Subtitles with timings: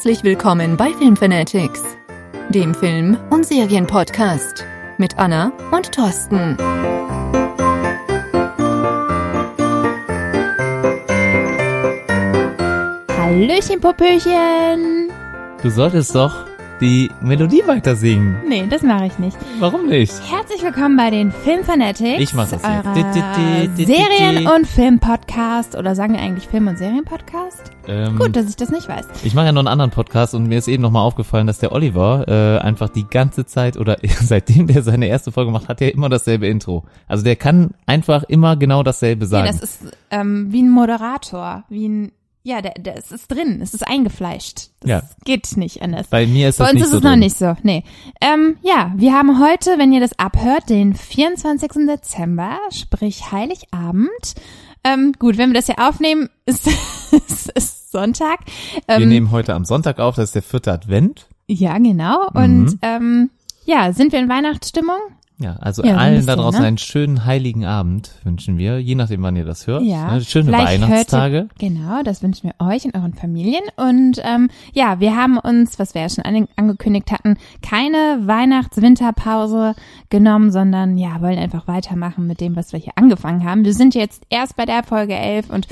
[0.00, 1.82] Herzlich willkommen bei Filmfanatics,
[2.48, 4.64] dem Film- und Serienpodcast
[4.96, 6.56] mit Anna und Thorsten.
[13.10, 15.12] Hallöchen, Popöchen.
[15.62, 16.46] Du solltest doch
[16.80, 18.36] die Melodie weiter singen.
[18.48, 19.36] Nee, das mache ich nicht.
[19.58, 20.12] Warum nicht?
[20.30, 22.20] Herzlich willkommen bei den Filmfanatics.
[22.20, 23.76] Ich mach das jetzt.
[23.76, 25.76] Serien- und Filmpodcast.
[25.76, 27.70] Oder sagen wir eigentlich Film- und Serienpodcast?
[27.86, 29.06] Ähm, Gut, dass ich das nicht weiß.
[29.24, 31.72] Ich mache ja noch einen anderen Podcast und mir ist eben nochmal aufgefallen, dass der
[31.72, 35.92] Oliver äh, einfach die ganze Zeit oder seitdem der seine erste Folge macht, hat er
[35.94, 36.84] immer dasselbe Intro.
[37.08, 39.46] Also der kann einfach immer genau dasselbe Nee, sagen.
[39.48, 42.12] das ist ähm, wie ein Moderator, wie ein
[42.42, 44.70] ja, der, der, es ist drin, es ist eingefleischt.
[44.80, 45.02] Das Ja.
[45.24, 46.06] geht nicht anders.
[46.08, 47.18] Bei mir ist Bei das uns nicht ist so es noch drin.
[47.20, 47.56] nicht so.
[47.62, 47.84] Nee.
[48.20, 51.86] Ähm, ja, wir haben heute, wenn ihr das abhört, den 24.
[51.86, 54.34] Dezember, sprich Heiligabend.
[54.84, 56.66] Ähm, gut, wenn wir das hier aufnehmen, ist
[57.12, 58.38] es ist Sonntag.
[58.86, 61.26] Wir Ähm, nehmen heute am Sonntag auf, das ist der vierte Advent.
[61.48, 62.28] ja, genau.
[62.32, 62.42] Mhm.
[62.42, 63.30] Und ähm,
[63.66, 64.96] ja, sind wir in Weihnachtsstimmung?
[65.40, 66.66] Ja, also Ja, allen da draußen ne?
[66.66, 69.82] einen schönen heiligen Abend wünschen wir, je nachdem wann ihr das hört.
[69.82, 70.12] Ja.
[70.12, 70.20] Ne?
[70.20, 71.48] Schöne Weihnachtstage.
[71.58, 73.62] Ihr, genau, das wünschen wir euch und euren Familien.
[73.76, 79.74] Und ähm, ja, wir haben uns, was wir ja schon an, angekündigt hatten, keine Weihnachts-Winterpause
[80.10, 83.64] genommen, sondern ja, wollen einfach weitermachen mit dem, was wir hier angefangen haben.
[83.64, 85.66] Wir sind jetzt erst bei der Folge 11 und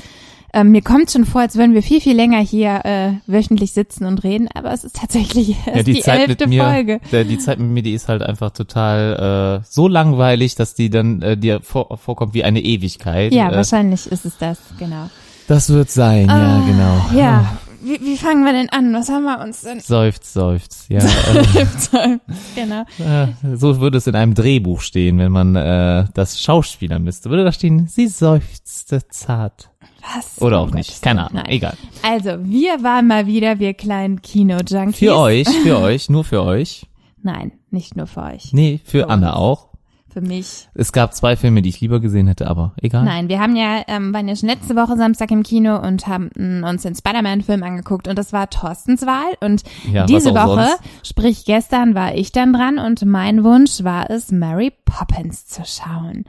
[0.53, 4.05] ähm, mir kommt schon vor, als würden wir viel, viel länger hier äh, wöchentlich sitzen
[4.05, 6.99] und reden, aber es ist tatsächlich erst Ja, die, die, Zeit elfte mir, Folge.
[7.11, 10.89] Der, die Zeit mit mir, die ist halt einfach total äh, so langweilig, dass die
[10.89, 13.33] dann äh, dir vor, vorkommt wie eine Ewigkeit.
[13.33, 15.09] Ja, äh, wahrscheinlich ist es das, genau.
[15.47, 17.19] das wird sein, ja, Ah, genau.
[17.19, 18.93] Ja, wie, wie fangen wir denn an?
[18.93, 19.79] Was haben wir uns denn?
[19.79, 20.85] Seufzt, seufzt.
[20.89, 22.17] Ja, äh,
[22.55, 22.83] genau.
[22.99, 27.29] äh, so würde es in einem Drehbuch stehen, wenn man äh, das Schauspieler müsste.
[27.29, 29.69] Würde da stehen, sie seufzte zart.
[30.01, 30.41] Was?
[30.41, 31.01] Oder Oh auch Gott, nicht.
[31.01, 31.35] Keine Ahnung.
[31.43, 31.45] nein.
[31.49, 31.73] Egal.
[32.03, 34.97] Also, wir waren mal wieder, wir kleinen Kino-Junkies.
[34.99, 36.85] Für euch, für euch, nur für euch.
[37.21, 38.53] Nein, nicht nur für euch.
[38.53, 39.37] Nee, für Für Anna uns.
[39.37, 39.69] auch.
[40.11, 40.67] Für mich.
[40.73, 43.05] Es gab zwei Filme, die ich lieber gesehen hätte, aber egal.
[43.05, 46.31] Nein, wir haben ja, ähm, waren ja schon letzte Woche Samstag im Kino und haben
[46.35, 49.61] mm, uns den Spider-Man-Film angeguckt und das war Thorstens Wahl und
[49.93, 51.07] Ja, diese Woche, sonst.
[51.07, 56.23] sprich gestern, war ich dann dran und mein Wunsch war es, Mary Poppins zu schauen.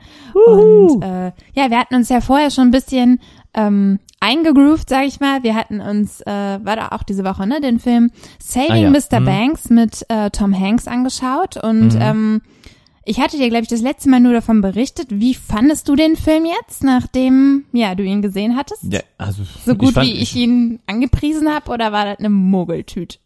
[0.45, 3.19] Und äh, ja, wir hatten uns ja vorher schon ein bisschen
[3.53, 5.43] ähm, eingegroovt, sag ich mal.
[5.43, 8.89] Wir hatten uns, äh, war da auch diese Woche, ne, den Film Saving Ah, ja.
[8.89, 9.19] Mr.
[9.19, 9.25] Mhm.
[9.25, 12.01] Banks mit äh, Tom Hanks angeschaut und Mhm.
[12.01, 12.41] ähm,
[13.03, 15.07] ich hatte dir, glaube ich, das letzte Mal nur davon berichtet.
[15.09, 18.83] Wie fandest du den Film jetzt, nachdem ja du ihn gesehen hattest?
[18.93, 23.17] Ja, also so gut fand- wie ich ihn angepriesen habe, oder war das eine Mogeltüte?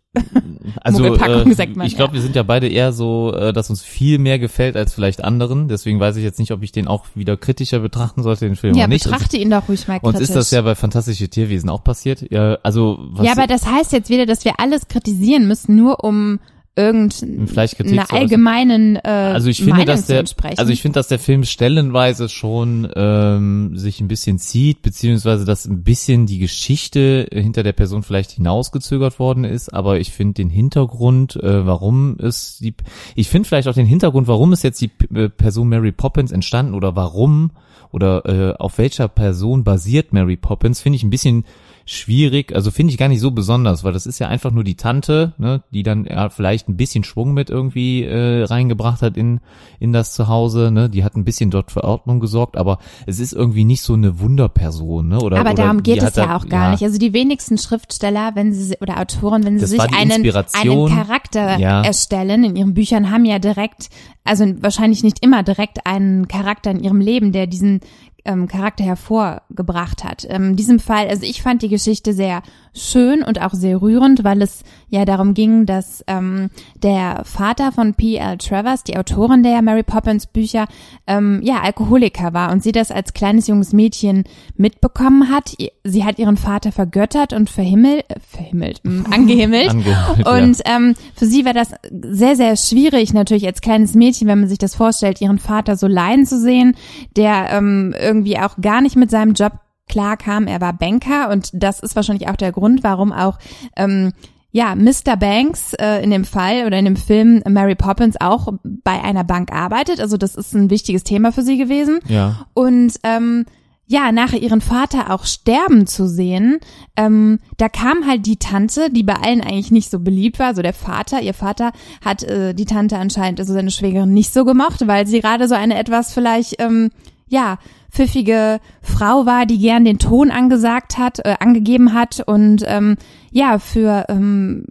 [0.81, 4.40] Also äh, ich glaube, wir sind ja beide eher so, äh, dass uns viel mehr
[4.40, 5.68] gefällt als vielleicht anderen.
[5.68, 8.75] Deswegen weiß ich jetzt nicht, ob ich den auch wieder kritischer betrachten sollte, den Film
[8.75, 9.04] Ja, oder nicht.
[9.04, 10.22] betrachte ihn doch ruhig mal kritisch.
[10.22, 12.25] ist das ja bei Fantastische Tierwesen auch passiert.
[12.31, 16.04] Ja, also was ja, aber das heißt jetzt wieder, dass wir alles kritisieren müssen, nur
[16.04, 16.40] um
[16.75, 18.18] irgendeine vielleicht Kritik zu äußern.
[18.18, 20.25] allgemeinen äh, also ich finde, Meinung dass der,
[20.58, 25.66] also ich finde, dass der Film stellenweise schon ähm, sich ein bisschen zieht, beziehungsweise dass
[25.66, 29.74] ein bisschen die Geschichte hinter der Person vielleicht hinausgezögert worden ist.
[29.74, 32.75] Aber ich finde den Hintergrund, äh, warum es die,
[33.16, 36.74] ich finde vielleicht auch den Hintergrund, warum ist jetzt die äh, Person Mary Poppins entstanden
[36.74, 37.52] oder warum
[37.92, 41.46] oder äh, auf welcher Person basiert Mary Poppins, finde ich ein bisschen
[41.85, 44.75] schwierig, also finde ich gar nicht so besonders, weil das ist ja einfach nur die
[44.75, 49.40] Tante, ne, die dann ja vielleicht ein bisschen Schwung mit irgendwie äh, reingebracht hat in
[49.79, 53.34] in das Zuhause, ne, die hat ein bisschen dort für Ordnung gesorgt, aber es ist
[53.34, 56.50] irgendwie nicht so eine Wunderperson, ne, oder aber oder darum geht es ja da- auch
[56.50, 56.84] gar nicht.
[56.84, 60.88] Also die wenigsten Schriftsteller, wenn sie oder Autoren, wenn sie sich einen, einen.
[60.90, 61.81] Charakter Ja.
[61.84, 63.90] erstellen in ihren Büchern, haben ja direkt,
[64.24, 67.81] also wahrscheinlich nicht immer direkt einen Charakter in ihrem Leben, der diesen
[68.25, 70.25] ähm, Charakter hervorgebracht hat.
[70.30, 72.41] Ähm, in diesem Fall, also ich fand die Geschichte sehr
[72.75, 76.50] schön und auch sehr rührend, weil es ja darum ging, dass ähm,
[76.84, 78.38] der Vater von P.L.
[78.38, 80.68] Travers, die Autorin der Mary Poppins Bücher,
[81.08, 84.25] ähm, ja Alkoholiker war und sie das als kleines junges Mädchen
[84.57, 85.56] mitbekommen hat.
[85.83, 89.69] Sie hat ihren Vater vergöttert und verhimmelt, äh, verhimmelt, mm, angehimmelt.
[89.69, 90.38] Angehimmelt, ja.
[90.38, 94.50] und ähm, für sie war das sehr, sehr schwierig, natürlich als kleines Mädchen, wenn man
[94.50, 96.75] sich das vorstellt, ihren Vater so leiden zu sehen,
[97.16, 99.54] der ähm, irgendwie auch gar nicht mit seinem Job
[99.88, 100.48] klar kam.
[100.48, 103.38] Er war Banker und das ist wahrscheinlich auch der Grund, warum auch
[103.76, 104.14] ähm,
[104.52, 105.18] ja, Mr.
[105.18, 109.52] Banks äh, in dem Fall oder in dem Film Mary Poppins auch bei einer Bank
[109.52, 110.00] arbeitet.
[110.00, 112.00] Also das ist ein wichtiges Thema für sie gewesen.
[112.08, 112.46] ja.
[112.54, 113.46] Und ähm,
[113.88, 116.60] ja, nachher ihren Vater auch sterben zu sehen,
[116.98, 120.64] ähm, da kam halt die Tante, die bei allen eigentlich nicht so beliebt war, also
[120.64, 121.72] der Vater, ihr Vater
[122.04, 125.54] hat äh, die Tante anscheinend, also seine Schwägerin nicht so gemocht, weil sie gerade so
[125.54, 126.90] eine etwas vielleicht, ähm,
[127.27, 127.57] ja,
[127.92, 132.98] pfiffige Frau war, die gern den Ton angesagt hat, äh, angegeben hat und ähm,
[133.31, 134.66] ja, für ähm,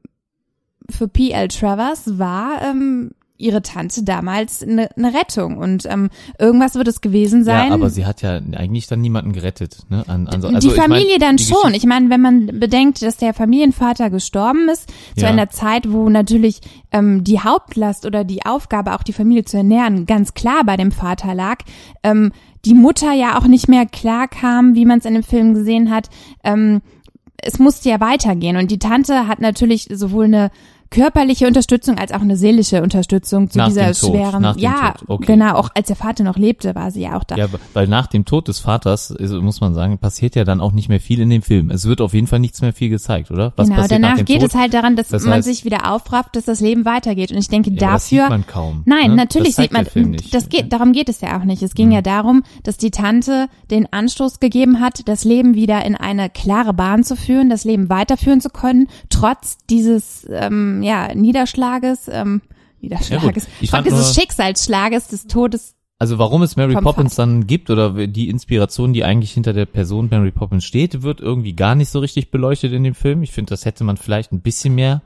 [0.91, 1.49] für P.L.
[1.49, 3.13] Travers war ähm,
[3.45, 6.09] ihre Tante damals eine, eine Rettung und ähm,
[6.39, 7.69] irgendwas wird es gewesen sein.
[7.69, 9.79] Ja, aber sie hat ja eigentlich dann niemanden gerettet.
[9.91, 10.03] Ne?
[10.09, 11.75] An, an so, also die Familie ich mein, dann die schon.
[11.75, 15.29] Ich meine, wenn man bedenkt, dass der Familienvater gestorben ist, zu Ja.
[15.29, 16.61] einer Zeit, wo natürlich
[16.91, 20.91] ähm, die Hauptlast oder die Aufgabe, auch die Familie zu ernähren, ganz klar bei dem
[20.91, 21.59] Vater lag,
[22.03, 22.33] ähm,
[22.65, 25.91] die Mutter ja auch nicht mehr klar kam, wie man es in dem Film gesehen
[25.91, 26.09] hat.
[26.43, 26.81] Ähm,
[27.37, 30.51] es musste ja weitergehen und die Tante hat natürlich sowohl eine
[30.91, 35.09] körperliche Unterstützung als auch eine seelische Unterstützung zu Nach dieser Tod, schweren dem ja Tod,
[35.09, 35.27] okay.
[35.27, 38.07] genau auch als der Vater noch lebte war sie ja auch da Ja, weil nach
[38.07, 41.21] dem Tod des Vaters, ist, muss man sagen, passiert ja dann auch nicht mehr viel
[41.21, 41.71] in dem Film.
[41.71, 43.53] Es wird auf jeden Fall nichts mehr viel gezeigt, oder?
[43.57, 44.51] Was genau, danach geht Tod?
[44.51, 47.33] es halt daran, dass Das man heißt- sich wieder aufrafft, dass das Leben weitergeht.
[47.33, 48.23] Und ich denke, Ja, das dafür.
[48.23, 48.83] sieht man kaum.
[48.85, 49.17] Nein, ne?
[49.17, 49.87] natürlich das sieht man.
[50.33, 51.63] Das geht, darum geht es ja auch nicht.
[51.63, 55.95] Es ging ja darum, dass die Tante den Anstoß gegeben hat, das Leben wieder in
[55.97, 62.09] eine klare Bahn zu führen, das Leben weiterführen zu können, trotz dieses ähm, ja, Niederschlages,
[62.09, 62.43] ähm,
[62.81, 65.75] Niederschlages, Ich trotz fand dieses Schicksalsschlages des Todes.
[65.99, 70.09] Also warum es Mary Poppins dann gibt oder die Inspiration, die eigentlich hinter der Person
[70.11, 73.23] Mary Poppins steht, wird irgendwie gar nicht so richtig beleuchtet in dem Film.
[73.23, 75.03] Ich finde, das hätte man vielleicht ein bisschen mehr,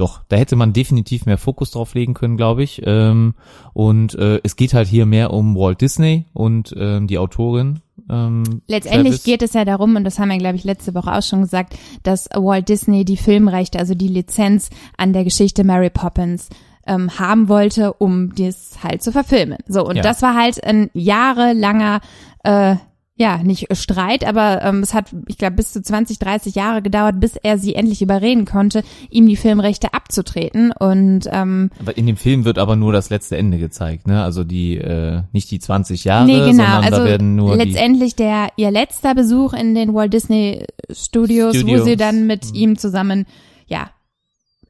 [0.00, 2.82] doch, da hätte man definitiv mehr Fokus drauf legen können, glaube ich.
[2.84, 3.34] Ähm,
[3.72, 7.80] und äh, es geht halt hier mehr um Walt Disney und ähm, die Autorin.
[8.08, 9.22] Ähm, Letztendlich Travis.
[9.24, 11.76] geht es ja darum, und das haben wir, glaube ich, letzte Woche auch schon gesagt,
[12.02, 16.48] dass Walt Disney die Filmrechte, also die Lizenz an der Geschichte Mary Poppins
[16.86, 19.58] ähm, haben wollte, um das halt zu verfilmen.
[19.68, 20.02] So, und Ja.
[20.02, 22.00] das war halt ein jahrelanger,
[22.42, 22.76] äh,
[23.20, 27.20] ja, nicht Streit, aber ähm, es hat, ich glaube, bis zu 20, 30 Jahre gedauert,
[27.20, 30.72] bis er sie endlich überreden konnte, ihm die Filmrechte abzutreten.
[30.72, 34.24] Und ähm, Aber in dem Film wird aber nur das letzte Ende gezeigt, ne?
[34.24, 38.16] Also die, äh, nicht die 20 Jahre, nee, genau, sondern also da werden nur letztendlich
[38.16, 41.84] der ihr letzter Besuch in den Walt Disney Studios, wo Studios.
[41.84, 42.54] sie dann mit Mhm.
[42.54, 43.26] ihm zusammen,
[43.66, 43.90] ja,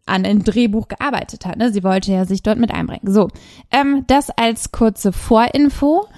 [0.07, 1.57] an einem Drehbuch gearbeitet hat.
[1.57, 1.73] Ne?
[1.73, 3.13] Sie wollte ja sich dort mit einbringen.
[3.13, 3.29] So,
[3.71, 6.09] ähm, das als kurze Vorinfo.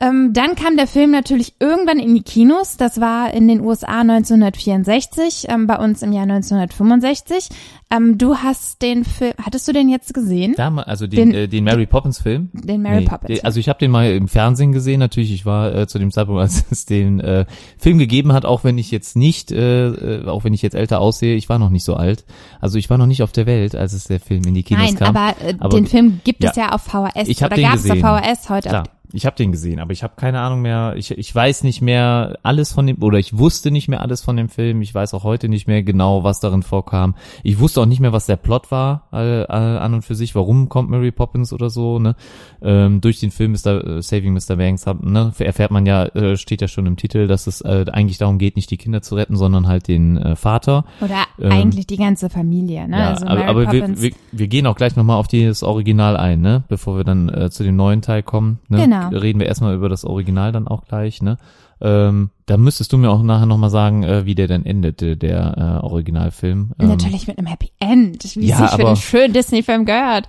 [0.00, 2.76] Ähm, dann kam der Film natürlich irgendwann in die Kinos.
[2.76, 7.48] Das war in den USA 1964, ähm, bei uns im Jahr 1965.
[7.94, 10.54] Ähm, du hast den Film, hattest du den jetzt gesehen?
[10.56, 12.48] Damals, also den, Den- äh, den Mary Poppins Film.
[12.54, 13.38] Den Mary Nee, Poppins.
[13.38, 15.32] den- Also ich habe den mal im Fernsehen gesehen, natürlich.
[15.32, 17.44] Ich war äh, zu dem Zeitpunkt, als es den äh,
[17.76, 21.00] Film gegeben hat, auch wenn ich jetzt nicht, äh, äh, auch wenn ich jetzt älter
[21.00, 22.24] aussehe, ich war noch nicht so alt.
[22.60, 24.84] Also ich war noch nicht auf der Welt, als es der Film in die Kinos
[24.84, 25.14] Nein, kam.
[25.16, 26.68] aber, äh, Aber- den Film gibt es ja.
[26.68, 28.00] ja auf VHS Ich hab oder den gab es auf gesehen.
[28.02, 28.68] VHS heute.
[28.70, 30.94] Klar, ich habe den gesehen, aber ich habe keine Ahnung mehr.
[30.96, 34.36] Ich, ich weiß nicht mehr alles von dem, oder ich wusste nicht mehr alles von
[34.36, 34.82] dem Film.
[34.82, 37.14] Ich weiß auch heute nicht mehr genau, was darin vorkam.
[37.42, 40.34] Ich wusste auch nicht mehr, was der Plot war äh, an und für sich.
[40.34, 41.98] Warum kommt Mary Poppins oder so?
[41.98, 42.16] Ne?
[42.62, 43.98] Ähm, durch den Film Mr.
[43.98, 44.56] Äh, Saving Mr.
[44.56, 47.84] Banks hab, ne, erfährt man ja, äh, steht ja schon im Titel, dass es äh,
[47.92, 50.84] eigentlich darum geht, nicht die Kinder zu retten, sondern halt den äh, Vater.
[51.00, 52.98] Oder Ähm, eigentlich die ganze Familie, ne?
[52.98, 56.16] Ja, also aber, Mary aber wir, wir, wir gehen auch gleich nochmal auf das Original
[56.16, 56.62] ein, ne?
[56.68, 58.58] Bevor wir dann äh, zu dem neuen Teil kommen.
[58.68, 58.78] Ne?
[58.78, 59.01] Genau.
[59.08, 61.38] Reden wir erstmal über das Original dann auch gleich, ne?
[61.80, 65.80] Ähm, da müsstest du mir auch nachher nochmal sagen, äh, wie der denn endete, der
[65.82, 66.72] äh, Originalfilm.
[66.78, 69.84] Ähm, Natürlich mit einem Happy End, wie Ja, es sich für aber- einen schönen Disney-Film
[69.84, 70.26] gehört.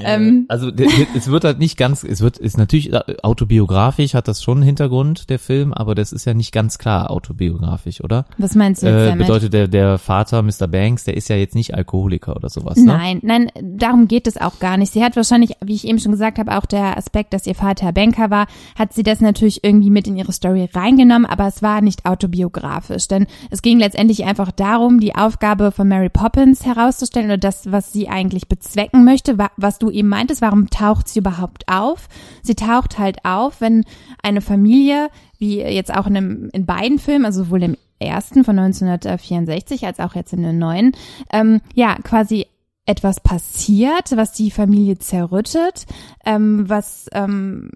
[0.00, 0.70] ähm, Also
[1.16, 4.66] es wird halt nicht ganz, es wird ist natürlich äh, autobiografisch, hat das schon einen
[4.66, 8.24] Hintergrund der Film, aber das ist ja nicht ganz klar autobiografisch, oder?
[8.36, 9.26] was meinst du jetzt Äh, damit?
[9.26, 10.66] bedeutet der der Vater Mr.
[10.68, 12.84] Banks, der ist ja jetzt nicht Alkoholiker oder sowas, ne?
[12.84, 14.92] Nein, nein, darum geht es auch gar nicht.
[14.92, 17.92] Sie hat wahrscheinlich, wie ich eben schon gesagt habe, auch der Aspekt, dass ihr Vater
[17.92, 18.46] Banker war,
[18.78, 23.08] hat sie das natürlich irgendwie mit in ihre Story reingenommen, aber es war nicht autobiografisch,
[23.08, 27.92] denn es ging letztendlich einfach darum, die Aufgabe von Mary Poppins herauszustellen oder das, was
[27.92, 32.08] sie eigentlich bezwecken möchte, wa- was du eben meintest, warum taucht sie überhaupt auf?
[32.42, 33.84] Sie taucht halt auf, wenn
[34.22, 38.58] eine Familie, wie jetzt auch in, einem, in beiden Filmen, also sowohl im ersten von
[38.58, 40.92] 1964 als auch jetzt in den neuen,
[41.32, 42.46] ähm, ja, quasi
[42.86, 45.84] etwas passiert, was die Familie zerrüttet,
[46.24, 47.70] ähm, was ähm,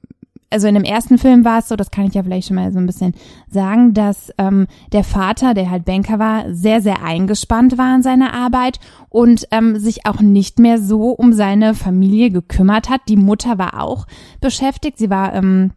[0.52, 2.73] also in dem ersten Film war es so, das kann ich ja vielleicht schon mal
[2.73, 3.14] so ein bisschen
[3.49, 8.32] sagen, dass ähm, der Vater, der halt Banker war, sehr, sehr eingespannt war in seiner
[8.32, 8.78] Arbeit
[9.09, 13.00] und ähm, sich auch nicht mehr so um seine Familie gekümmert hat.
[13.09, 14.06] Die Mutter war auch
[14.40, 14.99] beschäftigt.
[14.99, 15.73] Sie war, ähm,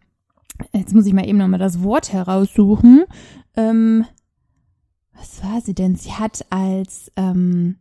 [0.72, 3.04] jetzt muss ich mal eben nochmal das Wort heraussuchen.
[3.56, 4.04] Ähm,
[5.14, 5.96] was war sie denn?
[5.96, 7.76] Sie hat als ähm,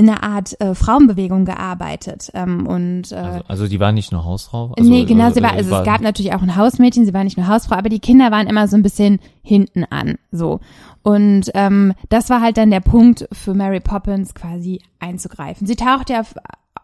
[0.00, 4.24] in einer Art äh, Frauenbewegung gearbeitet ähm, und äh, Also, also die war nicht nur
[4.24, 4.72] Hausfrau?
[4.74, 7.22] Also, nee, genau, äh, sie war, also es gab natürlich auch ein Hausmädchen, sie war
[7.22, 10.60] nicht nur Hausfrau, aber die Kinder waren immer so ein bisschen hinten an, so.
[11.02, 15.66] Und ähm, das war halt dann der Punkt für Mary Poppins quasi einzugreifen.
[15.66, 16.22] Sie tauchte ja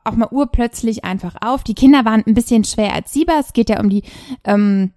[0.05, 1.65] auch mal urplötzlich einfach auf.
[1.65, 3.37] Die Kinder waren ein bisschen schwer erziehbar.
[3.41, 4.03] Es geht ja um die
[4.45, 4.93] ähm,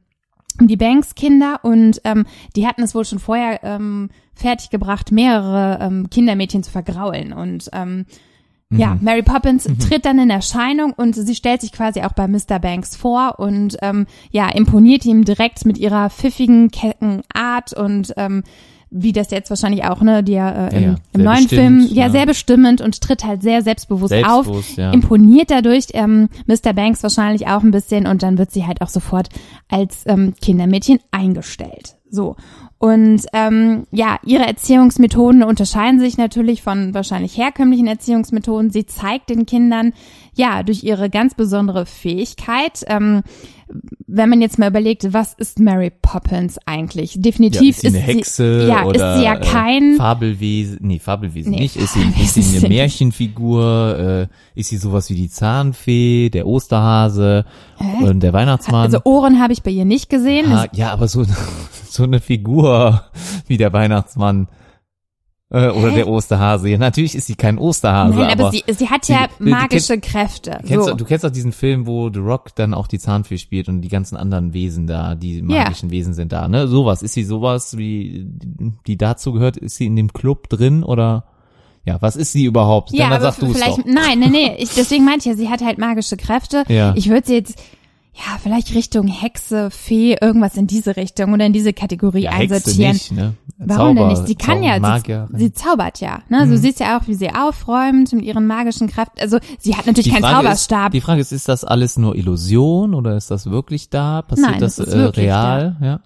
[0.68, 2.26] die Banks-Kinder und ähm,
[2.56, 8.06] die hatten es wohl schon vorher ähm, fertiggebracht, mehrere ähm, Kindermädchen zu vergraulen und ähm,
[8.72, 9.00] ja, Mhm.
[9.02, 12.60] Mary Poppins tritt dann in Erscheinung und sie stellt sich quasi auch bei Mr.
[12.60, 18.44] Banks vor und ähm, ja, imponiert ihm direkt mit ihrer pfiffigen, kecken Art und ähm,
[18.92, 21.88] wie das jetzt wahrscheinlich auch, ne, die ja, äh, im, Ja, ja, im neuen Film,
[21.92, 22.10] ja, ja.
[22.10, 24.92] sehr bestimmend und tritt halt sehr selbstbewusst, auf, Selbstbewusst, ja.
[24.92, 26.74] imponiert dadurch ähm, Mr.
[26.74, 29.30] Banks wahrscheinlich auch ein bisschen und dann wird sie halt auch sofort
[29.68, 31.96] als ähm, Kindermädchen eingestellt.
[32.10, 32.36] So.
[32.80, 38.72] Und ähm, ja, ihre Erziehungsmethoden unterscheiden sich natürlich von wahrscheinlich herkömmlichen Erziehungsmethoden.
[38.72, 39.92] Sie zeigt den Kindern
[40.34, 43.24] ja durch ihre ganz besondere Fähigkeit, ähm,
[44.08, 47.16] wenn man jetzt mal überlegt, was ist Mary Poppins eigentlich?
[47.16, 51.00] Ja, Definitiv ist sie eine Hexe ja, oder ist sie ja kein äh, Fabelwesen, nee,
[51.00, 52.70] Fabelwesen Nee, nicht, ist sie, ist sie ist sie eine.
[52.70, 57.46] Märchenfigur, äh, ist sie sowas wie die Zahnfee, der Osterhase
[58.02, 58.86] und der Weihnachtsmann?
[58.86, 60.52] also Ohren habe ich bei ihr nicht gesehen.
[60.52, 61.24] Ah, ja, aber so,
[61.90, 63.04] so eine Figur
[63.48, 64.48] wie der Weihnachtsmann
[65.52, 65.96] äh, oder Hä?
[65.96, 66.70] der Osterhase.
[66.70, 70.00] Ja, natürlich ist sie kein Osterhase, Nein, aber, aber sie, sie hat ja die- magische
[70.00, 70.60] Kräfte.
[70.66, 70.92] Kennst so.
[70.92, 73.82] du, du kennst doch diesen Film, wo The Rock dann auch die Zahnfee spielt und
[73.82, 76.68] die ganzen anderen Wesen da, die magischen Wesen sind da, ne?
[76.68, 77.02] Sowas.
[77.02, 78.26] Ist sie sowas, wie,
[78.86, 79.58] die dazu gehört?
[79.58, 81.26] Ist sie in dem Club drin oder?
[81.86, 82.92] Ja, was ist sie überhaupt?
[82.92, 83.86] Ja, dann aber sag du es vielleicht, doch.
[83.86, 86.64] nein, nein, nee, ich, deswegen meinte ich ja, sie hat halt magische Kräfte.
[86.68, 86.94] Ja.
[86.96, 87.56] Ich würde sie jetzt,
[88.14, 92.56] ja, vielleicht Richtung Hexe, Fee, irgendwas in diese Richtung oder in diese Kategorie Ja, Hexe
[92.56, 92.94] einsortieren.
[92.94, 93.34] nicht, ne?
[93.58, 94.28] Warum Zauber, denn nicht?
[94.28, 96.22] Sie kann ja, sie, sie zaubert ja.
[96.30, 96.46] Ne?
[96.46, 96.52] Mhm.
[96.52, 99.20] Du siehst ja auch, wie sie aufräumt mit ihren magischen Kräften.
[99.22, 100.88] Also sie hat natürlich Die keinen Frage Zauberstab.
[100.88, 104.22] Ist, die Frage ist, ist das alles nur Illusion oder ist das wirklich da?
[104.22, 105.78] Passiert Nein, das, das äh, real?
[105.82, 106.00] Ja.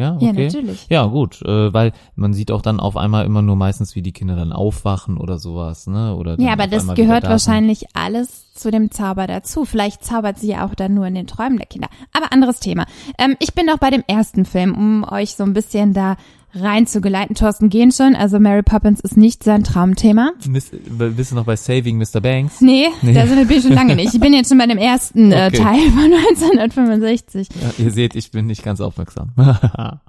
[0.00, 0.26] Ja, okay.
[0.26, 0.86] ja, natürlich.
[0.88, 4.12] Ja, gut, äh, weil man sieht auch dann auf einmal immer nur meistens, wie die
[4.12, 6.14] Kinder dann aufwachen oder sowas, ne?
[6.16, 7.52] Oder Ja, aber das gehört da sind.
[7.52, 9.64] wahrscheinlich alles zu dem Zauber dazu.
[9.64, 11.88] Vielleicht zaubert sie ja auch dann nur in den Träumen der Kinder.
[12.12, 12.86] Aber anderes Thema.
[13.18, 16.16] Ähm, ich bin noch bei dem ersten Film, um euch so ein bisschen da
[16.54, 17.34] rein zu geleiten.
[17.34, 20.32] Thorsten gehen schon, also Mary Poppins ist nicht sein Traumthema.
[20.48, 22.20] Miss- Bist du noch bei Saving Mr.
[22.20, 22.60] Banks?
[22.60, 23.14] Nee, Nee.
[23.14, 24.14] da sind wir schon lange nicht.
[24.14, 25.62] Ich bin jetzt schon bei dem ersten äh, Okay.
[25.62, 26.12] Teil von
[26.58, 27.48] 1965.
[27.60, 29.32] Ja, ihr seht, ich bin nicht ganz aufmerksam.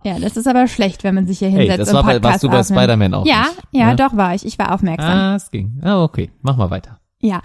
[0.03, 2.13] Ja, das ist aber schlecht, wenn man sich hier hey, hinsetzt das und war bei,
[2.19, 2.81] Podcast warst du bei.
[2.81, 3.61] Spider-Man auch Ja, nicht?
[3.71, 3.95] ja, ne?
[3.95, 4.45] doch war ich.
[4.45, 5.09] Ich war aufmerksam.
[5.11, 5.79] Ah, es ging.
[5.83, 6.31] Ah, okay.
[6.41, 6.99] Mach mal weiter.
[7.21, 7.41] Ja.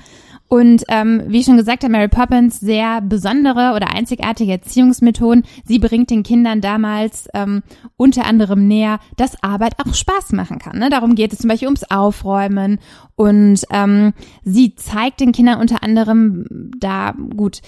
[0.49, 5.45] Und ähm, wie schon gesagt hat Mary Poppins sehr besondere oder einzigartige Erziehungsmethoden.
[5.65, 7.63] Sie bringt den Kindern damals ähm,
[7.97, 10.79] unter anderem näher, dass Arbeit auch Spaß machen kann.
[10.79, 10.89] Ne?
[10.89, 12.79] Darum geht es zum Beispiel ums Aufräumen.
[13.17, 14.13] Und ähm,
[14.45, 17.61] sie zeigt den Kindern unter anderem da gut.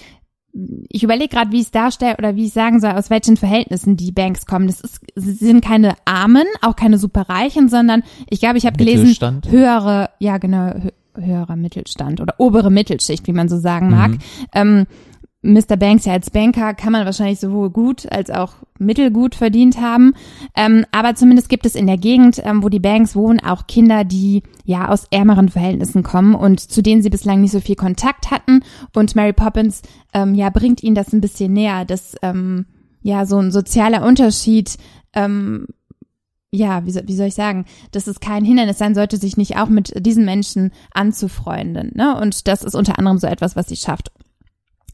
[0.89, 3.97] Ich überlege gerade, wie ich es darstelle oder wie ich sagen soll, aus welchen Verhältnissen
[3.97, 4.67] die Banks kommen.
[4.67, 9.15] Das ist, sie sind keine Armen, auch keine Superreichen, sondern ich glaube, ich habe gelesen,
[9.47, 10.73] höhere, ja genau,
[11.19, 14.11] höherer Mittelstand oder obere Mittelschicht, wie man so sagen mag.
[14.53, 14.85] Ähm,
[15.41, 15.77] Mr.
[15.77, 20.13] Banks ja als Banker kann man wahrscheinlich sowohl gut als auch mittelgut verdient haben.
[20.55, 24.03] Ähm, aber zumindest gibt es in der Gegend, ähm, wo die Banks wohnen, auch Kinder,
[24.03, 28.31] die ja aus ärmeren Verhältnissen kommen und zu denen sie bislang nicht so viel Kontakt
[28.31, 28.63] hatten.
[28.93, 29.81] Und Mary Poppins
[30.13, 32.65] ähm, ja bringt ihnen das ein bisschen näher, dass ähm,
[33.01, 34.77] ja so ein sozialer Unterschied
[35.13, 35.67] ähm,
[36.51, 39.57] ja, wie soll, wie soll ich sagen, dass es kein Hindernis sein sollte, sich nicht
[39.57, 41.91] auch mit diesen Menschen anzufreunden.
[41.95, 42.19] Ne?
[42.19, 44.11] Und das ist unter anderem so etwas, was sie schafft.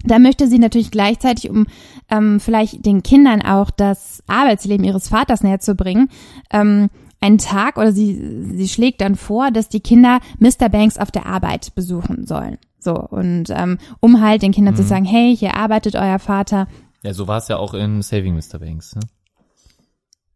[0.03, 1.65] Da möchte sie natürlich gleichzeitig, um
[2.09, 6.09] ähm, vielleicht den Kindern auch das Arbeitsleben ihres Vaters näher zu bringen,
[6.51, 6.89] ähm,
[7.21, 10.69] einen Tag oder sie, sie schlägt dann vor, dass die Kinder Mr.
[10.69, 12.57] Banks auf der Arbeit besuchen sollen.
[12.77, 16.67] So, und ähm, um halt den Kindern zu sagen, hey, hier arbeitet euer Vater.
[17.01, 18.59] Ja, so war es ja auch in Saving Mr.
[18.59, 19.01] Banks, ne?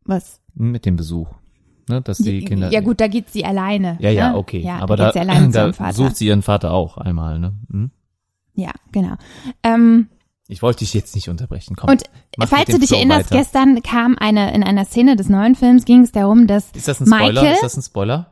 [0.04, 0.40] Was?
[0.60, 1.28] Mit dem Besuch.
[1.88, 2.02] Ne?
[2.02, 2.72] Dass die Kinder.
[2.72, 3.98] ja gut, da geht sie alleine.
[4.00, 4.38] Ja, ja, ne?
[4.38, 4.60] okay.
[4.60, 5.94] Ja, Aber da, da, geht sie alleine da zum Vater.
[5.94, 7.54] sucht sie ihren Vater auch einmal, ne?
[7.72, 7.92] Hm?
[8.54, 9.16] Ja, genau.
[9.64, 10.08] Ähm,
[10.48, 11.76] Ich wollte dich jetzt nicht unterbrechen.
[11.76, 11.90] Komm.
[11.90, 12.04] und
[12.46, 13.42] falls du dich Flow erinnerst, weiter.
[13.42, 17.00] gestern kam eine, in einer Szene des neuen Films ging es darum, dass Ist das
[17.00, 17.42] ein Spoiler?
[17.42, 18.28] Michael, Ist das ein Spoiler?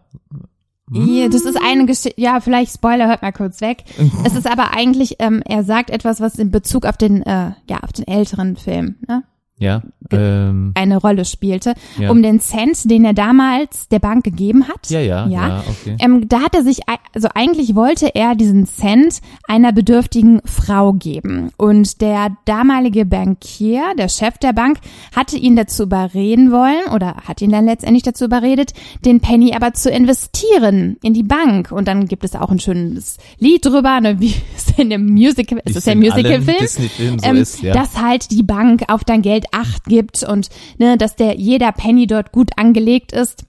[0.91, 3.83] Ja, das ist eine Geschichte, ja, vielleicht Spoiler, hört mal kurz weg.
[4.23, 7.79] es ist aber eigentlich, ähm, er sagt etwas, was in Bezug auf den, äh, ja,
[7.81, 9.23] auf den älteren Film, ne?
[9.59, 9.81] Ja.
[10.15, 12.11] Ähm, eine Rolle spielte, Ja.
[12.11, 14.89] um den Cent, den er damals der Bank gegeben hat.
[14.89, 15.63] ja, ja, ja, Ja.
[15.67, 15.97] okay.
[15.99, 16.79] Ähm, da hat er sich,
[17.13, 21.51] also eigentlich wollte er diesen Cent einer bedürftigen Frau geben.
[21.57, 24.77] Und der damalige Bankier, der Chef der Bank,
[25.15, 28.73] hatte ihn dazu überreden wollen oder hat ihn dann letztendlich dazu überredet,
[29.05, 31.71] den Penny aber zu investieren in die Bank.
[31.71, 35.59] Und dann gibt es auch ein schönes Lied drüber, ne, wie es in dem Musical,
[35.65, 37.73] es ist ja ein Musicalfilm so ähm, ist, ja.
[37.73, 39.96] dass halt die Bank auf dein Geld Acht gibt
[40.27, 43.45] und ne, dass der jeder Penny dort gut angelegt ist.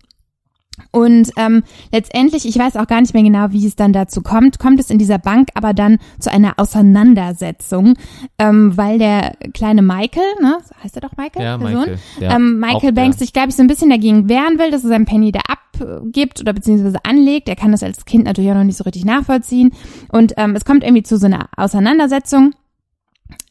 [0.91, 4.59] Und ähm, letztendlich, ich weiß auch gar nicht mehr genau, wie es dann dazu kommt,
[4.59, 7.95] kommt es in dieser Bank aber dann zu einer Auseinandersetzung,
[8.39, 11.43] ähm, weil der kleine Michael, ne, heißt er doch Michael?
[11.43, 11.81] Ja, der Sohn?
[11.81, 11.99] Michael.
[12.21, 14.85] Ja, ähm, Michael auch Banks sich, glaube ich, so ein bisschen dagegen wehren will, dass
[14.85, 17.49] er sein Penny da abgibt oder beziehungsweise anlegt.
[17.49, 19.73] Er kann das als Kind natürlich auch noch nicht so richtig nachvollziehen.
[20.11, 22.53] Und ähm, es kommt irgendwie zu so einer Auseinandersetzung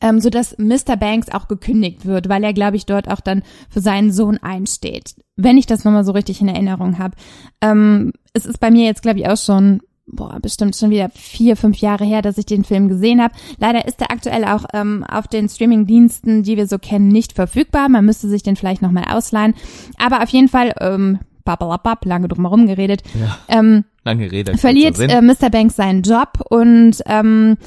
[0.02, 0.96] ähm, so dass Mr.
[0.98, 5.16] Banks auch gekündigt wird, weil er, glaube ich, dort auch dann für seinen Sohn einsteht.
[5.36, 7.16] Wenn ich das nochmal so richtig in Erinnerung habe.
[7.62, 11.58] Ähm, es ist bei mir jetzt, glaube ich, auch schon boah, bestimmt schon wieder vier,
[11.58, 13.34] fünf Jahre her, dass ich den Film gesehen habe.
[13.60, 17.90] Leider ist er aktuell auch ähm, auf den Streaming-Diensten, die wir so kennen, nicht verfügbar.
[17.90, 19.54] Man müsste sich den vielleicht nochmal ausleihen.
[19.98, 24.58] Aber auf jeden Fall, ähm, bababab, lange drum herum geredet, Ja, ähm, lange Rede.
[24.58, 25.50] verliert äh, Mr.
[25.50, 27.58] Banks seinen Job und ähm,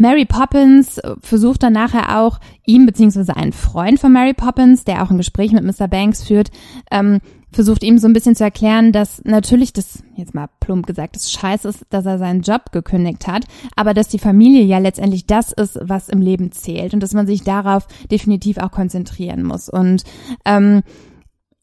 [0.00, 5.02] Mary Poppins äh, versucht dann nachher auch ihm beziehungsweise einen Freund von Mary Poppins, der
[5.02, 5.88] auch ein Gespräch mit Mr.
[5.88, 6.50] Banks führt,
[6.90, 7.20] ähm,
[7.52, 11.30] versucht ihm so ein bisschen zu erklären, dass natürlich das, jetzt mal plump gesagt, das
[11.30, 13.44] scheiße ist, dass er seinen Job gekündigt hat,
[13.76, 17.26] aber dass die Familie ja letztendlich das ist, was im Leben zählt und dass man
[17.26, 19.68] sich darauf definitiv auch konzentrieren muss.
[19.68, 20.04] Und
[20.46, 20.82] ähm,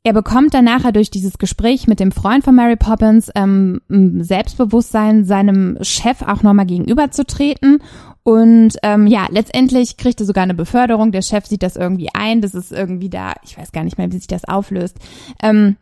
[0.07, 4.23] er bekommt dann nachher durch dieses Gespräch mit dem Freund von Mary Poppins ähm, ein
[4.23, 7.79] Selbstbewusstsein, seinem Chef auch nochmal gegenüberzutreten.
[8.27, 11.13] Und ähm, ja, letztendlich kriegt er sogar eine Beförderung.
[11.13, 12.41] Der Chef sieht das irgendwie ein.
[12.41, 14.97] Das ist irgendwie da, ich weiß gar nicht mehr, wie sich das auflöst.
[15.41, 15.77] Ähm,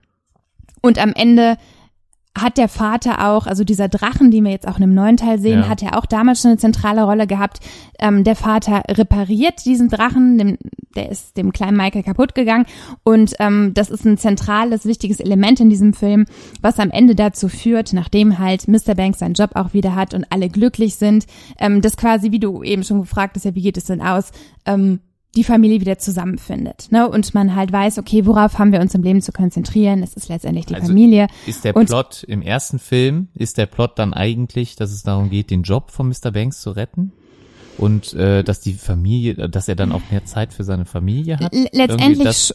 [0.80, 1.58] und am Ende
[2.38, 5.40] hat der Vater auch, also dieser Drachen, den wir jetzt auch in dem neuen Teil
[5.40, 5.68] sehen, Ja.
[5.70, 7.60] hat er auch damals schon eine zentrale Rolle gehabt.
[8.00, 10.58] Ähm, der Vater repariert diesen Drachen, dem,
[10.96, 12.66] der ist dem kleinen Michael kaputt gegangen
[13.04, 16.26] und ähm, das ist ein zentrales, wichtiges Element in diesem Film,
[16.62, 18.96] was am Ende dazu führt, nachdem halt Mr.
[18.96, 21.26] Banks seinen Job auch wieder hat und alle glücklich sind,
[21.60, 24.32] ähm, das quasi, wie du eben schon gefragt hast, ja, wie geht es denn aus,
[24.66, 25.00] ähm,
[25.36, 26.88] die Familie wieder zusammenfindet.
[26.92, 27.08] Ne?
[27.10, 30.02] Und man halt weiß, okay, worauf haben wir uns im Leben zu konzentrieren?
[30.04, 31.28] Es ist letztendlich die Also Familie.
[31.46, 35.30] Ist der Und- Plot im ersten Film, ist der Plot dann eigentlich, dass es darum
[35.30, 36.32] geht, den Job von Mr.
[36.32, 37.12] Banks zu retten?
[37.78, 41.54] Und äh, dass die Familie, dass er dann auch mehr Zeit für seine Familie hat?
[41.74, 42.54] Letztendlich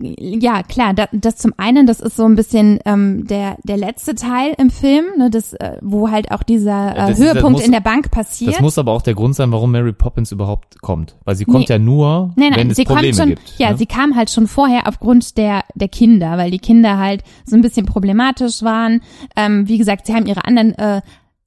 [0.00, 4.14] ja klar das, das zum einen das ist so ein bisschen ähm, der der letzte
[4.14, 7.72] Teil im Film ne, das äh, wo halt auch dieser äh, Das Höhepunkt muss- in
[7.72, 11.16] der Bank passiert Das muss aber auch der Grund sein, warum Mary Poppins überhaupt kommt.
[11.24, 11.74] Weil sie kommt Nee.
[11.74, 13.54] ja nur, Nein, nein, wenn es sie Probleme kam schon, gibt.
[13.58, 13.76] ja, ne?
[13.76, 17.60] sie kam halt schon vorher aufgrund der, der Kinder, weil die Kinder halt so ein
[17.62, 19.02] bisschen problematisch waren.
[19.36, 21.02] Ähm, wie gesagt, sie haben ihre anderen äh,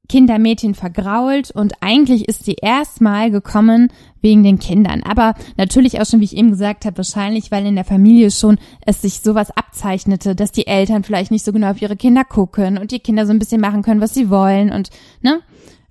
[0.07, 3.91] Kindermädchen vergrault und eigentlich ist sie erstmal gekommen
[4.25, 5.03] wegen den Kindern.
[5.03, 8.57] Aber natürlich auch schon, wie ich eben gesagt habe, wahrscheinlich, weil in der Familie schon
[8.85, 12.79] es sich sowas abzeichnete, dass die Eltern vielleicht nicht so genau auf ihre Kinder gucken
[12.79, 14.89] und die Kinder so ein bisschen machen können, was sie wollen und,
[15.21, 15.41] ne?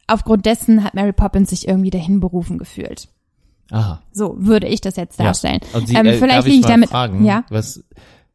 [0.08, 3.08] Aufgrund dessen hat Mary Poppins sich irgendwie dahin berufen gefühlt.
[3.70, 4.02] Aha.
[4.12, 5.26] So würde ich das jetzt Ja.
[5.26, 5.60] darstellen.
[5.72, 6.90] Und sie, ähm, äh, vielleicht darf liege ich mal damit.
[6.90, 7.44] fragen, ja.
[7.48, 7.82] was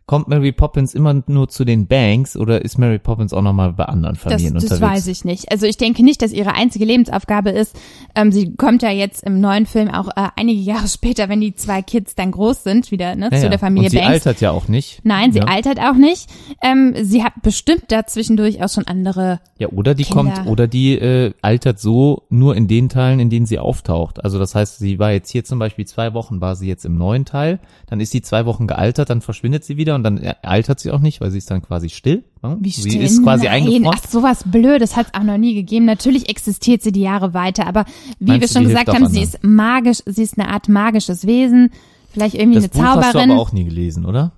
[0.10, 3.86] kommt Mary Poppins immer nur zu den Banks oder ist Mary Poppins auch nochmal bei
[3.86, 4.82] anderen Das, Familien das unterwegs?
[4.91, 5.52] weiß ich nicht.
[5.52, 7.80] Also ich denke nicht, dass ihre einzige Lebensaufgabe ist.
[8.15, 11.54] Ähm, sie kommt ja jetzt im neuen Film auch äh, einige Jahre später, wenn die
[11.54, 13.50] zwei Kids dann groß sind, wieder ne, Ja, zu ja.
[13.50, 14.13] der Familie Und sie Banks.
[14.26, 15.00] altert ja auch nicht.
[15.04, 15.45] Nein, sie ja.
[15.45, 16.28] altert auch nicht.
[16.63, 19.39] Ähm, sie hat bestimmt da zwischendurch auch schon andere.
[19.60, 20.34] Ja, oder die Kinder.
[20.34, 24.24] kommt, oder die äh, altert so nur in den Teilen, in denen sie auftaucht.
[24.24, 26.98] Also das heißt, sie war jetzt hier zum Beispiel zwei Wochen, war sie jetzt im
[26.98, 30.80] neuen Teil, dann ist sie zwei Wochen gealtert, dann verschwindet sie wieder und dann altert
[30.80, 32.24] sie auch nicht, weil sie ist dann quasi still.
[32.42, 32.58] Ne?
[32.60, 33.02] Wie sie still?
[33.04, 33.98] ist quasi Nein, eingefroren.
[34.04, 35.86] Ach, sowas Blödes hat es auch noch nie gegeben.
[35.86, 37.86] Natürlich existiert sie die Jahre weiter, aber
[38.20, 39.24] wie Meinst wir schon gesagt haben, auch sie anderen?
[39.36, 41.72] ist magisch, sie ist eine Art magisches Wesen.
[42.12, 43.32] Vielleicht irgendwie Das eine Buch hast du Zauberin.
[43.32, 44.32] aber auch nie gelesen, oder?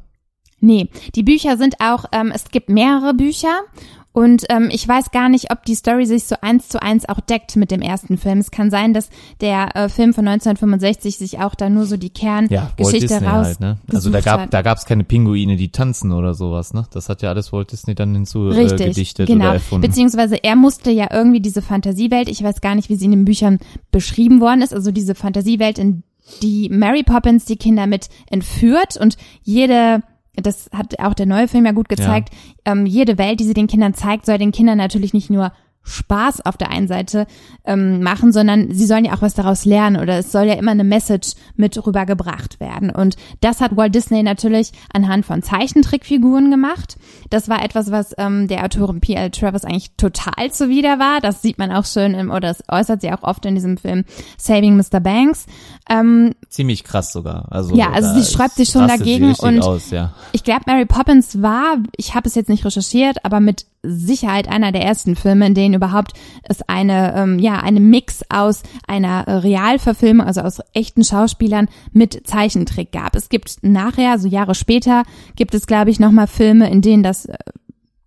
[0.59, 3.61] Nee, die Bücher sind auch, ähm, es gibt mehrere Bücher
[4.13, 7.21] und ähm, ich weiß gar nicht, ob die Story sich so eins zu eins auch
[7.21, 8.39] deckt mit dem ersten Film.
[8.39, 12.11] Es kann sein, dass der äh, Film von 1965 sich auch da nur so die
[12.17, 12.41] Ja,
[12.75, 13.45] Kerngeschichte Disney raus.
[13.47, 13.77] halt, ne?
[13.93, 14.53] Also da gab hat.
[14.53, 16.85] da gab's keine Pinguine, die tanzen oder sowas, ne?
[16.91, 19.45] Das hat ja alles Walt Disney dann hinzu äh, Richtig, gedichtet genau.
[19.45, 19.87] oder erfunden.
[19.87, 23.25] Beziehungsweise er musste ja irgendwie diese Fantasiewelt, ich weiß gar nicht, wie sie in den
[23.25, 23.59] Büchern
[23.91, 26.03] beschrieben worden ist, also diese Fantasiewelt, in
[26.41, 30.01] die Mary Poppins die Kinder mit entführt und jede
[30.45, 32.29] das hat auch der neue Film ja gut gezeigt,
[32.65, 35.51] ähm, jede Welt, die sie den Kindern zeigt, soll den Kindern natürlich nicht nur
[35.83, 37.25] Spaß auf der einen Seite
[37.65, 40.71] ähm, machen, sondern sie sollen ja auch was daraus lernen oder es soll ja immer
[40.71, 42.91] eine Message mit rübergebracht werden.
[42.91, 46.97] Und das hat Walt Disney natürlich anhand von Zeichentrickfiguren gemacht.
[47.29, 49.31] Das war etwas, was ähm, der Autorin P.L.
[49.31, 51.19] Travers eigentlich total zuwider war.
[51.19, 54.05] Das sieht man auch schön im, oder das äußert sie auch oft in diesem Film
[54.37, 54.99] Saving Mr.
[54.99, 55.47] Banks.
[55.91, 57.51] Ähm, Ziemlich krass sogar.
[57.51, 60.13] Also Ja, also sie sträubt sich schon dagegen und- aus, ja.
[60.31, 64.71] ich glaube, Mary Poppins war, ich habe es jetzt nicht recherchiert, aber mit Sicherheit einer
[64.71, 69.33] der ersten Filme, in denen überhaupt es eine, ähm, ja, eine Mix aus einer äh,
[69.37, 73.15] Realverfilmung, also aus echten Schauspielern mit Zeichentrick gab.
[73.15, 75.03] Es gibt nachher, so Jahre später,
[75.35, 77.37] gibt es, glaube ich, nochmal Filme, in denen das äh,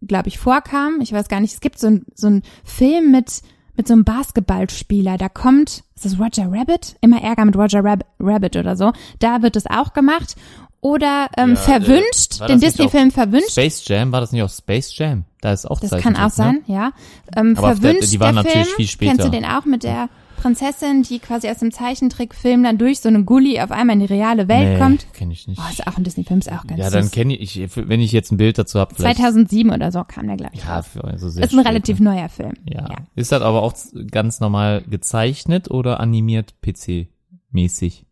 [0.06, 0.98] glaube ich, vorkam.
[1.00, 3.40] Ich weiß gar nicht, es gibt so ein, so ein Film mit,
[3.76, 5.18] mit so einem Basketballspieler.
[5.18, 6.96] Da kommt, ist das Roger Rabbit?
[7.00, 8.92] Immer Ärger mit Roger Rab Rabbit oder so.
[9.18, 10.36] Da wird es auch gemacht.
[10.80, 13.52] Oder ähm, Ja, Verwünscht, äh, den Disney-Film Verwünscht.
[13.52, 15.24] Space Jam, war das nicht auch Space Jam?
[15.40, 16.74] Da ist auch Das kann Zeichentrick, auch sein, Ne?
[16.74, 16.92] ja.
[17.36, 19.10] Ähm, Aber auf der- Verwünscht, die waren der natürlich Film, viel später.
[19.12, 20.08] Kennst du den auch mit der
[20.44, 24.12] Prinzessin, die quasi aus dem Zeichentrickfilm dann durch so einen Gully auf einmal in die
[24.12, 25.06] reale Welt Nee, kommt?
[25.14, 25.58] kenn ich nicht.
[25.58, 28.12] Oh, ist auch ein Disney-Film, ist auch ganz ja, dann kenne ich, ich, wenn ich
[28.12, 29.16] jetzt ein Bild dazu habe, vielleicht.
[29.16, 30.62] 2007 oder so kam der, glaube ich.
[30.62, 32.10] ja, für, also sehr ist ein spät, relativ ne?
[32.10, 32.52] neuer Film.
[32.68, 32.88] Ja.
[33.14, 33.72] Ist das aber auch
[34.10, 38.04] ganz normal gezeichnet oder animiert PC-mäßig?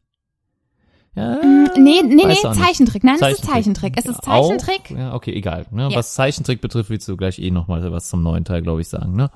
[1.14, 1.38] Ja,
[1.76, 2.64] Nee, nee, nee, auch nicht.
[2.64, 3.04] Zeichentrick.
[3.04, 3.92] Nein, es ist Zeichentrick.
[3.98, 4.48] Es ist Auch?
[4.48, 4.90] Zeichentrick.
[4.96, 5.66] Ja, okay, egal.
[5.70, 5.90] Ne?
[5.90, 5.98] Ja.
[5.98, 9.14] Was Zeichentrick betrifft, willst du gleich eh nochmal was zum neuen Teil, glaube ich, sagen,
[9.16, 9.30] ne?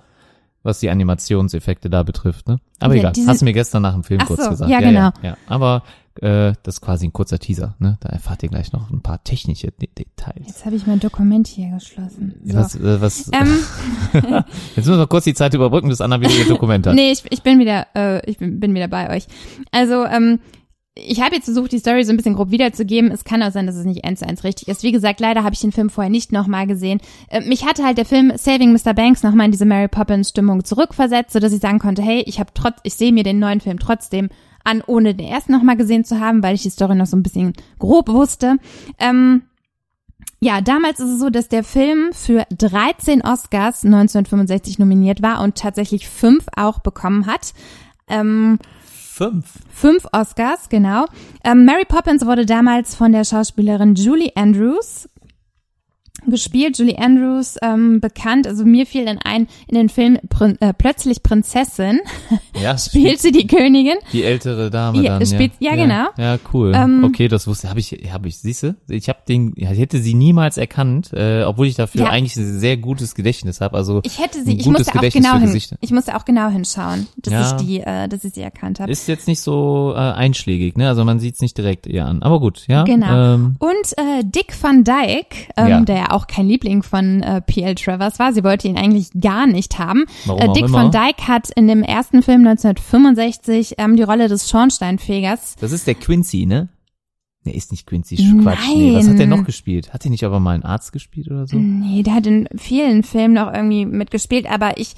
[0.66, 2.58] Was die Animationseffekte da betrifft, ne?
[2.80, 4.70] Aber Ja, egal, diese- hast du mir gestern nach dem Film kurz so, gesagt.
[4.70, 5.10] ja, Ja, genau.
[5.22, 5.36] ja.
[5.46, 5.84] Aber
[6.20, 7.98] äh, das ist quasi ein kurzer Teaser, ne?
[8.00, 10.46] Da erfahrt ihr gleich noch ein paar technische De Details.
[10.46, 12.34] Jetzt habe ich mein Dokument hier geschlossen.
[12.44, 12.56] So.
[12.58, 13.58] Was, äh, was, Ähm,
[14.76, 16.94] jetzt müssen wir kurz die Zeit überbrücken, bis Anna wieder ihr Dokument hat.
[16.94, 19.26] nee, ich, ich bin wieder, äh, ich bin, bin wieder bei euch.
[19.72, 20.40] Also, ähm,
[20.98, 23.10] ich habe jetzt versucht, die Story so ein bisschen grob wiederzugeben.
[23.10, 24.82] Es kann auch sein, dass es nicht eins zu eins richtig ist.
[24.82, 27.00] Wie gesagt, leider habe ich den Film vorher nicht nochmal gesehen.
[27.28, 28.94] Äh, mich hatte halt der Film Saving Mr.
[28.94, 32.50] Banks nochmal in diese Mary Poppins Stimmung zurückversetzt, sodass ich sagen konnte, hey, ich habe
[32.54, 34.30] trotz, ich sehe mir den neuen Film trotzdem
[34.64, 37.22] an, ohne den ersten nochmal gesehen zu haben, weil ich die Story noch so ein
[37.22, 38.56] bisschen grob wusste.
[38.98, 39.42] Ähm,
[40.40, 45.56] ja, damals ist es so, dass der Film für 13 Oscars 1965 nominiert war und
[45.56, 47.52] tatsächlich fünf auch bekommen hat.
[48.08, 48.58] Ähm,
[49.16, 49.46] Fünf.
[49.72, 51.06] fünf Oscars, genau.
[51.42, 55.08] Ähm, Mary Poppins wurde damals von der Schauspielerin Julie Andrews
[56.30, 56.78] gespielt.
[56.78, 61.22] Julie Andrews, ähm, bekannt, also mir fiel dann ein, in den Film Prin äh, Plötzlich
[61.22, 62.00] Prinzessin
[62.62, 63.96] Ja, spielt sie die Königin.
[64.12, 66.06] Die ältere Dame Ja, dann, spielt- ja, genau.
[66.16, 66.72] Ja, cool.
[66.74, 69.98] Ähm, okay, das wusste, habe ich, habe ich, siehste, ich habe den, ja, ich hätte
[70.00, 72.08] sie niemals erkannt, äh, obwohl ich dafür Ja.
[72.10, 73.76] eigentlich ein sehr gutes Gedächtnis habe.
[73.76, 77.32] Also Ich hätte sie, ich musste auch genau hin, ich musste auch genau hinschauen, dass
[77.32, 77.56] Ja.
[77.56, 78.90] ich die, äh, dass ich sie erkannt habe.
[78.90, 80.88] Ist jetzt nicht so äh, einschlägig, ne?
[80.88, 82.22] Also man sieht's nicht direkt ihr an.
[82.22, 82.84] Aber gut, ja.
[82.84, 83.34] Genau.
[83.34, 85.80] Ähm, Und äh, Dick Van Dyke, ähm, Ja.
[85.80, 87.74] der ja auch kein Liebling von äh, P.L.
[87.76, 90.04] Travers war, sie wollte ihn eigentlich gar nicht haben.
[90.24, 90.72] Warum äh, Dick.
[90.72, 95.56] Van Dyke hat in dem ersten Film 1965 ähm, die Rolle des Schornsteinfegers.
[95.60, 96.68] das ist der Quincy, ne?
[97.44, 98.58] Ne, ist nicht Quincy, Quatsch.
[98.74, 99.38] Nee, was hat der Nein.
[99.38, 99.92] noch gespielt?
[99.94, 101.56] Hat er nicht aber mal einen Arzt gespielt oder so?
[101.56, 104.94] Nee, der hat in vielen Filmen noch irgendwie mitgespielt, aber ich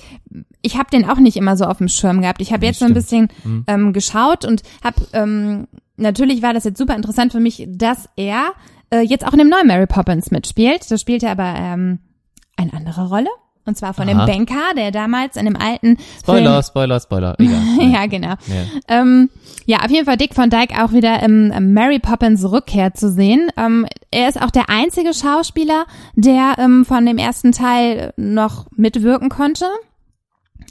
[0.62, 2.40] ich habe den auch nicht immer so auf dem Schirm gehabt.
[2.40, 3.64] Ich habe jetzt so ein bisschen Mhm.
[3.66, 5.66] ähm, geschaut und habe ähm,
[5.98, 8.52] natürlich war das jetzt super interessant für mich, dass er
[8.90, 10.90] äh, jetzt auch in dem neuen Mary Poppins mitspielt.
[10.90, 12.00] Da spielt er aber ähm,
[12.56, 13.28] eine andere Rolle.
[13.68, 14.24] Und zwar von Aha.
[14.24, 17.34] dem Banker, der damals in dem alten Spoiler, Spoiler, Spoiler.
[17.38, 17.60] Egal.
[17.76, 18.28] Film, ja, genau.
[18.28, 18.64] Ja.
[18.88, 19.28] Ähm,
[19.66, 23.50] ja, auf jeden Fall Dick Van Dyke auch wieder im Mary Poppins Rückkehr zu sehen.
[23.58, 29.28] Ähm, er ist auch der einzige Schauspieler, der ähm, von dem ersten Teil noch mitwirken
[29.28, 29.66] konnte.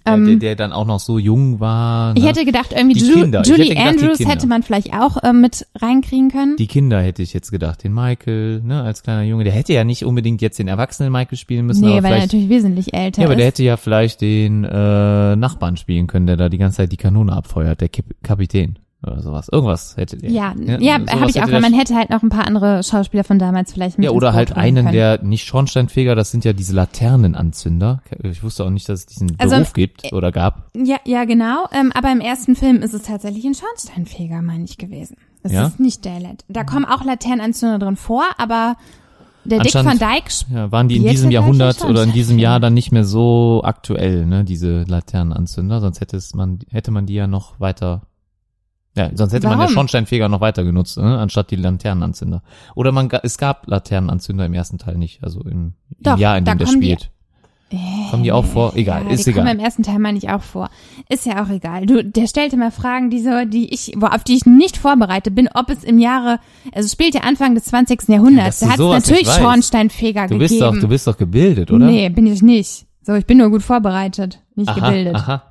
[0.05, 2.15] Ähm, der, der dann auch noch so jung war.
[2.15, 2.29] ich ne?
[2.29, 3.41] hätte gedacht, irgendwie Ju Kinder.
[3.41, 6.55] Ich Julie hätte Andrews hätte man vielleicht auch ähm, mit reinkriegen können.
[6.57, 9.83] Die Kinder hätte ich jetzt gedacht, den Michael, ne, als kleiner Junge, der hätte ja
[9.83, 13.27] nicht unbedingt jetzt den erwachsenen Michael spielen müssen, nee, weil er natürlich wesentlich älter ja,
[13.27, 13.39] aber ist.
[13.39, 16.97] der hätte ja vielleicht den äh, Nachbarn spielen können, der da die ganze Zeit die
[16.97, 19.47] Kanone abfeuert, der Kip Kapitän oder sowas.
[19.51, 20.31] Irgendwas hätte der.
[20.31, 23.23] ja, ja, sowas habe ich auch, weil man hätte halt noch ein paar andere Schauspieler
[23.23, 24.93] von damals vielleicht mit ja, oder halt einen, können.
[24.93, 28.01] der nicht Schornsteinfeger, das sind ja diese Laternenanzünder.
[28.23, 30.69] Ich wusste auch nicht, dass es diesen Also, Beruf gibt oder gab.
[30.75, 31.65] Ja, ja, genau.
[31.71, 35.17] Ähm, aber im ersten Film ist es tatsächlich ein Schornsteinfeger, meine ich gewesen.
[35.43, 35.67] Es Ja?
[35.67, 38.75] ist nicht der Lat Da kommen auch Laternenanzünder drin vor, aber
[39.45, 42.37] der Dick Van Dyke Ja, waren die in diesem Jahrhundert oder in diesem.
[42.37, 47.05] Jahr dann nicht mehr so aktuell, ne, diese Laternenanzünder, sonst hätte es man, hätte man
[47.05, 48.01] die ja noch weiter,
[48.97, 49.69] ja, sonst hätte man Warum?
[49.69, 52.41] den Schornsteinfeger noch weiter genutzt, ne, anstatt die Laternenanzünder.
[52.75, 56.43] Oder man, es gab Laternenanzünder im ersten Teil nicht, also im, im Doch, Jahr, in
[56.45, 57.11] dem der kommen die- spielt.
[58.11, 58.77] Kommen die auch vor?
[58.77, 59.55] Egal, ja, ist die kommen egal.
[59.57, 60.69] im ersten Teil meine ich auch vor.
[61.09, 61.85] Ist ja auch egal.
[61.85, 65.35] Du, der stellte mal Fragen, die so, die ich, wo- auf die ich nicht vorbereitet
[65.35, 66.39] bin, ob es im Jahre,
[66.73, 68.07] also spielt ja Anfang des 20.
[68.07, 68.59] Jahrhunderts.
[68.61, 69.27] dass da hat es natürlich.
[69.29, 70.75] Schornsteinfeger Du bist gegeben.
[70.75, 71.85] doch, du bist doch gebildet, oder?
[71.87, 72.85] Nee, bin ich nicht.
[73.01, 75.15] So, ich bin nur gut vorbereitet, nicht aha, gebildet.
[75.15, 75.46] aha.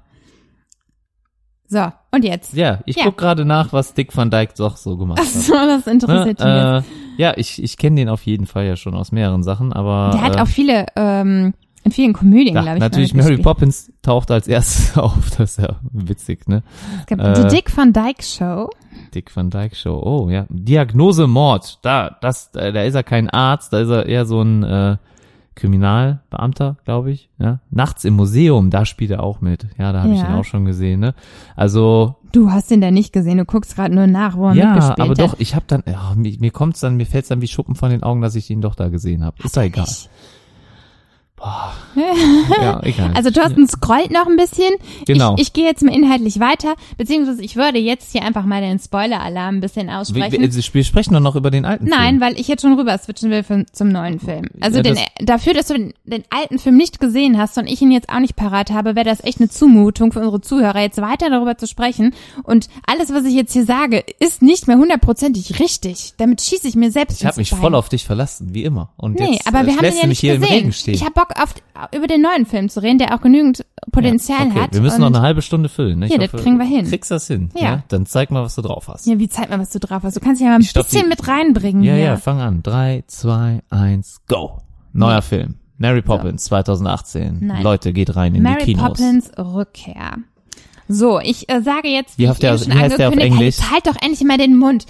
[1.69, 2.53] So, und jetzt?
[2.55, 3.05] Ja, ich Ja.
[3.05, 5.27] guck gerade nach, was Dick Van Dyke doch so gemacht hat.
[5.27, 6.47] So, das interessiert mich.
[6.47, 6.85] Ne?
[7.19, 10.11] Äh, ja, ich, ich kenne den auf jeden Fall ja schon aus mehreren Sachen, aber
[10.13, 12.81] Der hat äh, auch viele, ähm, in vielen Komödien, glaube ich.
[12.81, 13.45] natürlich Mary mitgespielt.
[13.45, 16.63] Poppins taucht als erstes auf, das ist ja witzig, ne?
[17.01, 18.71] Es gab äh, The Dick Van Dyke Show.
[19.15, 20.47] Dick Van Dyke Show, oh ja.
[20.49, 24.41] Diagnose Mord, da, das, äh, da ist er kein Arzt, da ist er eher so
[24.43, 24.97] ein äh,
[25.57, 27.29] Kriminalbeamter, glaube ich.
[27.39, 27.61] Ja?
[27.71, 29.67] Nachts im Museum, da spielt er auch mit.
[29.79, 30.29] Ja, da habe ich Ja.
[30.29, 31.15] ihn auch schon gesehen, ne?
[31.57, 34.67] Also Du hast den da nicht gesehen, du guckst gerade nur nach, wo er ja,
[34.67, 35.19] mitgespielt aber hat.
[35.21, 37.91] doch, ich habe dann, ja, mir, mir kommt's dann, mir fällt's dann wie Schuppen von
[37.91, 39.37] den Augen, dass ich ihn doch da gesehen habe.
[39.43, 39.87] Ist doch egal.
[41.39, 43.11] Ich- Ja, egal.
[43.15, 44.73] Also Thorsten scrollt noch ein bisschen.
[45.07, 45.35] Genau.
[45.37, 48.79] Ich, ich gehe jetzt mal inhaltlich weiter, beziehungsweise ich würde jetzt hier einfach mal den
[48.79, 50.41] Spoiler-Alarm ein bisschen aussprechen.
[50.41, 52.21] wir, wir sprechen doch noch über den alten Nein, Film.
[52.21, 54.47] weil ich jetzt schon rüber switchen will für, zum neuen Film.
[54.61, 57.67] Also Ja, den, das- dafür, dass du den, den alten Film nicht gesehen hast und
[57.67, 60.81] ich ihn jetzt auch nicht parat habe, wäre das echt eine Zumutung für unsere Zuhörer,
[60.81, 62.15] jetzt weiter darüber zu sprechen.
[62.45, 66.15] Und alles, was ich jetzt hier sage, ist nicht mehr hundertprozentig richtig.
[66.17, 68.91] Damit schieße ich mir selbst Ich habe mich voll auf dich verlassen, wie immer.
[68.97, 70.57] Und Nee, jetzt aber äh, wir haben den lässt ja nicht mich hier im gesehen.
[70.57, 70.95] Regen stehen.
[70.95, 71.55] Ich habe Bock auf
[71.95, 74.75] über den neuen Film zu reden, der auch genügend Potenzial okay, hat.
[74.75, 75.99] wir müssen noch eine halbe Stunde füllen.
[76.01, 76.07] Ne?
[76.07, 76.87] Ich Ja, das kriegen wir hin.
[76.87, 77.51] Kriegst das hin?
[77.55, 77.83] Ja.
[77.89, 79.07] Dann zeig mal, was du drauf hast.
[79.07, 80.17] Ja, wie zeig mal, was du drauf hast.
[80.17, 82.05] Du kannst ja mal ein Ich bisschen die- mit reinbringen Ja, hier.
[82.05, 82.63] ja, fang an.
[82.63, 84.59] Drei, zwei, eins, go.
[84.93, 85.57] Neuer Film.
[85.79, 87.39] Mary Poppins 2018.
[87.43, 87.63] Nein.
[87.63, 88.89] Leute, geht rein in Mary die Kinos.
[88.89, 90.17] Poppins Rückkehr.
[90.89, 93.57] So, ich äh, sage jetzt, Wie wie, der- wie heißt der auf Englisch?
[93.71, 94.87] halt doch endlich mal den Mund.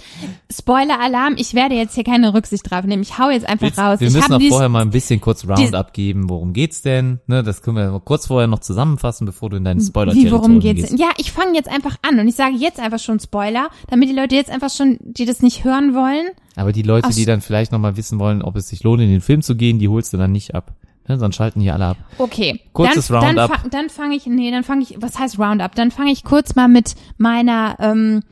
[0.51, 3.01] Spoiler-Alarm, ich werde jetzt hier keine Rücksicht drauf nehmen.
[3.01, 3.99] Ich hau jetzt einfach Willst- raus.
[3.99, 6.29] Wir ich müssen dies- vorher mal ein bisschen kurz Roundup geben.
[6.29, 7.19] Worum geht's denn?
[7.27, 10.59] Ne, das können wir kurz vorher noch zusammenfassen, bevor du in deinen spoiler Wie, worum
[10.59, 10.89] geht's?
[10.89, 10.97] denn?
[10.97, 14.13] Ja, ich fange jetzt einfach an und ich sage jetzt einfach schon Spoiler, damit die
[14.15, 17.41] Leute jetzt einfach schon, die das nicht hören wollen, Aber die Leute, Ach die dann
[17.41, 19.87] vielleicht noch mal wissen wollen, ob es sich lohnt, in den Film zu gehen, die
[19.89, 20.73] holst du dann nicht ab.
[21.07, 21.97] Ne, sonst schalten die alle ab.
[22.17, 22.59] Okay.
[22.73, 23.49] Kurzes dann, Roundup.
[23.49, 25.73] Dann, fa- dann fange ich, nee, dann fange ich, was heißt Roundup?
[25.75, 28.23] Dann fange ich kurz mal mit meiner, ähm,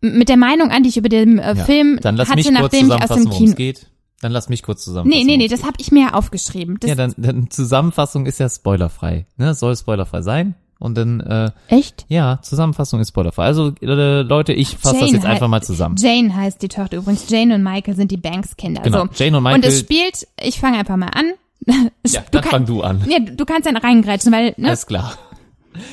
[0.00, 1.64] mit der Meinung an, die ich über den äh, Ja.
[1.64, 3.54] Film Dann lass hatte, mich kurz nachdem ich aus dem Kino.
[3.54, 3.86] geht.
[4.20, 5.26] Dann lass mich kurz zusammenfassen.
[5.26, 6.78] Nee, nee, nee, das habe ich mir aufgeschrieben.
[6.80, 6.88] Das.
[6.88, 9.26] Ja, dann, dann Zusammenfassung ist ja spoilerfrei.
[9.36, 10.54] Ne, soll spoilerfrei sein.
[10.78, 12.06] Und dann, äh, Echt?
[12.08, 13.44] ja, Zusammenfassung ist spoilerfrei.
[13.44, 15.94] Also, äh, Leute, ich fasse das jetzt einfach mal zusammen.
[15.96, 17.28] Jane heißt die Tochter übrigens.
[17.30, 18.82] Jane und Michael sind die Banks-Kinder.
[18.82, 19.08] Genau, So.
[19.14, 21.32] Jane und Michael- Und es spielt, ich fange einfach mal an.
[22.06, 23.04] Ja, du dann fang du an.
[23.08, 25.16] Ja, du kannst dann reingrätschen, weil ne, Alles klar.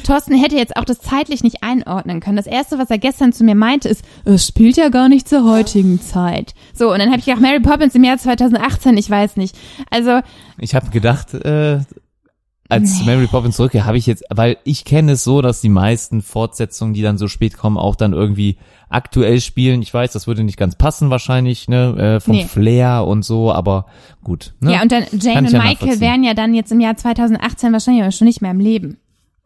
[0.04, 2.36] Thorsten hätte jetzt auch das zeitlich nicht einordnen können.
[2.36, 5.50] Das erste, was er gestern zu mir meinte, ist, es spielt ja gar nicht zur
[5.50, 6.54] heutigen Zeit.
[6.74, 9.58] So, und dann habe ich gedacht, Mary Poppins im Jahr 2018, ich weiß nicht.
[9.90, 10.20] Also,
[10.58, 11.80] Ich habe gedacht, äh,
[12.68, 16.22] als Mary Poppins Rückkehr habe ich jetzt, weil ich kenne es so, dass die meisten
[16.22, 18.58] Fortsetzungen, die dann so spät kommen, auch dann irgendwie
[18.90, 19.82] aktuell spielen.
[19.82, 22.46] Ich weiß, das würde nicht ganz passen wahrscheinlich, ne, äh, vom Nee.
[22.46, 23.86] Flair und so, aber
[24.24, 24.54] gut.
[24.60, 24.74] Ne?
[24.74, 28.04] ja, und dann Jane und ja Michael wären ja dann jetzt im Jahr 2018 wahrscheinlich
[28.04, 28.98] aber schon nicht mehr im Leben.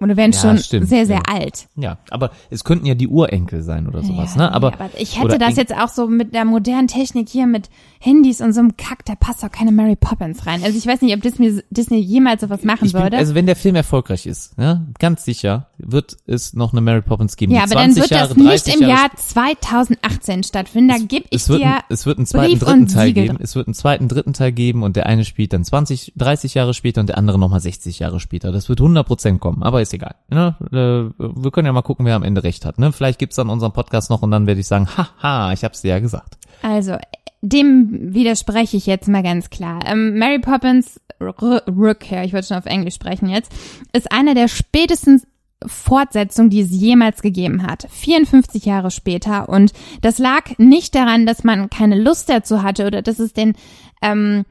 [0.04, 1.34] Oder wären Ja, schon stimmt, sehr, sehr ja.
[1.34, 1.68] alt.
[1.76, 4.52] Ja, aber es könnten ja die Urenkel sein oder sowas, ja, ne?
[4.52, 8.42] Aber, aber ich hätte das jetzt auch so mit der modernen Technik hier mit Handys
[8.42, 10.62] und so einem Kack, da passt doch keine Mary Poppins rein.
[10.64, 13.18] Also ich weiß nicht, ob Disney, Disney jemals sowas machen bin, würde.
[13.18, 17.38] also wenn der Film erfolgreich ist, ne, ganz sicher wird es noch eine Mary Poppins
[17.38, 17.54] geben.
[17.54, 20.90] ja, aber dann 20 wird Jahre, das nicht 30 im Jahre Jahr 2018 stattfinden.
[20.90, 23.08] Da gebe ich es wird, dir ein, es wird einen zweiten, Brief dritten und Teil
[23.08, 23.38] Siegel geben.
[23.42, 26.74] Es wird einen zweiten, dritten Teil geben und der eine spielt dann 20, 30 Jahre
[26.74, 28.52] später und der andere nochmal 60 Jahre später.
[28.52, 30.16] Das wird 100% kommen, aber ist egal.
[30.30, 30.56] Ne?
[30.72, 32.80] Äh, Wir können ja mal gucken, wer am Ende recht hat.
[32.80, 32.92] Ne?
[32.92, 35.90] Vielleicht gibt's dann unseren Podcast noch und dann werde ich sagen, haha, ich hab's dir
[35.90, 36.38] ja gesagt.
[36.62, 36.98] Also,
[37.42, 39.80] dem widerspreche ich jetzt mal ganz klar.
[39.86, 43.52] Ähm, Mary Poppins Rückkehr, ich wollte schon auf Englisch sprechen jetzt,
[43.94, 45.22] ist eine der spätesten
[45.66, 47.88] Fortsetzungen, die es jemals gegeben hat.
[47.90, 49.48] 54 Jahre später.
[49.50, 53.54] Und das lag nicht daran, dass man keine Lust dazu hatte oder dass es den,
[54.02, 54.44] ähm,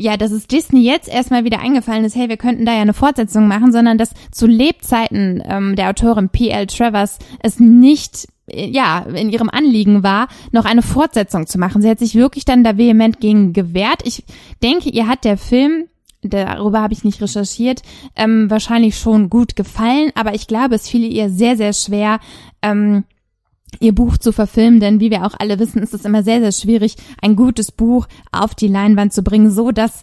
[0.00, 2.94] ja, dass es Disney jetzt erstmal wieder eingefallen ist, hey, wir könnten da ja eine
[2.94, 6.66] Fortsetzung machen, sondern dass zu Lebzeiten ähm, der Autorin P.L.
[6.66, 11.82] Travers es nicht äh, ja, in ihrem Anliegen war, noch eine Fortsetzung zu machen.
[11.82, 14.00] Sie hat sich wirklich dann da vehement gegen gewehrt.
[14.04, 14.24] Ich
[14.62, 15.84] denke, ihr hat der Film,
[16.22, 17.82] darüber habe ich nicht recherchiert,
[18.16, 22.20] ähm, wahrscheinlich schon gut gefallen, aber ich glaube, es fiel ihr sehr, sehr schwer,
[22.62, 23.04] ähm,
[23.80, 26.52] ihr Buch zu verfilmen, denn wie wir auch alle wissen, ist es immer sehr, sehr
[26.52, 30.02] schwierig, ein gutes Buch auf die Leinwand zu bringen, so dass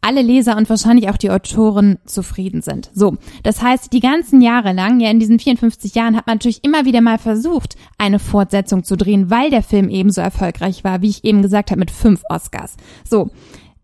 [0.00, 2.90] alle Leser und wahrscheinlich auch die Autoren zufrieden sind.
[2.94, 6.64] So, das heißt, die ganzen Jahre lang, ja in diesen 54 Jahren, hat man natürlich
[6.64, 11.08] immer wieder mal versucht, eine Fortsetzung zu drehen, weil der Film ebenso erfolgreich war, wie
[11.08, 12.76] ich eben gesagt habe, mit fünf Oscars.
[13.08, 13.30] So,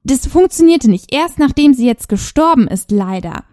[0.04, 1.12] das funktionierte nicht.
[1.12, 3.44] Erst nachdem sie jetzt gestorben ist, leider,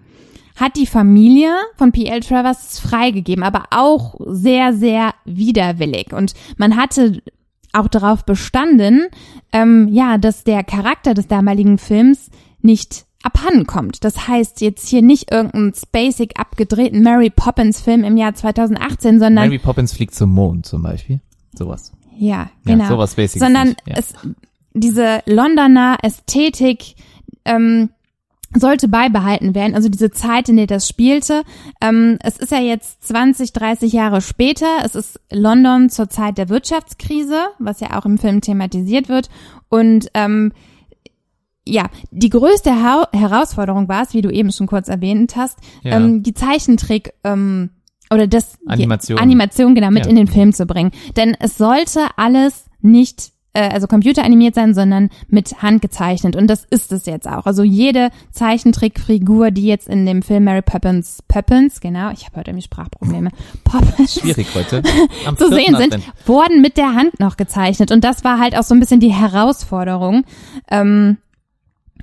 [0.56, 2.22] hat die Familie von P.L.
[2.22, 6.14] Travers freigegeben, aber auch sehr, sehr widerwillig.
[6.14, 7.22] Und man hatte
[7.74, 9.08] auch darauf bestanden,
[9.54, 12.30] ähm, ja, dass der Charakter des damaligen Films
[12.62, 14.04] nicht abhanden kommt.
[14.04, 19.48] Das heißt jetzt hier nicht irgendeinen spacig abgedrehten Mary Poppins Film im Jahr 2018, sondern
[19.48, 21.22] Mary Poppins fliegt zum Mond zum Beispiel.
[21.54, 21.92] Sowas.
[22.18, 22.88] ja, Ja, genau.
[22.88, 23.96] sowas Basics Sondern nicht, ja.
[23.98, 24.14] es,
[24.74, 26.96] diese Londoner Ästhetik
[27.46, 27.90] ähm,
[28.56, 31.44] sollte beibehalten werden, also diese Zeit, in der das spielte.
[31.82, 34.68] Ähm, es ist ja jetzt 20, 30 Jahre später.
[34.84, 39.30] Es ist London zur Zeit der Wirtschaftskrise, was ja auch im Film thematisiert wird.
[39.70, 40.52] Und ähm,
[41.66, 45.98] ja, die größte Hau Herausforderung war es, wie du eben schon kurz erwähnt hast, Ja.
[45.98, 47.70] ähm, die Zeichentrick ähm,
[48.12, 49.18] oder das Animation.
[49.18, 50.10] Die Animation genau mit Ja.
[50.10, 55.10] in den Film zu bringen, denn es sollte alles nicht äh, also computeranimiert sein, sondern
[55.28, 56.36] mit Hand gezeichnet.
[56.36, 57.46] Und das ist es jetzt auch.
[57.46, 62.52] Also jede Zeichentrickfigur, die jetzt in dem Film Mary Poppins, Poppins, genau, ich habe heute
[62.52, 63.30] irgendwie Sprachprobleme,
[63.64, 64.84] Poppins, Schwierig heute.
[65.26, 67.92] Am zu sehen sind, wurden mit der Hand noch gezeichnet.
[67.92, 70.24] Und das war halt auch so ein bisschen die Herausforderung,
[70.70, 71.18] ähm,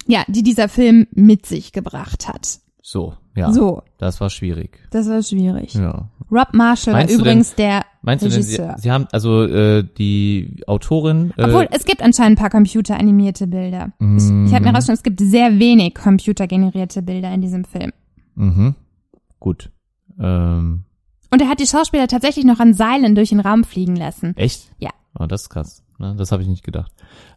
[0.07, 2.61] ja, die dieser Film mit sich gebracht hat.
[2.83, 3.53] So, ja.
[3.53, 4.79] So, Das war schwierig.
[4.91, 5.75] das war schwierig.
[5.75, 6.09] Ja.
[6.31, 8.77] Rob Marshall war Meinst du übrigens der Meinst du denn, sie, Regisseur.
[8.79, 13.92] sie haben, also äh, die Autorin, äh, Obwohl, es gibt anscheinend ein paar computeranimierte Bilder.
[14.01, 14.47] Ich, Mm.
[14.47, 17.92] ich habe mir rausgefunden, es gibt sehr wenig computergenerierte Bilder in diesem Film.
[18.35, 18.75] mhm.
[19.40, 19.71] gut.
[20.18, 20.85] Ähm,
[21.31, 24.35] Und er hat die Schauspieler tatsächlich noch an Seilen durch den Raum fliegen lassen.
[24.37, 24.71] echt?
[24.79, 24.90] Ja.
[25.18, 25.83] Oh, das ist krass.
[25.99, 26.14] Ne?
[26.16, 26.90] Das habe ich nicht gedacht.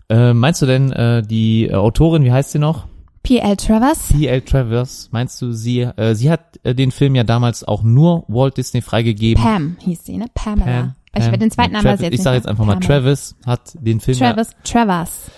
[0.10, 2.88] Äh, meinst du denn, äh, die Autorin, wie heißt sie noch?
[3.24, 3.56] P.L.
[3.58, 4.10] Travers?
[4.12, 4.42] P.L.
[4.42, 8.58] Travers, meinst du, sie, äh, sie hat äh, den Film ja damals auch nur Walt
[8.58, 9.44] Disney freigegeben.
[9.44, 10.26] Pam hieß sie, ne?
[10.34, 10.66] Pamela.
[10.66, 11.26] Pam, ich Pam.
[11.32, 12.88] werde den zweiten Namen Travis, jetzt Ich sage jetzt einfach mal, Pamela.
[13.02, 15.22] Travis hat den Film Travis, Travers.
[15.28, 15.34] ja,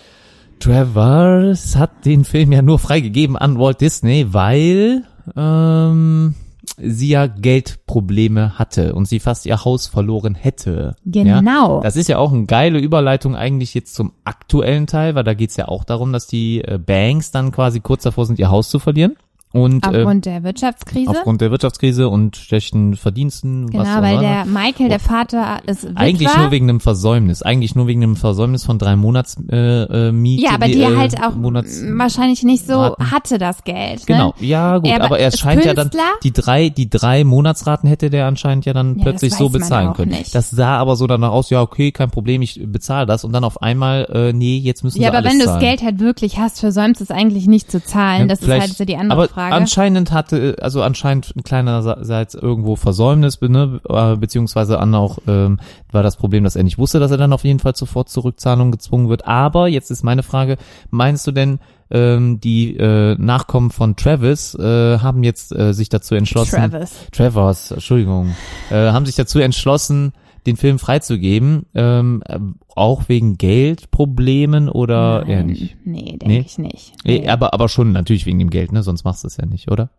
[0.60, 5.04] Travers hat den Film ja nur freigegeben an Walt Disney, weil
[5.36, 6.36] ähm,
[6.78, 10.96] sie ja Geldprobleme hatte und sie fast ihr Haus verloren hätte.
[11.06, 11.40] Ja?
[11.40, 11.82] Genau.
[11.82, 15.58] Das ist ja auch eine geile Überleitung eigentlich jetzt zum aktuellen Teil, weil da geht's
[15.58, 18.80] ja auch darum, dass die äh, Banks dann quasi kurz davor sind, ihr Haus zu
[18.80, 19.16] verlieren.
[19.54, 21.10] Und äh, Aufgrund der Wirtschaftskrise.
[21.12, 23.66] aufgrund der Wirtschaftskrise und schlechten Verdiensten.
[23.72, 24.22] was genau, auch weil immer.
[24.22, 25.98] der Michael, der Vater, ist Witwer.
[26.02, 27.44] Eigentlich nur wegen einem Versäumnis.
[27.44, 30.44] Eigentlich nur wegen einem Versäumnis von drei Monats äh, äh, Miete.
[30.44, 33.12] ja, aber die äh, halt auch Monats wahrscheinlich nicht so Raten.
[33.12, 34.08] hatte das Geld.
[34.08, 34.48] Genau, Ne?
[34.48, 36.12] ja gut, Er aber er scheint ja dann Künstler?
[36.24, 40.12] die drei, die drei Monatsraten hätte der anscheinend ja dann Ja, plötzlich so bezahlen können.
[40.12, 40.34] nicht.
[40.34, 43.44] Das sah aber so danach aus, ja okay, kein Problem, ich bezahle das und dann
[43.44, 45.64] auf einmal, äh, nee, jetzt müssen Ja, aber alles wenn du das zahlen.
[45.66, 48.22] Geld halt wirklich hast, versäumst es eigentlich nicht zu zahlen.
[48.22, 49.56] Ja, das ist halt so die andere aber Frage.
[49.56, 55.60] anscheinend hatte, also anscheinend ein kleinerseits irgendwo Versäumnis, ne, äh, beziehungsweise an auch ähm,
[55.92, 58.72] war das Problem, dass er nicht wusste, dass er dann auf jeden Fall sofort Zurückzahlung
[58.72, 59.28] gezwungen wird.
[59.28, 60.58] Aber jetzt ist meine Frage,
[60.90, 61.60] meinst du denn,
[61.92, 66.92] ähm, die äh, Nachkommen von Travis äh, haben jetzt äh, sich dazu entschlossen, Travis.
[67.12, 68.36] Travers, Entschuldigung,
[68.72, 70.14] äh, haben sich dazu entschlossen,
[70.46, 72.40] den Film freizugeben, ähm, äh,
[72.76, 75.78] auch wegen Geldproblemen oder eher Nein, nicht?
[75.86, 76.40] Nee, denke Nee?
[76.46, 76.94] ich nicht.
[77.06, 77.28] Nee.
[77.28, 78.84] aber, aber schon natürlich wegen dem Geld, ne?
[78.84, 79.90] Sonst machst du es ja nicht, oder?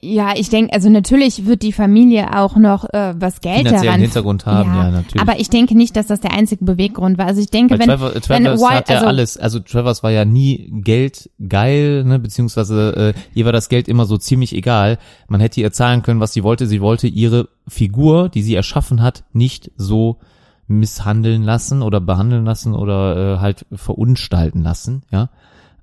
[0.00, 4.00] Ja, ich denke, also natürlich wird die Familie auch noch äh, was Geld daran.
[4.00, 5.20] Hintergrund haben, ja, natürlich.
[5.20, 7.26] Aber ich denke nicht, dass das der einzige Beweggrund war.
[7.26, 10.04] Also ich denke, Weil wenn, Trevor, wenn Travers Walt, hat ja also, alles, also Travers
[10.04, 14.98] war ja nie geldgeil, ne, beziehungsweise äh, ihr war das Geld immer so ziemlich egal.
[15.26, 16.68] Man hätte ihr zahlen können, was sie wollte.
[16.68, 20.18] Sie wollte ihre Figur, die sie erschaffen hat, nicht so
[20.68, 25.28] misshandeln lassen oder behandeln lassen oder äh, halt verunstalten lassen, ja.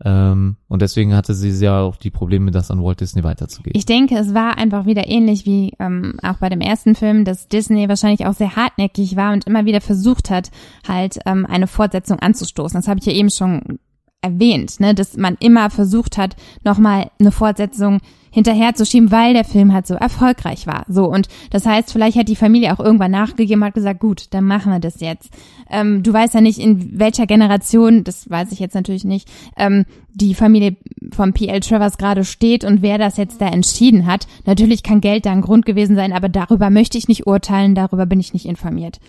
[0.03, 3.77] Ähm, und deswegen hatte sie ja auch die Probleme, das an Walt Disney weiterzugeben.
[3.77, 7.47] Ich denke, es war einfach wieder ähnlich wie ähm, auch bei dem ersten Film, dass
[7.47, 10.51] Disney wahrscheinlich auch sehr hartnäckig war und immer wieder versucht hat,
[10.87, 12.79] halt ähm, eine Fortsetzung anzustoßen.
[12.79, 13.79] Das habe ich ja eben schon
[14.21, 17.99] erwähnt, ne, dass man immer versucht hat, nochmal eine Fortsetzung
[18.31, 20.85] hinterherzuschieben, weil der Film halt so erfolgreich war.
[20.87, 24.43] So, und das heißt, vielleicht hat die Familie auch irgendwann nachgegeben, hat gesagt, gut, dann
[24.43, 25.31] machen wir das jetzt.
[25.69, 29.27] Ähm, du weißt ja nicht, in welcher Generation, das weiß ich jetzt natürlich nicht,
[29.57, 30.75] ähm, die Familie
[31.11, 31.61] von P.L.
[31.61, 34.27] Travers gerade steht und wer das jetzt da entschieden hat.
[34.45, 38.05] Natürlich kann Geld da ein Grund gewesen sein, aber darüber möchte ich nicht urteilen, darüber
[38.05, 38.99] bin ich nicht informiert.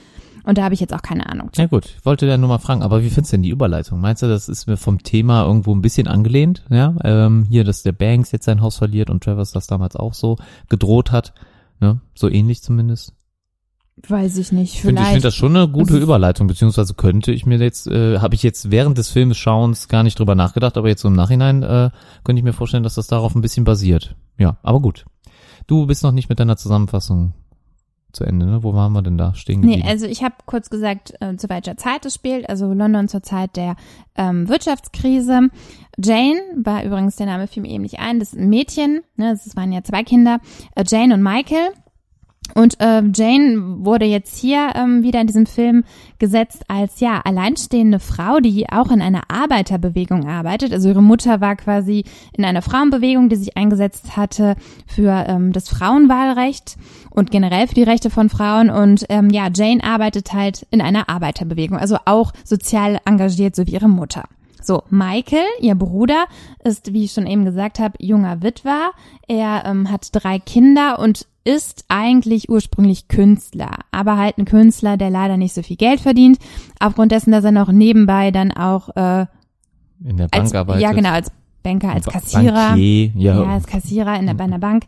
[0.45, 1.51] Und da habe ich jetzt auch keine Ahnung.
[1.57, 4.01] Ja gut, ich wollte ja nur mal fragen, aber wie findest du denn die Überleitung?
[4.01, 6.65] Meinst du, das ist mir vom Thema irgendwo ein bisschen angelehnt?
[6.71, 10.15] Ja, ähm, hier, dass der Banks jetzt sein Haus verliert und Travers das damals auch
[10.15, 10.37] so
[10.69, 11.35] gedroht hat,
[11.81, 12.01] ne?
[12.15, 13.13] So ähnlich zumindest.
[14.09, 15.13] Weiß ich nicht, Ich finde ich vielleicht.
[15.13, 18.71] find das schon eine gute Überleitung, beziehungsweise könnte ich mir jetzt, äh, habe ich jetzt
[18.71, 21.91] während des Filmes schauens gar nicht drüber nachgedacht, aber jetzt so im Nachhinein äh,
[22.25, 24.17] könnte ich mir vorstellen, dass das darauf ein bisschen basiert.
[24.39, 25.05] Ja, aber gut.
[25.67, 27.35] Du bist noch nicht mit deiner Zusammenfassung
[28.13, 28.63] zu Ende, ne?
[28.63, 29.89] Wo waren wir denn da stehen Nee, geblieben?
[29.89, 32.49] also ich habe kurz gesagt, äh, zu welcher Zeit es spielt.
[32.49, 33.77] Also London zur Zeit der
[34.17, 35.49] ähm, Wirtschaftskrise.
[36.03, 39.33] Jane war übrigens, der Name fiel mir eben nicht ein, das ist ein Mädchen, ne,
[39.33, 40.39] es waren ja zwei Kinder,
[40.75, 41.71] äh, Jane und Michael.
[42.55, 45.85] Und äh, Jane wurde jetzt hier ähm, wieder in diesem Film
[46.19, 50.73] gesetzt als ja alleinstehende Frau, die auch in einer Arbeiterbewegung arbeitet.
[50.73, 55.69] Also ihre Mutter war quasi in einer Frauenbewegung, die sich eingesetzt hatte für ähm, das
[55.69, 56.77] Frauenwahlrecht
[57.11, 58.71] und generell für die Rechte von Frauen.
[58.71, 63.73] Und ähm, ja, Jane arbeitet halt in einer Arbeiterbewegung, also auch sozial engagiert, so wie
[63.73, 64.25] ihre Mutter.
[64.63, 66.27] So, Michael, ihr Bruder,
[66.63, 68.91] ist, wie ich schon eben gesagt habe, junger Witwer.
[69.27, 75.11] Er ähm, hat drei Kinder und ist eigentlich ursprünglich Künstler, aber halt ein Künstler, der
[75.11, 76.39] leider nicht so viel Geld verdient,
[76.79, 79.27] aufgrund dessen, dass er noch nebenbei dann auch äh,
[80.05, 80.83] In der als, Bank arbeitet.
[80.83, 81.33] ja genau, als
[81.63, 83.43] Banker, als Kassierer, Bankier, ja.
[83.43, 84.85] ja, als Kassierer in der, bei einer Bank,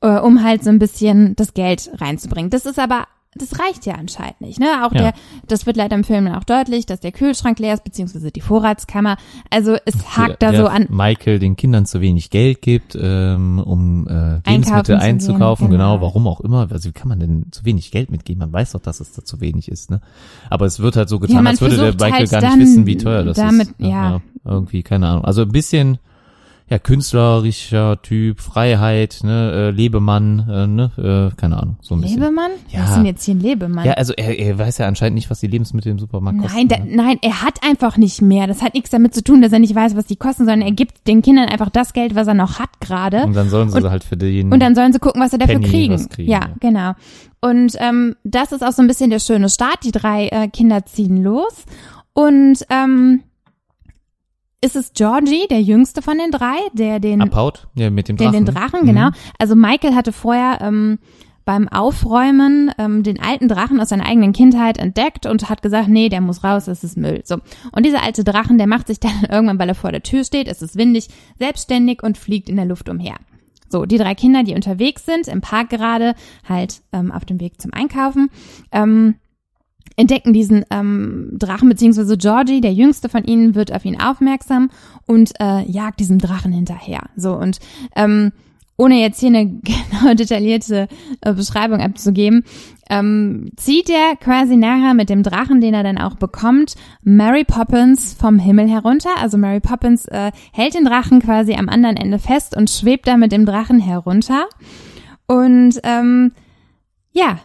[0.00, 2.50] äh, um halt so ein bisschen das Geld reinzubringen.
[2.50, 3.06] Das ist aber
[3.38, 4.60] das reicht ja anscheinend nicht.
[4.60, 4.66] Ne?
[4.84, 4.98] Auch Ja.
[4.98, 5.12] der,
[5.46, 9.16] das wird leider im Film auch deutlich, dass der Kühlschrank leer ist, beziehungsweise die Vorratskammer.
[9.50, 10.86] Also es hakt da der so an.
[10.90, 15.94] Michael den Kindern zu wenig Geld gibt, ähm, um äh, Lebensmittel zu gehen, einzukaufen, genau.
[15.94, 16.02] genau.
[16.06, 16.68] warum auch immer.
[16.70, 18.40] Also wie kann man denn zu wenig Geld mitgeben?
[18.40, 20.00] Man weiß doch, dass es da zu wenig ist, ne?
[20.50, 22.86] Aber es wird halt so getan, Ja, als würde der Michael halt gar nicht wissen,
[22.86, 23.80] wie teuer das damit- ist.
[23.80, 23.90] Ne?
[23.90, 24.20] ja.
[24.44, 25.24] Irgendwie, keine Ahnung.
[25.24, 25.98] Also ein bisschen
[26.70, 32.20] ja, künstlerischer Typ, Freiheit, ne, äh, Lebemann, äh, ne, äh, keine Ahnung, so ein bisschen.
[32.20, 32.50] Lebemann?
[32.70, 32.80] Ja.
[32.80, 33.86] Was ist denn jetzt hier ein Lebemann?
[33.86, 36.56] Ja, also er, er weiß ja anscheinend nicht, was die Lebensmittel im Supermarkt kosten.
[36.56, 36.96] Nein, da, ne?
[36.96, 38.46] nein, er hat einfach nicht mehr.
[38.46, 40.72] Das hat nichts damit zu tun, dass er nicht weiß, was die kosten, sondern er
[40.72, 43.24] gibt den Kindern einfach das Geld, was er noch hat gerade.
[43.24, 45.38] Und dann sollen sie Und- halt für den Und dann sollen sie gucken, was sie
[45.38, 46.08] dafür Penny kriegen.
[46.08, 46.48] kriegen, Ja, ja.
[46.60, 46.92] genau.
[47.40, 49.84] Und ähm, das ist auch so ein bisschen der schöne Start.
[49.84, 51.64] Die drei äh, Kinder ziehen los.
[52.12, 53.22] Und ähm,
[54.60, 58.30] ist es Georgie, der jüngste von den drei, der den abhaut, ja, mit dem den,
[58.32, 58.44] Drachen.
[58.44, 58.86] den Drachen, Mhm.
[58.86, 59.08] genau.
[59.38, 60.98] Also Michael hatte vorher ähm,
[61.44, 66.08] beim Aufräumen ähm, den alten Drachen aus seiner eigenen Kindheit entdeckt und hat gesagt, nee,
[66.08, 67.22] der muss raus, das ist Müll.
[67.24, 67.36] So.
[67.72, 70.48] Und dieser alte Drachen, der macht sich dann irgendwann, weil er vor der Tür steht,
[70.48, 73.14] es ist windig, selbstständig und fliegt in der Luft umher.
[73.70, 76.14] So, die drei Kinder, die unterwegs sind, im Park gerade,
[76.48, 78.30] halt ähm, auf dem Weg zum Einkaufen,
[78.72, 79.14] ähm,
[79.98, 84.70] entdecken diesen ähm, Drachen, beziehungsweise Georgie, der jüngste von ihnen, wird auf ihn aufmerksam
[85.06, 87.10] und äh, jagt diesem Drachen hinterher.
[87.16, 87.58] So, und
[87.96, 88.30] ähm,
[88.76, 90.86] ohne jetzt hier eine genau detaillierte
[91.20, 92.44] äh, Beschreibung abzugeben,
[92.88, 98.14] ähm, zieht er quasi nachher mit dem Drachen, den er dann auch bekommt, Mary Poppins
[98.14, 99.10] vom Himmel herunter.
[99.18, 103.16] Also Mary Poppins äh, hält den Drachen quasi am anderen Ende fest und schwebt da
[103.16, 104.46] mit dem Drachen herunter.
[105.26, 106.30] Und ähm,
[107.10, 107.40] ja,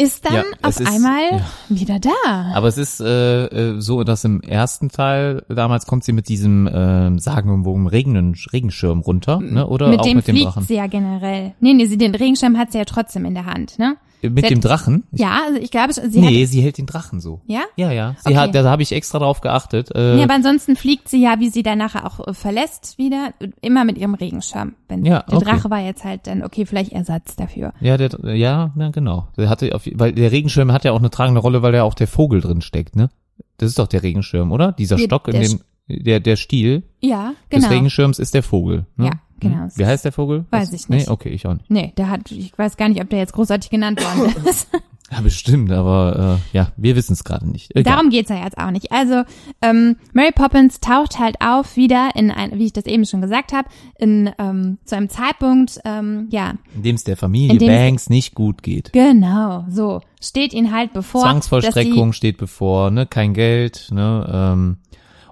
[0.00, 1.40] ist dann Ja, auf ist- einmal ja.
[1.68, 2.52] wieder da.
[2.54, 6.68] Aber es ist äh, äh, so, dass im ersten Teil, damals kommt sie mit diesem
[6.72, 9.66] ähm, sagenumwogen Regen, Regenschirm runter, ne?
[9.66, 10.64] oder mit auch dem mit dem fliegt Drachen?
[10.64, 11.54] sie ja generell.
[11.60, 13.96] Nee, nee, sie, den Regenschirm hat sie ja trotzdem in der Hand, ne?
[14.22, 15.04] Mit sie dem Drachen?
[15.12, 17.40] Ja, also ich glaube, sie nee, hat, sie hält den Drachen so.
[17.46, 17.60] ja?
[17.76, 18.16] Ja, ja.
[18.24, 18.36] Sie Okay.
[18.36, 19.90] hat, da habe ich extra drauf geachtet.
[19.94, 23.32] Äh, Nee, aber ansonsten fliegt sie ja, wie sie dann nachher auch äh, verlässt wieder,
[23.60, 24.74] immer mit ihrem Regenschirm.
[24.88, 25.44] Wenn Ja, der okay.
[25.44, 27.72] Drache war jetzt halt dann, okay, vielleicht Ersatz dafür.
[27.80, 29.28] ja, der, ja, ja, genau.
[29.36, 31.94] Der hatte auf, weil der Regenschirm hat ja auch eine tragende Rolle, weil da auch
[31.94, 33.10] der Vogel drin steckt, ne?
[33.58, 34.72] Das ist doch der Regenschirm, oder?
[34.72, 37.68] Dieser Der- Stock in dem, der, der Stiel Ja, des genau.
[37.74, 38.86] Regenschirms ist der Vogel.
[38.96, 39.06] Ne?
[39.06, 39.62] Ja, genau.
[39.64, 39.70] Hm?
[39.74, 40.44] Wie heißt der Vogel?
[40.50, 41.06] Weiß ich nicht.
[41.06, 41.70] Nee, okay, ich auch nicht.
[41.70, 44.68] Nee, der hat, ich weiß gar nicht, ob der jetzt großartig genannt worden ist.
[45.10, 47.74] Ja, bestimmt, aber äh, ja, wir wissen es gerade nicht.
[47.74, 47.94] Egal.
[47.94, 48.92] Darum geht's ja jetzt auch nicht.
[48.92, 49.22] Also
[49.62, 53.54] ähm, Mary Poppins taucht halt auf wieder in ein, wie ich das eben schon gesagt
[53.54, 58.34] habe, in ähm, zu einem Zeitpunkt, ähm, ja, in dem es der Familie Banks nicht
[58.34, 58.92] gut geht.
[58.92, 64.76] genau, so steht ihnen halt bevor, Zwangsvollstreckung steht bevor, ne, kein Geld, ne, ähm,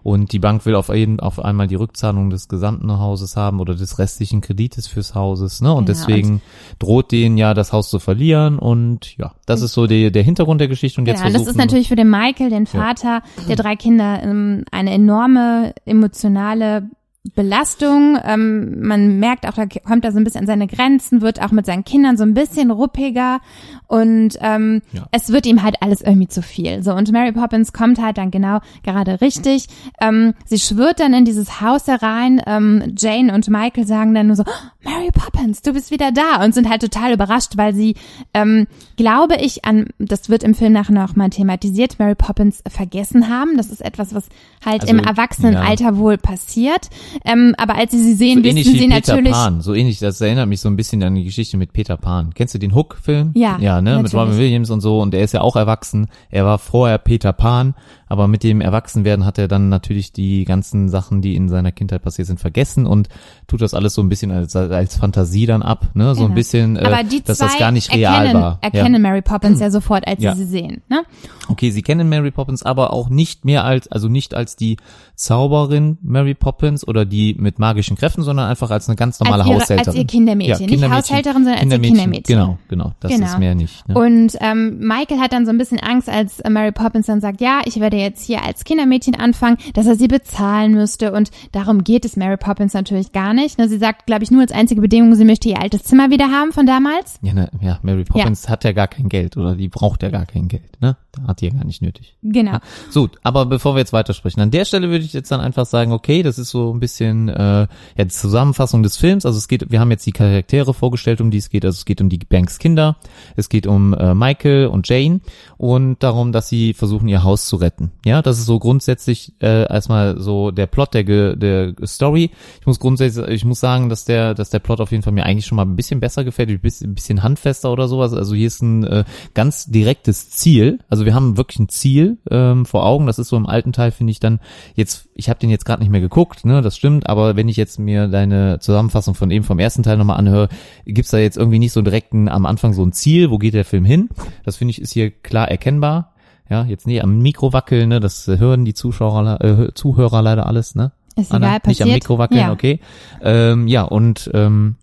[0.07, 3.75] und die Bank will auf, jeden, auf einmal die Rückzahlung des gesamten Hauses haben oder
[3.75, 6.43] des restlichen Kredites fürs Hauses, ne, und Genau, deswegen
[6.79, 8.61] droht denen ja das Haus zu verlieren.
[8.61, 11.01] Und ja, das ist so der, der Hintergrund der Geschichte.
[11.01, 14.65] Und jetzt Genau, das ist natürlich für den Michael, den Vater der drei Kinder, ähm,
[14.71, 16.89] eine enorme emotionale
[17.35, 18.19] Belastung.
[18.25, 21.51] Ähm, man merkt auch, da kommt er so ein bisschen an seine Grenzen, wird auch
[21.53, 23.41] mit seinen Kindern so ein bisschen ruppiger
[23.89, 25.07] und ähm, Ja.
[25.13, 26.83] es wird ihm halt alles irgendwie zu viel.
[26.83, 29.67] So und Mary Poppins kommt halt dann genau gerade richtig.
[30.01, 32.41] Ähm, sie schwirrt dann in dieses Haus herein.
[32.47, 36.45] Ähm, Jane und Michael sagen dann nur so, "Oh, Mary Poppins, du bist wieder da
[36.45, 37.95] und sind halt total überrascht, weil sie,
[38.35, 38.67] ähm,
[38.97, 43.57] glaube ich, an, das wird im Film nachher noch mal thematisiert, Mary Poppins vergessen haben.
[43.57, 44.29] Das ist etwas, was
[44.65, 46.89] halt Also, im Erwachsenenalter wohl passiert.
[47.25, 49.33] Ähm, aber als sie sie sehen, so wissen sie Peter natürlich.
[49.33, 52.33] Pan, so ähnlich, das erinnert mich so ein bisschen an die Geschichte mit Peter Pan.
[52.35, 53.33] Kennst du den Hook-Film?
[53.35, 54.15] Ja, Ja, ne, mit natürlich.
[54.15, 56.09] Robin Williams und so, und der ist ja auch erwachsen.
[56.31, 57.75] Er war vorher Peter Pan,
[58.09, 62.03] aber mit dem Erwachsenwerden hat er dann natürlich die ganzen Sachen, die in seiner Kindheit
[62.03, 63.09] passiert sind, vergessen und
[63.49, 66.35] tut das alles so ein bisschen als, als Fantasie dann ab, ne, so ein Genau.
[66.37, 68.61] bisschen, äh, aber die dass zwei das gar nicht real erkennen, war.
[68.63, 68.69] Ja.
[68.71, 70.35] erkennen Mary Poppins ja sofort, als Ja.
[70.35, 70.83] sie sie sehen.
[70.89, 71.03] Ne?
[71.49, 74.77] Okay, sie kennen Mary Poppins, aber auch nicht mehr als, also nicht als die
[75.15, 79.51] Zauberin Mary Poppins oder die mit magischen Kräften, sondern einfach als eine ganz normale Als
[79.51, 79.89] ihre- Haushälterin.
[79.89, 80.67] als ihr Kindermädchen.
[80.67, 82.37] Nicht Haushälterin, sondern als ihr Kindermädchen.
[82.39, 82.93] Genau, genau.
[83.01, 83.27] Das Genau.
[83.27, 83.89] ist mehr nicht.
[83.89, 83.95] Ne?
[83.95, 87.61] Und ähm, Michael hat dann so ein bisschen Angst, als Mary Poppins dann sagt, ja,
[87.65, 91.13] ich werde jetzt hier als Kindermädchen anfangen, dass er sie bezahlen müsste.
[91.13, 93.59] Und darum geht es Mary Poppins natürlich gar nicht.
[93.59, 96.31] Ne, sie sagt, glaube ich, nur als einzige Bedingung, sie möchte ihr altes Zimmer wieder
[96.31, 97.19] haben von damals.
[97.23, 100.27] Ja, ne, ja, Mary Poppins hat ja gar kein Geld oder die braucht ja gar
[100.27, 100.97] kein Geld, ne?
[101.13, 102.17] Da hat die ja gar nicht nötig.
[102.23, 102.59] Genau.
[102.91, 105.93] So, aber bevor wir jetzt weitersprechen, an der Stelle würde ich jetzt dann einfach sagen,
[105.93, 107.69] okay, das ist so ein bisschen äh, ja,
[107.99, 109.27] die Zusammenfassung des Films.
[109.27, 111.65] Also es geht, wir haben jetzt die Charaktere vorgestellt, um die es geht.
[111.65, 112.97] Also es geht um die Banks Kinder,
[113.37, 115.21] es geht um äh, Michael und Jane
[115.59, 117.93] und darum, dass sie versuchen, ihr Haus zu retten.
[118.05, 122.31] Ja, das ist so grundsätzlich äh, erstmal so der Plot der, der Story.
[122.61, 125.25] Ich muss grundsätzlich, ich muss sagen, dass der, dass der Plot auf jeden Fall mir
[125.25, 128.13] eigentlich schon mal ein bisschen besser gefällt, ein bisschen, ein bisschen handfester oder sowas.
[128.13, 130.79] Also hier ist ein äh, ganz direktes Ziel.
[130.89, 133.07] Also wir haben wirklich ein Ziel ähm, vor Augen.
[133.07, 134.41] Das ist so im alten Teil, finde ich dann
[134.75, 137.57] jetzt, ich habe den jetzt gerade nicht mehr geguckt, ne, das stimmt, aber wenn ich
[137.57, 140.49] jetzt mir deine Zusammenfassung von eben vom ersten Teil nochmal anhöre,
[140.85, 143.55] gibt's da jetzt irgendwie nicht so direkt ein, am Anfang so ein Ziel, wo geht
[143.55, 144.09] der Film hin?
[144.45, 146.13] Das finde ich ist hier klar erkennbar.
[146.49, 150.75] Ja, jetzt nee, am Mikro wackeln, ne, das hören die Zuschauer, äh, Zuhörer leider alles,
[150.75, 150.93] ne?
[151.17, 152.03] Ist Anna, egal, nicht am passiert.
[152.05, 152.53] Mikro wackeln, Ja.
[152.53, 152.81] okay.
[153.23, 154.77] Ähm, ja, und ähm,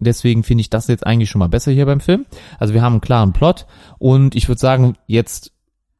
[0.00, 2.24] deswegen finde ich das jetzt eigentlich schon mal besser hier beim Film.
[2.58, 3.66] Also wir haben einen klaren Plot
[3.98, 5.52] und ich würde sagen, jetzt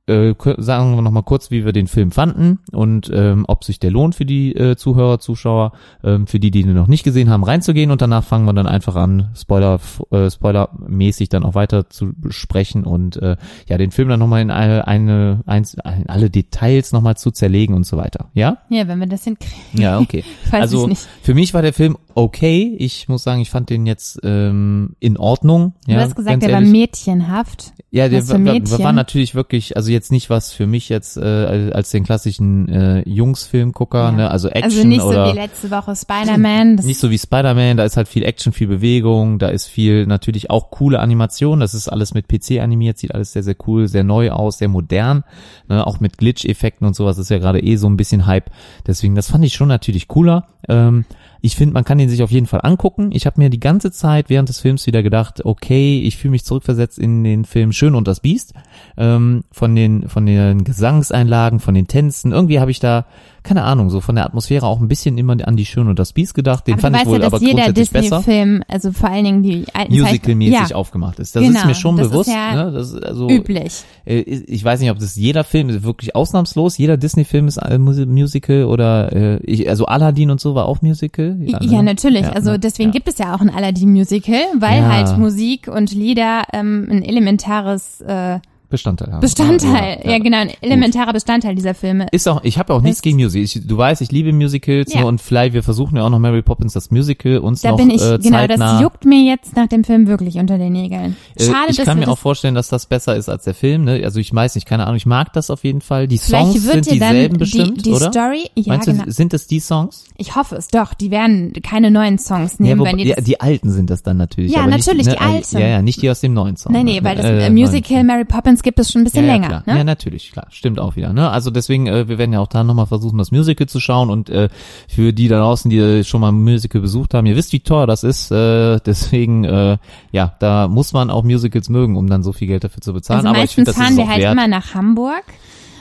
[0.07, 3.79] äh, sagen wir noch mal kurz, wie wir den Film fanden und ähm, ob sich
[3.81, 7.31] der lohnt für die äh, Zuhörer, Zuschauer, ähm, für die, die den noch nicht gesehen
[7.31, 9.81] haben, reinzugehen und danach fangen wir dann einfach an, Spoiler,
[10.11, 13.37] äh, Spoilermäßig dann auch weiter zu besprechen und äh,
[13.67, 17.75] ja, den Film dann nochmal in eine, eine eins, in alle Details nochmal zu zerlegen
[17.75, 18.31] und so weiter.
[18.35, 18.59] Ja?
[18.69, 19.55] Ja, wenn wir das hinkriegen.
[19.73, 20.25] Ja, okay.
[20.51, 20.89] Also
[21.23, 22.77] für mich war der Film okay.
[22.79, 25.75] Ich muss sagen, ich fand den jetzt ähm, in Ordnung.
[25.87, 26.73] Ja, du hast gesagt, der war ehrlich.
[26.73, 27.73] mädchenhaft.
[27.95, 31.71] Ja, der was war, war, natürlich wirklich, also jetzt nicht was für mich jetzt äh,
[31.73, 34.11] als den klassischen äh, Jungsfilmgucker, Ja.
[34.11, 34.31] ne?
[34.33, 36.75] Also Action Also nicht so oder wie letzte Woche Spider-Man.
[36.75, 40.51] Nicht so wie Spider-Man, da ist halt viel Action, viel Bewegung, da ist viel natürlich
[40.51, 44.03] auch coole Animation, das ist alles mit PC animiert, sieht alles sehr, sehr cool, sehr
[44.03, 45.23] neu aus, sehr modern,
[45.69, 45.87] ne?
[45.87, 48.51] auch mit Glitch-Effekten und sowas ist ja gerade eh so ein bisschen Hype,
[48.89, 50.49] deswegen das fand ich schon natürlich cooler.
[50.69, 51.05] Ähm,
[51.45, 53.11] ich finde, man kann ihn sich auf jeden Fall angucken.
[53.13, 56.47] Ich habe mir die ganze Zeit während des Films wieder gedacht, okay, ich fühle mich
[56.47, 58.55] zurückversetzt in den Film Schön und das Biest.
[58.97, 62.33] Ähm, von den von den Gesangseinlagen, von den Tänzen.
[62.33, 63.05] Irgendwie habe ich da
[63.45, 66.13] keine Ahnung, so von der Atmosphäre auch ein bisschen immer an die Schön und das
[66.15, 66.67] Biest gedacht.
[66.67, 68.17] Den aber fand ich wohl ja, dass aber jeder grundsätzlich besser.
[68.17, 71.37] Disney-Film, also vor allen Dingen die alten Musical-mäßig ja, aufgemacht ist.
[71.37, 72.31] Das Genau, ist mir schon bewusst.
[72.31, 72.73] ja ne?
[72.73, 73.83] das ist also, üblich.
[74.07, 76.79] äh, ich weiß nicht, ob das jeder Film ist, wirklich ausnahmslos.
[76.79, 81.37] Jeder Disney-Film ist Mus- Musical oder äh, ich, also Aladdin und so war auch Musical.
[81.41, 81.83] Ja, ne?
[81.83, 82.23] natürlich.
[82.23, 82.59] Ja, also ne?
[82.59, 88.01] deswegen gibt es ja auch ein Aladdin-Musical, weil halt Musik und Lieder ähm, ein elementares
[88.01, 88.39] äh,
[88.75, 89.21] Bestandteil haben.
[89.21, 90.19] Bestandteil, ja, ja.
[90.19, 92.07] genau, ein elementarer Bestandteil dieser Filme.
[92.13, 93.45] Ist auch, ich habe auch nichts gegen Musik.
[93.45, 95.01] Ich, du weißt, ich liebe Musicals Ja.
[95.01, 97.77] ne, und vielleicht wir versuchen ja auch noch Mary Poppins das Musical uns Da noch
[97.77, 101.17] bin ich, äh, genau, das juckt mir jetzt nach dem Film wirklich unter den Nägeln.
[101.37, 103.55] Äh, Schade, ich dass kann mir auch das, vorstellen, dass das besser ist als der
[103.55, 103.85] Film.
[103.85, 104.03] Ne?
[104.05, 104.97] Also ich weiß nicht, keine Ahnung.
[104.97, 106.09] Ich mag das auf jeden Fall.
[106.09, 108.11] Die vielleicht Songs wird sind dieselben die, bestimmt, die oder?
[108.11, 110.05] Story, ja Meinst genau, du, sind das die Songs?
[110.17, 113.17] ich hoffe es doch, die werden keine neuen Songs Ja, nehmen, wobei, wenn die ja,
[113.17, 114.53] das die alten sind das dann natürlich.
[114.53, 115.59] Ja, natürlich, nicht, die ne, äh, alten.
[115.59, 116.73] Ja, ja, nicht die aus dem neuen Song.
[116.73, 119.29] Nee, nee, weil das äh, äh, Musical Mary Poppins gibt es schon ein bisschen ja,
[119.29, 119.49] ja, länger.
[119.49, 119.63] Klar.
[119.67, 119.77] Ne?
[119.77, 120.47] Ja, natürlich, klar.
[120.51, 121.13] Stimmt auch wieder.
[121.13, 121.31] Ne?
[121.31, 124.11] Also deswegen, äh, wir werden ja auch da nochmal versuchen, das Musical zu schauen.
[124.11, 124.49] Und äh,
[124.89, 127.87] für die da draußen, die schon mal ein Musical besucht haben, ihr wisst, wie teuer
[127.87, 128.33] das ist.
[128.33, 129.79] Äh, deswegen, äh,
[130.11, 133.19] ja, da muss man auch Musicals mögen, um dann so viel Geld dafür zu bezahlen.
[133.19, 135.25] Also Aber ich meistens finde, das ist fahren es wir halt wert, immer nach Hamburg.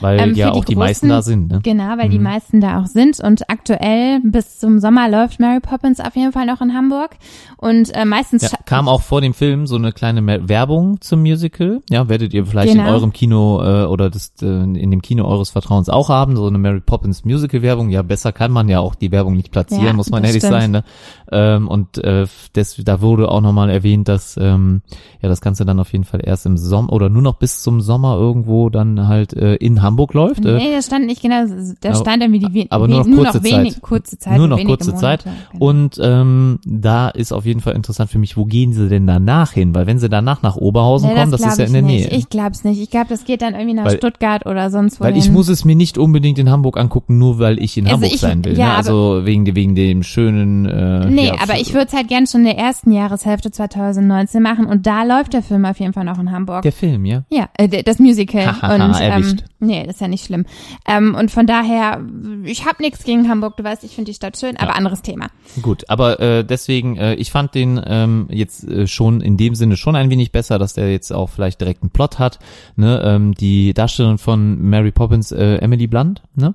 [0.04, 1.48] Weil ähm, ja die auch die meisten großen- da sind.
[1.50, 1.60] Ne?
[1.64, 2.24] Genau, weil die Mhm.
[2.24, 3.18] meisten da auch sind.
[3.20, 7.10] Und aktuell bis zum Sommer läuft Mary Poppins auf jeden Fall noch in Hamburg.
[7.56, 11.80] Und äh, meistens Ja, kam auch vor dem Film so eine kleine Werbung zum Musical.
[11.90, 12.92] Ja, werdet ihr vielleicht in Genau.
[12.92, 16.58] eurem Kino äh, oder das, äh, in dem Kino eures Vertrauens auch haben, so eine
[16.58, 17.88] Mary Poppins Musical Werbung.
[17.90, 20.52] Ja, besser kann man ja auch die Werbung nicht platzieren, Ja, muss man ehrlich stimmt.
[20.60, 20.70] sein.
[20.72, 20.84] Ne?
[21.32, 24.82] Ähm, und äh, das, da wurde auch nochmal erwähnt, dass ähm,
[25.22, 27.80] ja das Ganze dann auf jeden Fall erst im Sommer oder nur noch bis zum
[27.80, 30.44] Sommer irgendwo dann halt äh, in Hamburg läuft.
[30.44, 31.44] Äh, Nee, das stand nicht genau,
[31.80, 33.82] da stand irgendwie die we- aber nur noch kurze wenig, Zeit.
[33.82, 34.38] kurze Zeit.
[34.38, 35.24] Nur noch kurze Monate, Zeit.
[35.52, 35.64] genau.
[35.66, 39.52] Und ähm, da ist auf jeden Fall interessant für mich, wo gehen sie denn danach
[39.52, 39.74] hin?
[39.74, 42.10] Weil wenn sie danach nach Oberhausen Nee, kommen, das, glaub ist ja in der nicht.
[42.10, 42.18] Nähe.
[42.18, 42.80] Ich glaub's nicht.
[42.80, 45.12] Ich glaube, das geht dann irgendwie nach Weil- Stuttgart oder sonst wohin.
[45.14, 47.94] Weil ich muss es mir nicht unbedingt in Hamburg angucken, nur weil ich in Also
[47.96, 48.58] Hamburg ich- sein will.
[48.58, 48.74] ja, ne?
[48.76, 50.66] Also wegen, wegen dem schönen.
[50.66, 54.42] Äh, Nee, ja, aber ich würde es halt gern schon in der ersten Jahreshälfte 2019
[54.42, 56.62] machen und da läuft der Film auf jeden Fall noch in Hamburg.
[56.62, 57.22] Der Film, ja.
[57.30, 58.54] Ja, äh, das Musical.
[58.62, 59.36] Und ähm.
[59.64, 60.46] Nee, das ist ja nicht schlimm.
[60.86, 62.04] Ähm, und von daher,
[62.44, 65.28] ich habe nichts gegen Hamburg, du weißt, ich finde die Stadt schön, aber anderes Thema.
[65.62, 69.76] Gut, aber äh, deswegen, äh, ich fand den ähm, jetzt äh, schon in dem Sinne
[69.76, 72.38] schon ein wenig besser, dass der jetzt auch vielleicht direkt einen Plot hat.
[72.76, 73.00] Ne?
[73.04, 76.54] Ähm, die Darstellerin von Mary Poppins, äh, Emily Blunt, ne?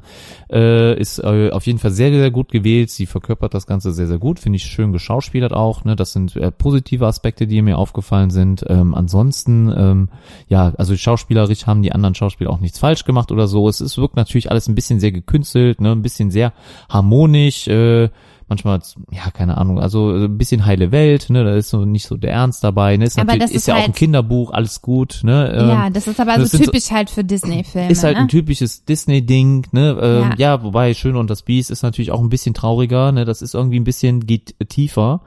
[0.51, 2.89] äh, ist äh, auf jeden Fall sehr, sehr gut gewählt.
[2.89, 4.39] Sie verkörpert das Ganze sehr, sehr gut.
[4.39, 5.85] Finde ich schön geschauspielert auch.
[5.85, 5.95] Ne?
[5.95, 8.65] Das sind äh, positive Aspekte, die mir aufgefallen sind.
[8.67, 10.09] Ähm, ansonsten, ähm,
[10.47, 13.67] ja, also schauspielerisch haben die anderen Schauspieler auch nichts falsch gemacht oder so.
[13.69, 15.91] Es ist, wirkt natürlich alles ein bisschen sehr gekünstelt, ne?
[15.91, 16.53] ein bisschen sehr
[16.89, 17.67] harmonisch.
[17.67, 18.09] Äh,
[18.51, 18.79] manchmal,
[19.11, 22.31] ja, keine Ahnung, also ein bisschen heile Welt, ne, da ist so nicht so der
[22.31, 24.81] Ernst dabei, ne, ist Aber natürlich, das ist, ist ja auch halt- ein Kinderbuch, alles
[24.81, 25.53] gut, ne.
[25.55, 27.91] ähm, ja, das ist aber das so sind so- typisch halt für Disney-Filme.
[27.91, 28.23] ist halt ne?
[28.23, 29.95] ein typisches Disney-Ding, ne?
[30.01, 30.53] Ähm, Ja.
[30.55, 30.63] ja.
[30.63, 33.23] wobei Schön und das Biest ist natürlich auch ein bisschen trauriger, ne?
[33.23, 35.21] Das ist irgendwie ein bisschen geht tiefer.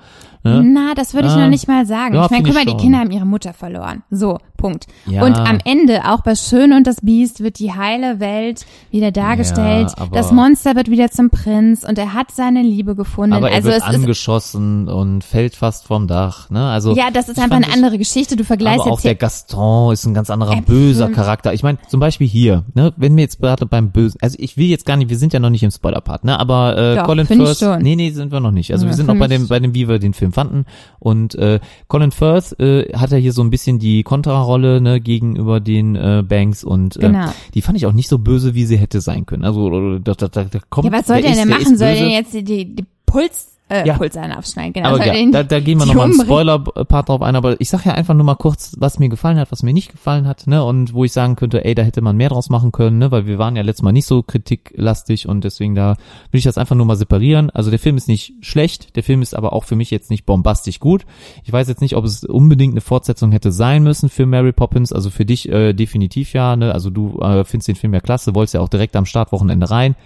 [0.44, 0.62] Ne?
[0.64, 1.40] Na, das würde ich Ah.
[1.42, 2.14] noch nicht mal sagen.
[2.14, 2.76] Ja, ich meine, guck mal, die.
[2.76, 4.02] Kinder haben ihre Mutter verloren.
[4.10, 4.86] So, Punkt.
[5.06, 5.24] Ja.
[5.24, 9.92] Und am Ende, auch bei Schön und das Biest, wird die heile Welt wieder dargestellt.
[9.98, 13.32] Ja, das Monster wird wieder zum Prinz und er hat seine Liebe gefunden.
[13.34, 16.64] Aber er also wird angeschossen und fällt fast vom Dach, ne?
[16.70, 18.36] Also ja, das ist einfach eine andere Geschichte.
[18.36, 20.64] Du vergleichst Aber auch jetzt der hier, Gaston ist ein ganz anderer Äpfel.
[20.74, 21.52] böser Charakter.
[21.54, 24.66] Ich meine, zum Beispiel hier, ne, wenn wir jetzt gerade beim Bösen, also ich will
[24.66, 27.26] jetzt gar nicht, wir sind ja noch nicht im Spoiler-Part, ne, aber äh, Doch, Colin
[27.26, 28.72] Firth, nee, nee, sind wir noch nicht.
[28.72, 30.64] Also Ja, wir sind noch bei dem, bei dem, wie wir den Film fanden.
[30.98, 35.60] Und äh, Colin Firth äh, hat ja hier so ein bisschen die Kontrarolle, ne, gegenüber
[35.60, 37.32] den äh, Banks und äh, Genau.
[37.54, 39.44] die fand ich auch nicht so böse, wie sie hätte sein können.
[39.44, 40.86] Also äh, da, da, da, kommt.
[40.86, 41.76] ja, was soll der denn wer machen?
[41.76, 43.96] Soll der jetzt die, die, die Puls, äh, Ja.
[43.96, 44.72] Pulsadern aufschneiden?
[44.72, 44.90] Genau.
[44.90, 46.26] Aber ja, den da, da gehen wir nochmal umbringen?
[46.26, 49.52] Spoiler-Part drauf ein, aber ich sag ja einfach nur mal kurz, was mir gefallen hat,
[49.52, 52.16] was mir nicht gefallen hat, ne, und wo ich sagen könnte, ey, da hätte man
[52.16, 55.44] mehr draus machen können, ne, weil wir waren ja letztes Mal nicht so kritiklastig und
[55.44, 55.96] deswegen da
[56.30, 57.50] will ich das einfach nur mal separieren.
[57.50, 60.26] Also der Film ist nicht schlecht, der Film ist aber auch für mich jetzt nicht
[60.26, 61.04] bombastisch gut.
[61.44, 64.92] Ich weiß jetzt nicht, ob es unbedingt eine Fortsetzung hätte sein müssen für Mary Poppins,
[64.92, 68.34] also für dich äh, definitiv ja, ne, also du äh, findest den Film ja klasse,
[68.34, 69.96] wolltest ja auch direkt am Startwochenende rein.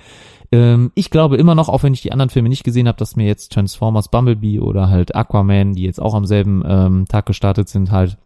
[0.53, 3.17] Ähm, ich glaube immer noch, auch wenn ich die anderen Filme nicht gesehen habe, dass
[3.17, 7.69] mir jetzt Transformers Bumblebee oder halt Aquaman, die jetzt auch am selben ähm, Tag gestartet
[7.69, 8.19] sind, halt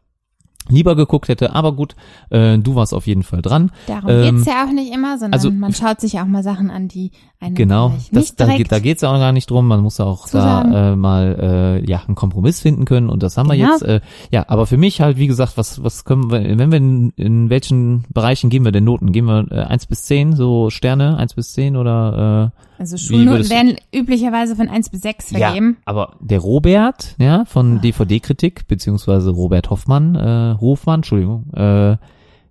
[0.70, 1.54] lieber geguckt hätte.
[1.54, 1.94] Aber gut,
[2.30, 3.70] äh, du warst auf jeden Fall dran.
[3.86, 6.70] Darum Ähm, geht's ja auch nicht immer, sondern also- man schaut sich auch mal Sachen
[6.70, 7.10] an, die
[7.40, 9.66] einen Genau, das, nicht da, da geht's ja auch gar nicht drum.
[9.66, 10.72] Man muss ja auch zusagen.
[10.72, 13.70] da äh, mal äh, ja einen Kompromiss finden können und das haben wir Genau.
[13.72, 13.82] jetzt.
[13.82, 14.00] Äh,
[14.30, 17.50] ja, aber für mich halt, wie gesagt, was was können wir, wenn wir in, in
[17.50, 19.12] welchen Bereichen geben wir denn Noten?
[19.12, 23.50] Geben wir äh, 1 bis 10, so Sterne, 1 bis 10 oder äh, Also Schulnoten
[23.50, 25.76] werden üblicherweise von 1 bis 6 vergeben.
[25.78, 27.44] Ja, aber der Robert, ja, Ah.
[27.44, 31.98] von DVD-Kritik, beziehungsweise Robert Hoffmann, äh, Hofmann, Entschuldigung, äh,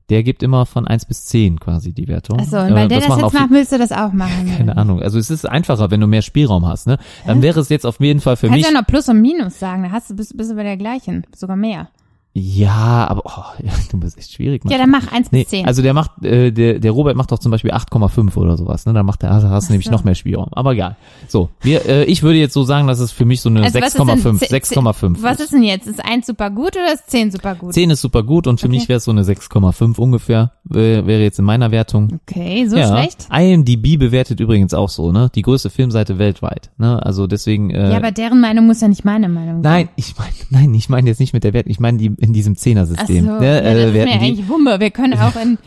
[0.10, 2.40] der gibt immer von 1 bis 10 quasi die Wertung.
[2.40, 4.52] Achso, und äh, weil der das, machen jetzt macht, du das auch machen.
[4.58, 5.02] Keine Ahnung.
[5.02, 7.00] Also es ist einfacher, wenn du mehr Spielraum hast, ne?
[7.26, 8.72] Dann wäre es jetzt auf jeden Fall für Kannst mich.
[8.72, 11.26] ja noch Plus und Minus sagen, da hast du, bist, bist du bei der gleichen,
[11.36, 11.90] sogar mehr.
[12.34, 14.64] Ja, aber oh, ja, du bist echt schwierig.
[14.64, 14.92] Ja, manchmal.
[15.02, 15.66] dann mach 1 Nee, bis 10.
[15.66, 18.94] also der macht, äh, der, der Robert macht doch zum Beispiel 8,5 oder sowas, ne?
[18.94, 19.92] Dann macht der, also hast du nämlich so.
[19.92, 20.48] noch mehr Spielraum.
[20.52, 20.96] Aber egal.
[21.28, 23.80] So, wir, äh, ich würde jetzt so sagen, dass es für mich so eine Also
[23.82, 25.88] was ist denn 6,5, ze- 6,5 Was ist denn jetzt?
[25.88, 27.74] Ist 1 super gut oder ist 10 super gut?
[27.74, 28.76] 10 ist super gut und für Okay.
[28.78, 32.20] mich wäre es so eine 6,5 ungefähr, wär- wäre jetzt in meiner Wertung.
[32.28, 32.88] Okay, so ja.
[32.88, 33.28] schlecht?
[33.36, 35.32] IMDb bewertet übrigens auch so, ne?
[35.34, 37.04] Die größte Filmseite weltweit, ne?
[37.04, 39.72] Also deswegen, äh, Ja, aber deren Meinung muss ja nicht meine Meinung sein.
[39.74, 42.34] Nein, ich meine, nein, ich meine jetzt nicht mit der Wertung, ich meine die in
[42.34, 43.26] diesem Ach so, Zehner-System.
[43.26, 44.80] ja, ne, das ist mir eigentlich Wumme.
[44.80, 45.58] Wir können auch in,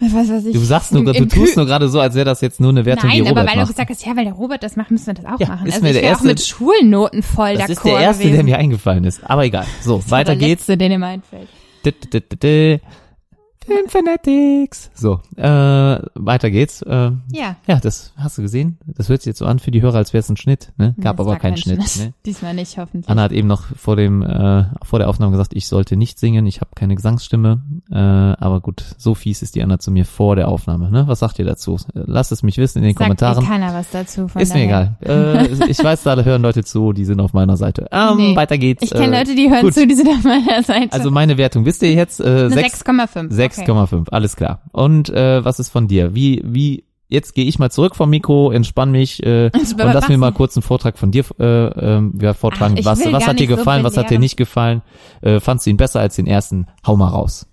[0.00, 0.54] was weiß ich.
[0.54, 3.08] du sagst nur, du tust nur gerade so, als wäre das jetzt nur eine Wertung,
[3.10, 3.68] Nein, die aber Robert weil du macht.
[3.70, 5.66] gesagt hast, ja, weil der Robert das macht, müssen wir das auch Ja, machen.
[5.66, 8.22] ist also mir der wäre auch erste- mit Schulnoten voll das d'accord ist der erste,
[8.22, 8.34] gewesen.
[8.36, 9.20] der mir eingefallen ist.
[9.28, 9.66] Aber egal.
[9.82, 10.68] So, Das weiter der geht's.
[10.68, 11.48] Letzte, der mir einfällt.
[13.70, 14.90] Filmfanatics.
[14.94, 15.42] So, äh,
[16.14, 16.82] weiter geht's.
[16.82, 17.56] Äh, Ja.
[17.66, 18.78] ja, das hast du gesehen.
[18.86, 20.72] Das hört sich jetzt so an für die Hörer, als wäre es ein Schnitt.
[20.76, 20.94] Ne?
[21.00, 21.78] Gab Das aber keinen kein Schnitt.
[21.98, 22.12] Ne?
[22.26, 23.08] Diesmal nicht, hoffentlich.
[23.08, 26.46] Anna hat eben noch vor dem äh, vor der Aufnahme gesagt, ich sollte nicht singen,
[26.46, 27.62] ich habe keine Gesangsstimme.
[27.90, 30.90] Äh, aber gut, so fies ist die Anna zu mir vor der Aufnahme.
[30.90, 31.06] Ne?
[31.06, 31.78] Was sagt ihr dazu?
[31.94, 33.44] Lasst es mich wissen in den Sagt Kommentaren.
[33.46, 34.26] keiner was dazu.
[34.36, 34.96] Ist mir daher.
[35.00, 35.46] egal.
[35.60, 37.86] Äh, ich weiß, da hören Leute zu, die sind auf meiner Seite.
[37.92, 38.36] Ähm, Nee.
[38.36, 38.82] Weiter geht's.
[38.82, 39.74] Ich kenne Äh, Leute, die hören gut.
[39.74, 40.92] zu, die sind auf meiner Seite.
[40.92, 42.20] Also meine Wertung, wisst ihr jetzt?
[42.20, 43.30] Äh, Eine sechs- 6,5.
[43.66, 44.62] 6,5, alles klar.
[44.72, 46.14] Und äh, was ist von dir?
[46.14, 50.18] Wie, wie, jetzt gehe ich mal zurück vom Mikro, entspann mich äh, und lass mir
[50.18, 52.76] mal kurz einen Vortrag von dir äh, ähm, ja, vortragen.
[52.78, 54.82] Ach, was was hat dir nicht so gefallen, was hat dir nicht gefallen?
[55.20, 56.66] Äh, fandst du ihn besser als den ersten?
[56.86, 57.46] Hau mal raus.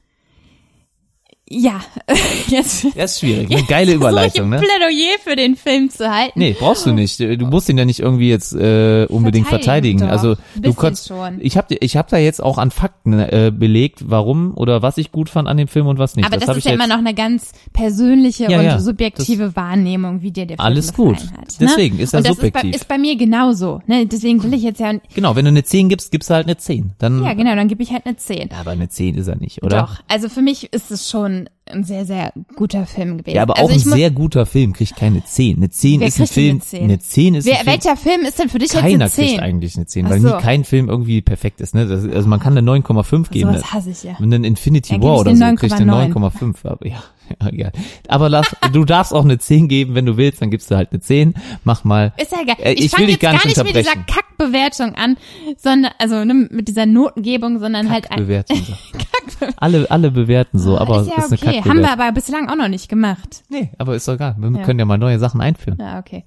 [1.49, 1.79] Ja,
[2.47, 3.49] jetzt Ja, ist schwierig.
[3.49, 4.57] Eine geile Überleitung, ne?
[4.57, 6.37] Plädoyer für den Film zu halten.
[6.37, 7.19] Nee, brauchst du nicht.
[7.19, 9.99] Du musst ihn ja nicht irgendwie jetzt äh, unbedingt verteidigen.
[9.99, 11.07] Doch, also du kannst.
[11.07, 11.39] schon.
[11.39, 15.13] Ich habe ich hab da jetzt auch an Fakten äh, belegt, warum oder was ich
[15.13, 16.25] gut fand an dem Film und was nicht.
[16.25, 20.21] Aber das, hab ist ja immer noch eine ganz persönliche Ja, und ja, subjektive Wahrnehmung,
[20.21, 21.17] wie dir der Film Alles gut.
[21.17, 21.47] hat.
[21.61, 22.63] Deswegen ist er und das subjektiv.
[22.63, 23.81] Ist bei, ist bei mir genauso.
[23.87, 24.05] Ne?
[24.05, 26.57] Deswegen will ich jetzt ja, Genau, wenn du eine 10 gibst, gibst du halt eine
[26.57, 26.91] 10.
[26.99, 28.51] Dann, ja genau, dann gebe ich halt eine 10.
[28.51, 29.81] aber eine 10 ist er nicht, oder?
[29.81, 33.35] Doch, also für mich ist es schon um, ein sehr, sehr guter Film gewesen.
[33.35, 35.57] Ja, aber also auch ein sehr guter Film kriegt keine 10.
[35.57, 36.49] Eine 10 Wer ist ein Film.
[36.51, 36.83] eine 10?
[36.83, 37.67] Eine 10 ist Wer, ein Film.
[37.73, 39.25] welcher Film ist denn für dich Keiner jetzt eine 10?
[39.27, 40.35] kriegt eigentlich eine 10, Ach weil so.
[40.35, 41.75] nie kein Film irgendwie perfekt ist.
[41.75, 41.87] Ne?
[41.87, 43.49] Das, also man kann eine 9,5 geben.
[43.51, 44.15] Sowas hasse ich ja.
[44.19, 46.55] Wenn ein Infinity Dann War oder so kriegt eine 9,5.
[46.63, 47.03] Aber ja,
[47.41, 47.71] ja, egal.
[48.07, 50.91] Aber lass, du darfst auch eine 10 geben, wenn du willst, dann gibst du halt
[50.91, 51.33] eine 10.
[51.63, 52.13] Mach mal.
[52.21, 52.55] Ist ja egal.
[52.59, 53.95] Äh, Ich, ich fange will dich jetzt gar gar nicht nicht mit dieser.
[54.37, 55.17] Kackbewertung an,
[55.57, 59.45] sondern, also ne, mit dieser Notengebung, sondern halt ein, so.
[59.57, 61.56] alle, alle bewerten so, aber ist ja ist eine okay.
[61.65, 63.43] Haben wir aber bislang auch noch nicht gemacht.
[63.49, 64.35] Nee, aber ist doch egal.
[64.37, 64.63] Wir Ja.
[64.63, 65.77] können ja mal neue Sachen einführen.
[65.79, 66.23] Ja, okay.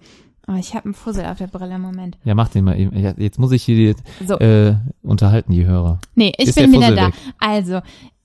[0.49, 2.19] Oh, ich habe einen Fussel auf der Brille, Moment.
[2.25, 2.97] Ja, mach den mal eben.
[3.21, 3.95] Jetzt muss ich hier
[4.27, 4.39] So.
[4.39, 6.01] äh, unterhalten, die Hörer.
[6.15, 7.07] Nee, ich Ist bin der wieder da.
[7.09, 7.15] weg?
[7.39, 7.81] Also,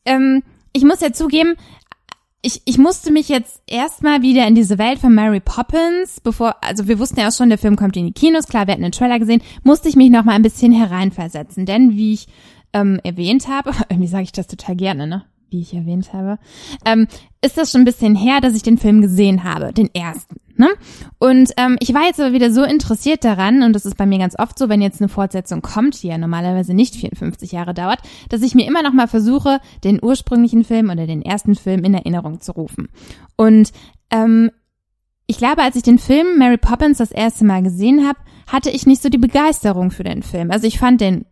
[0.05, 0.41] ähm,
[0.73, 1.55] ich muss ja zugeben,
[2.41, 6.87] ich, ich musste mich jetzt erstmal wieder in diese Welt von Mary Poppins, bevor, also
[6.87, 8.91] wir wussten ja auch schon, der Film kommt in die Kinos, klar, wir hatten den
[8.91, 12.27] Trailer gesehen, musste ich mich noch mal ein bisschen hereinversetzen, denn wie ich
[12.73, 15.23] ähm, erwähnt habe, irgendwie sage ich das total gerne, ne?
[15.49, 16.39] Wie ich erwähnt habe,
[16.85, 17.07] ähm,
[17.41, 20.37] ist das schon ein bisschen her, dass ich den Film gesehen habe, den ersten.
[20.57, 20.69] Ne?
[21.19, 24.19] Und ähm, ich war jetzt aber wieder so interessiert daran, und das ist bei mir
[24.19, 27.99] ganz oft so, wenn jetzt eine Fortsetzung kommt, die ja normalerweise nicht 54 Jahre dauert,
[28.29, 31.93] dass ich mir immer noch mal versuche, den ursprünglichen Film oder den ersten Film in
[31.93, 32.87] Erinnerung zu rufen.
[33.35, 33.71] Und
[34.11, 34.49] ähm,
[35.27, 38.85] ich glaube, als ich den Film Mary Poppins das erste Mal gesehen habe, hatte ich
[38.85, 40.51] nicht so die Begeisterung für den Film.
[40.51, 41.25] Also ich fand den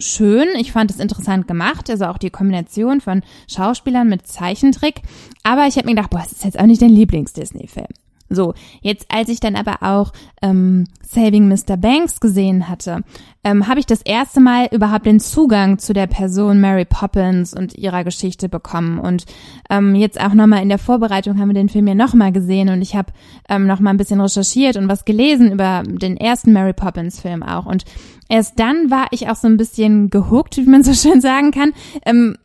[0.00, 5.02] schön, ich fand es interessant gemacht, also auch die Kombination von Schauspielern mit Zeichentrick,
[5.42, 7.88] aber ich habe mir gedacht, boah, das ist jetzt auch nicht dein Lieblings-Disney-Film.
[8.32, 11.76] So, jetzt als ich dann aber auch ähm, Saving Mr.
[11.76, 13.02] Banks gesehen hatte,
[13.42, 17.74] ähm, habe ich das erste Mal überhaupt den Zugang zu der Person Mary Poppins und
[17.74, 19.00] ihrer Geschichte bekommen.
[19.00, 19.24] Und
[19.68, 22.82] ähm, jetzt auch nochmal in der Vorbereitung haben wir den Film ja nochmal gesehen und
[22.82, 23.12] ich habe
[23.48, 27.66] ähm, nochmal ein bisschen recherchiert und was gelesen über den ersten Mary Poppins Film auch.
[27.66, 27.84] Und
[28.28, 31.72] erst dann war ich auch so ein bisschen gehuckt, wie man so schön sagen kann.
[32.06, 32.36] Ähm,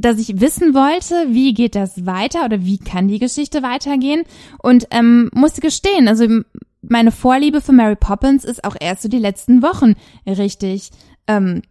[0.00, 4.22] dass ich wissen wollte, wie geht das weiter oder wie kann die Geschichte weitergehen
[4.62, 6.26] und ähm, musste gestehen, also
[6.82, 9.94] meine Vorliebe für Mary Poppins ist auch erst so die letzten Wochen
[10.26, 10.90] richtig
[11.26, 11.62] ähm,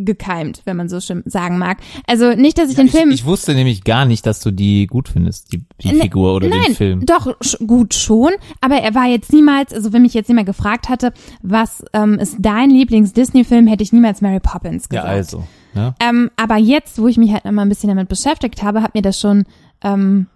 [0.00, 1.78] gekeimt, wenn man so schön sagen mag.
[2.06, 4.86] Also nicht, dass ich den ich, Film ich wusste nämlich gar nicht, dass du die
[4.86, 7.04] gut findest, die, die Ne- Figur oder Nein, den Film.
[7.06, 10.88] doch sch- gut schon, aber er war jetzt niemals, also wenn mich jetzt jemand gefragt
[10.88, 11.12] hatte,
[11.42, 15.16] was ähm, ist dein Lieblings-Disney-Film, hätte ich niemals Mary Poppins Ja, gesagt.
[15.16, 15.44] also.
[15.78, 15.94] Ja.
[16.00, 18.94] Ähm, aber jetzt, wo ich mich halt noch mal ein bisschen damit beschäftigt habe, hat
[18.94, 19.44] mir das schon,
[19.82, 20.26] ähm,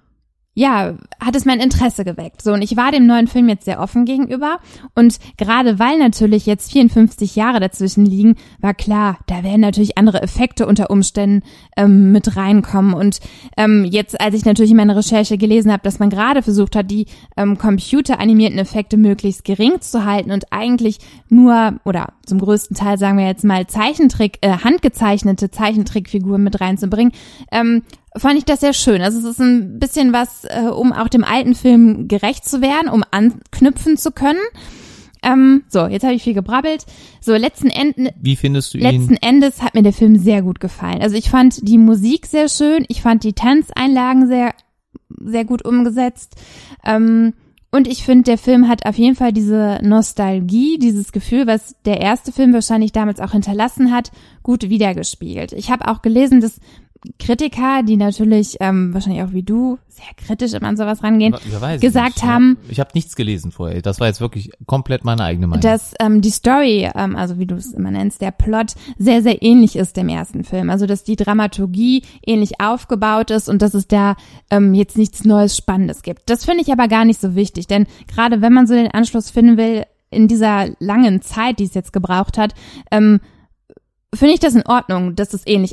[0.54, 2.42] ja, hat es mein Interesse geweckt.
[2.42, 4.58] So, und ich war dem neuen Film jetzt sehr offen gegenüber.
[4.94, 10.20] Und gerade weil natürlich jetzt 54 Jahre dazwischen liegen, war klar, da werden natürlich andere
[10.20, 11.42] Effekte unter Umständen
[11.76, 12.92] ähm, mit reinkommen.
[12.92, 13.20] Und
[13.56, 16.90] ähm, jetzt, als ich natürlich in meiner Recherche gelesen habe, dass man gerade versucht hat,
[16.90, 17.06] die
[17.38, 20.98] ähm, computeranimierten Effekte möglichst gering zu halten und eigentlich
[21.30, 27.12] nur, oder zum größten Teil sagen wir jetzt mal Zeichentrick, äh, handgezeichnete Zeichentrickfiguren mit reinzubringen,
[27.50, 27.82] ähm,
[28.16, 29.02] fand ich das sehr schön.
[29.02, 32.88] Also es ist ein bisschen was, äh, um auch dem alten Film gerecht zu werden,
[32.88, 34.40] um anknüpfen zu können.
[35.22, 36.84] Ähm, so, jetzt habe ich viel gebrabbelt.
[37.20, 38.84] So, letzten Endes, Wie findest du ihn?
[38.84, 41.00] letzten Endes hat mir der Film sehr gut gefallen.
[41.00, 44.52] Also ich fand die Musik sehr schön, ich fand die Tanzeinlagen sehr,
[45.24, 46.34] sehr gut umgesetzt.
[46.84, 47.34] Ähm,
[47.70, 52.00] und ich finde, der Film hat auf jeden Fall diese Nostalgie, dieses Gefühl, was der
[52.02, 54.10] erste Film wahrscheinlich damals auch hinterlassen hat,
[54.42, 55.52] gut wiedergespiegelt.
[55.52, 56.60] Ich habe auch gelesen, dass
[57.18, 61.34] Kritiker, die natürlich ähm, wahrscheinlich auch wie du sehr kritisch immer an sowas rangehen,
[61.80, 62.22] gesagt nicht.
[62.22, 63.82] haben, Ich habe nichts gelesen vorher.
[63.82, 65.60] Das war jetzt wirklich komplett meine eigene Meinung.
[65.60, 69.42] dass ähm, die Story, ähm, also wie du es immer nennst, der Plot sehr, sehr
[69.42, 70.70] ähnlich ist dem ersten Film.
[70.70, 74.16] Also dass die Dramaturgie ähnlich aufgebaut ist und dass es da
[74.50, 76.30] ähm, jetzt nichts Neues, Spannendes gibt.
[76.30, 79.30] Das finde ich aber gar nicht so wichtig, denn gerade wenn man so den Anschluss
[79.30, 82.54] finden will, in dieser langen Zeit, die es jetzt gebraucht hat,
[82.90, 83.20] ähm,
[84.14, 85.72] finde ich das in Ordnung, dass es ähnlich,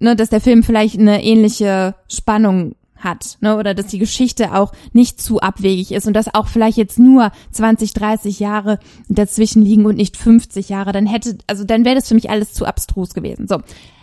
[0.00, 4.72] ne, dass der Film vielleicht eine ähnliche Spannung hat, ne, oder dass die Geschichte auch
[4.92, 8.78] nicht zu abwegig ist und dass auch vielleicht jetzt nur 20, 30 Jahre
[9.08, 12.52] dazwischen liegen und nicht 50 Jahre, dann hätte, also dann wäre das für mich alles
[12.52, 13.46] zu abstrus gewesen.
[13.48, 13.60] So,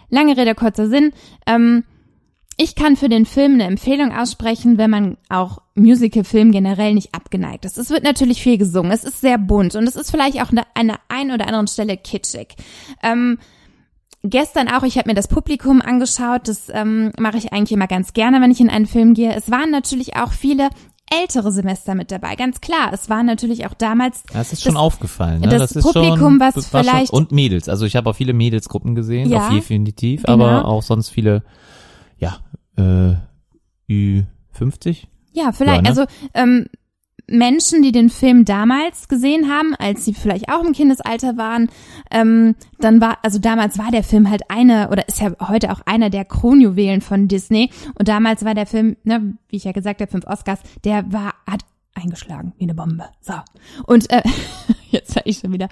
[0.10, 1.12] lange Rede, kurzer Sinn.
[1.46, 1.84] Ähm,
[2.60, 7.66] ich kann für den Film eine Empfehlung aussprechen, wenn man auch Musical-Film generell nicht abgeneigt
[7.66, 7.78] ist.
[7.78, 10.64] Es wird natürlich viel gesungen, es ist sehr bunt und es ist vielleicht auch an
[10.74, 12.56] einer ein oder anderen Stelle kitschig.
[13.04, 13.38] Ähm,
[14.30, 18.14] gestern auch, ich habe mir das Publikum angeschaut, das ähm, mache ich eigentlich immer ganz
[18.14, 19.34] gerne, wenn ich in einen Film gehe.
[19.36, 20.70] Es waren natürlich auch viele
[21.10, 22.92] ältere Semester mit dabei, ganz klar.
[22.92, 25.40] Es waren natürlich auch damals das ist schon das- aufgefallen.
[25.42, 25.48] Ne?
[25.48, 27.70] das ist Publikum, schon, was das vielleicht- Schon, und Mädels.
[27.70, 30.34] Also ich habe auch viele Mädelsgruppen gesehen, Ja, auch definitiv, genau.
[30.34, 31.44] aber auch sonst viele,
[32.18, 32.38] ja,
[32.78, 33.14] äh,
[33.90, 35.08] Ü50.
[35.34, 35.78] Ja, vielleicht.
[35.78, 35.90] Ja, ne?
[35.90, 36.66] Also ähm,
[37.28, 41.70] Menschen, die den Film damals gesehen haben, als sie vielleicht auch im Kindesalter waren,
[42.10, 45.82] ähm, dann war, also damals war der Film halt eine, oder ist ja heute auch
[45.86, 47.70] einer der Kronjuwelen von Disney.
[48.00, 51.34] Und damals war der Film, ne, wie ich ja gesagt habe, fünf Oscars, der war,
[51.46, 51.64] hat
[51.98, 53.06] eingeschlagen wie eine Bombe.
[53.22, 53.34] So.
[53.86, 54.22] Und äh,
[54.90, 55.68] jetzt war ich schon wieder,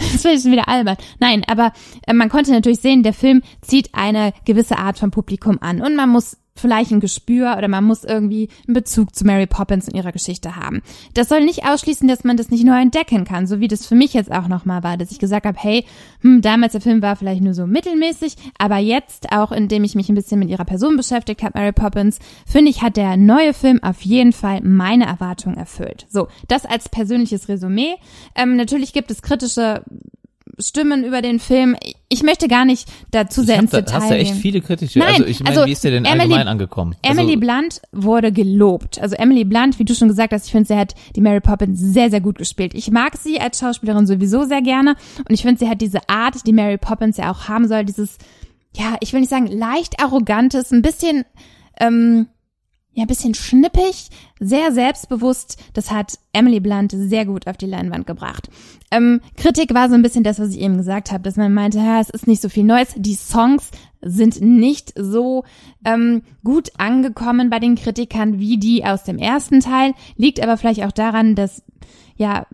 [0.00, 0.96] jetzt war ich schon wieder albern.
[1.20, 1.72] Nein, aber
[2.06, 5.80] äh, man konnte natürlich sehen, der Film zieht eine gewisse Art von Publikum an.
[5.80, 9.88] Und man muss vielleicht ein Gespür oder man muss irgendwie einen Bezug zu Mary Poppins
[9.88, 10.82] und ihrer Geschichte haben.
[11.14, 13.94] Das soll nicht ausschließen, dass man das nicht neu entdecken kann, so wie das für
[13.94, 15.84] mich jetzt auch nochmal war, dass ich gesagt habe, hey,
[16.22, 20.08] hm, damals der Film war vielleicht nur so mittelmäßig, aber jetzt auch, indem ich mich
[20.08, 23.82] ein bisschen mit ihrer Person beschäftigt habe, Mary Poppins, finde ich, hat der neue Film
[23.82, 26.06] auf jeden Fall meine Erwartungen erfüllt.
[26.08, 27.94] So, das als persönliches Resümee.
[28.34, 29.82] Ähm, natürlich gibt es kritische
[30.58, 31.76] Stimmen über den Film.
[32.08, 34.98] Ich möchte gar nicht dazu sehr ins da, Detail hast du echt viele kritische.
[34.98, 36.96] Nein, also ich meine, also wie ist der denn Emily- allgemein angekommen?
[37.02, 39.00] Emily also, Blunt wurde gelobt.
[39.00, 41.80] Also Emily Blunt, wie du schon gesagt hast, ich finde, sie hat die Mary Poppins
[41.80, 42.74] sehr, sehr gut gespielt.
[42.74, 46.46] Ich mag sie als Schauspielerin sowieso sehr gerne und ich finde, sie hat diese Art,
[46.46, 48.18] die Mary Poppins ja auch haben soll, dieses,
[48.76, 51.24] ja, ich will nicht sagen leicht arrogantes, ein bisschen,
[51.80, 52.26] ähm,
[52.98, 54.08] ja, bisschen schnippig,
[54.40, 55.56] sehr selbstbewusst.
[55.72, 58.50] Das hat Emily Blunt sehr gut auf die Leinwand gebracht.
[58.90, 61.78] Ähm, Kritik war so ein bisschen das, was ich eben gesagt habe, dass man meinte,
[61.78, 62.94] ja, es ist nicht so viel Neues.
[62.96, 63.70] Die Songs
[64.02, 65.44] sind nicht so
[65.84, 69.94] ähm, gut angekommen bei den Kritikern wie die aus dem ersten Teil.
[70.16, 71.62] Liegt aber vielleicht auch daran, dass
[72.16, 72.48] ja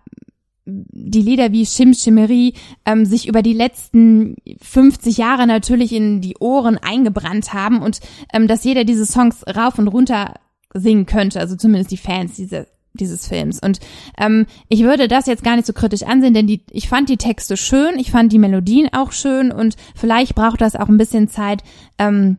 [0.67, 2.55] die Lieder wie Shim Shimmery
[2.87, 8.01] ähm, sich über die letzten 50 Jahre natürlich in die Ohren eingebrannt haben und
[8.33, 10.35] ähm, dass jeder diese Songs rauf und runter
[10.73, 13.61] singen könnte, also zumindest die Fans diese, dieses Films.
[13.61, 13.79] Und
[14.19, 17.19] ähm, ich würde das jetzt gar nicht so kritisch ansehen, denn die, ich fand die
[17.19, 21.29] Texte schön, ich fand die Melodien auch schön und vielleicht braucht das auch ein bisschen
[21.29, 21.63] Zeit,
[21.99, 22.39] ähm,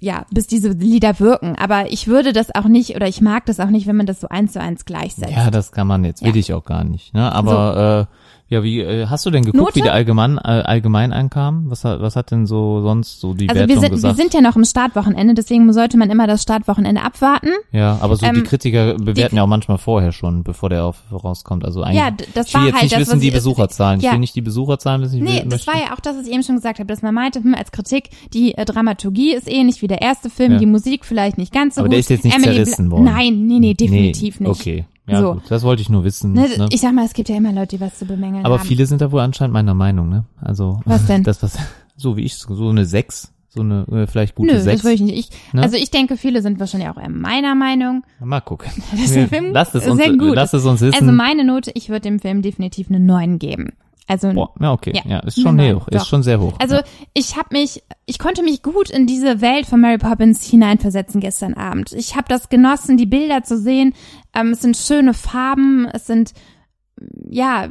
[0.00, 1.56] ja, bis diese Lieder wirken.
[1.56, 4.20] Aber ich würde das auch nicht, oder ich mag das auch nicht, wenn man das
[4.20, 5.32] so eins zu eins gleichsetzt.
[5.32, 6.36] ja, das kann man jetzt, will Ja.
[6.36, 7.14] ich auch gar nicht.
[7.14, 7.32] Ne?
[7.32, 8.14] Aber äh,
[8.48, 9.74] ja, wie äh, hast du denn geguckt, Note?
[9.76, 11.70] wie der allgemein äh, allgemein ankam?
[11.70, 14.16] Was hat was hat denn so sonst so die Also Wertung wir sind, wir gesagt?
[14.16, 17.50] sind ja noch im Startwochenende, deswegen sollte man immer das Startwochenende abwarten.
[17.72, 21.02] ja, aber so die ähm, Kritiker bewerten ja auch manchmal vorher schon, bevor der auf,
[21.12, 21.64] rauskommt.
[21.64, 23.98] Also eigentlich, Ja, das ich will war jetzt halt nicht das, wissen die ich- Besucherzahlen.
[24.00, 24.12] Ich ja.
[24.12, 25.16] will nicht die Besucherzahlen wissen.
[25.16, 26.86] Ich Nee, will, das möchte- war ja auch das, was ich eben schon gesagt habe,
[26.86, 30.52] dass man meinte, hm, als Kritik, die äh, Dramaturgie ist ähnlich wie der erste Film,
[30.52, 30.58] Ja.
[30.58, 31.92] die Musik vielleicht nicht ganz so Aber gut.
[31.92, 33.04] der ist jetzt nicht Emily zerrissen worden.
[33.04, 34.60] Nein, nee, nee, definitiv nee, nicht.
[34.60, 35.34] Okay, ja So.
[35.34, 36.32] gut, das wollte ich nur wissen.
[36.32, 36.68] Ne, ne?
[36.70, 38.66] Ich sag mal, es gibt ja immer Leute, die was zu bemängeln Aber haben.
[38.66, 40.24] viele sind da wohl anscheinend meiner Meinung, ne?
[40.40, 41.22] Also Was denn?
[41.24, 41.56] Das was
[41.96, 44.82] so wie ich so eine sechs, so eine äh, vielleicht gute Nö, sechs.
[44.82, 45.18] das würde ich nicht.
[45.32, 45.62] Ich, Ne?
[45.62, 48.04] Also ich denke, viele sind wahrscheinlich auch eher meiner Meinung.
[48.22, 48.70] Mal gucken.
[48.96, 50.34] Das der Film Lass es ist uns, sehr gut.
[50.36, 50.94] lass es uns wissen.
[51.00, 53.72] Also meine Note, ich würde dem Film definitiv eine 9 geben.
[54.08, 55.02] Also Boah, ja okay, Ja.
[55.06, 56.00] ja, ist schon Nein, hoch, doch.
[56.00, 56.54] ist schon sehr hoch.
[56.58, 56.82] Also ja.
[57.12, 61.54] ich habe mich, ich konnte mich gut in diese Welt von Mary Poppins hineinversetzen gestern
[61.54, 61.92] Abend.
[61.92, 63.94] Ich habe das genossen, die Bilder zu sehen.
[64.34, 66.32] Ähm, es sind schöne Farben, es sind
[67.28, 67.68] ja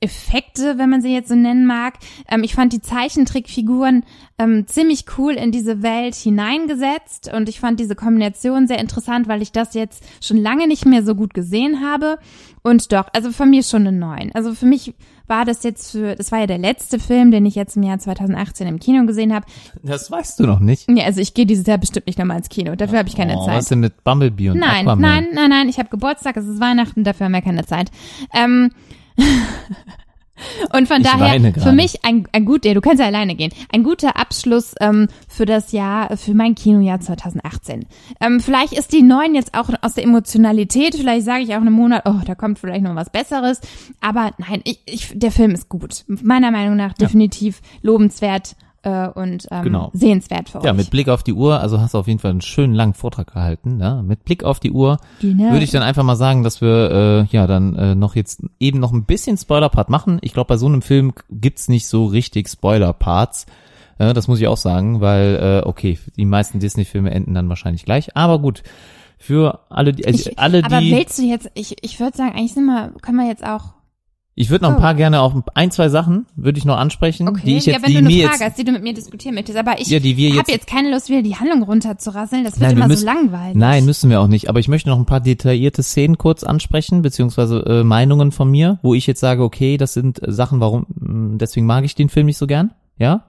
[0.00, 1.94] Effekte, wenn man sie jetzt so nennen mag.
[2.28, 4.04] Ähm, ich fand die Zeichentrickfiguren
[4.38, 9.42] ähm, ziemlich cool in diese Welt hineingesetzt und ich fand diese Kombination sehr interessant, weil
[9.42, 12.18] ich das jetzt schon lange nicht mehr so gut gesehen habe.
[12.62, 14.32] Und doch, also von mir schon eine 9.
[14.34, 14.94] Also für mich
[15.26, 17.98] war das jetzt für, das war ja der letzte Film, den ich jetzt im Jahr
[17.98, 19.46] 2018 im Kino gesehen habe.
[19.82, 20.90] das weißt du noch nicht.
[20.90, 22.74] Ja, also ich gehe dieses Jahr bestimmt nicht nochmal ins Kino.
[22.74, 23.58] Dafür habe ich keine oh, Zeit.
[23.58, 25.00] Was denn mit Bumblebee und Nein, Aquaman?
[25.00, 27.90] nein, nein, nein, ich habe Geburtstag, es ist Weihnachten, dafür haben wir keine Zeit.
[28.34, 28.70] Ähm,
[30.72, 33.52] und von Ich daher für mich ein, ein gut, ja, du kannst ja alleine gehen,
[33.72, 37.86] ein guter Abschluss ähm, für das Jahr, für mein Kinojahr 2018.
[38.20, 41.72] Ähm, vielleicht ist die neun jetzt auch aus der Emotionalität, vielleicht sage ich auch einen
[41.72, 43.60] Monat, oh, da kommt vielleicht noch was Besseres,
[44.00, 46.04] aber nein, ich, ich, der Film ist gut.
[46.06, 49.90] Meiner Meinung nach definitiv lobenswert äh, und ähm, Genau.
[49.92, 50.76] sehenswert für Ja, euch.
[50.76, 53.32] mit Blick auf die Uhr, also hast du auf jeden Fall einen schönen langen Vortrag
[53.32, 53.76] gehalten.
[53.76, 54.02] Ne?
[54.06, 55.50] Mit Blick auf die Uhr Genau.
[55.52, 58.78] würde ich dann einfach mal sagen, dass wir äh, ja dann äh, noch jetzt eben
[58.80, 60.18] noch ein bisschen Spoiler-Part machen.
[60.22, 63.46] Ich glaube, bei so einem Film gibt's nicht so richtig Spoiler-Parts.
[63.98, 67.84] Äh, das muss ich auch sagen, weil äh, okay, die meisten Disney-Filme enden dann wahrscheinlich
[67.84, 68.16] gleich.
[68.16, 68.62] Aber gut,
[69.18, 72.32] für alle, die, also Ich, alle aber die, willst du jetzt, ich, ich würde sagen,
[72.34, 73.74] eigentlich sind wir, können wir jetzt auch.
[74.40, 74.80] Ich würde noch ein Oh.
[74.80, 77.82] paar gerne auch ein, zwei Sachen würde ich noch ansprechen, Okay, die ich ja, jetzt,
[77.82, 79.58] wenn die du eine mir Frage jetzt hast, die du mit mir diskutieren möchtest.
[79.58, 82.44] Aber ich Ja, wir habe jetzt- keine Lust, wieder die Handlung runterzurasseln.
[82.44, 83.56] Das wird Nein, wir immer müssen- so langweilig.
[83.56, 84.48] Nein, müssen wir auch nicht.
[84.48, 88.78] Aber ich möchte noch ein paar detaillierte Szenen kurz ansprechen, beziehungsweise äh, Meinungen von mir,
[88.82, 90.86] wo ich jetzt sage, okay, das sind äh, Sachen, warum,
[91.38, 93.24] deswegen mag ich den Film nicht so gern, ja.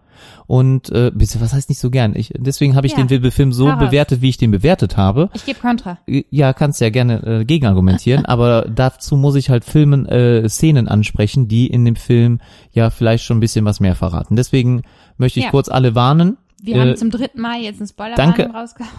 [0.52, 2.14] Und äh, was heißt nicht so gern?
[2.14, 3.80] Ich, deswegen habe ich Ja, den Film so hau raus.
[3.80, 5.30] bewertet, wie ich den bewertet habe.
[5.34, 5.98] Ich gebe Kontra.
[6.08, 10.90] Äh, Ja, kannst ja gerne äh, gegenargumentieren, aber dazu muss ich halt Filmen, äh, Szenen
[10.90, 12.42] ansprechen, die in dem Film
[12.74, 14.36] ja vielleicht schon ein bisschen was mehr verraten.
[14.36, 14.82] Deswegen
[15.18, 15.52] möchte ich Ja.
[15.52, 16.36] kurz alle warnen.
[16.62, 18.50] Wir Äh, haben zum dritten Mal jetzt einen spoiler danke.
[18.54, 18.92] rausgehauen.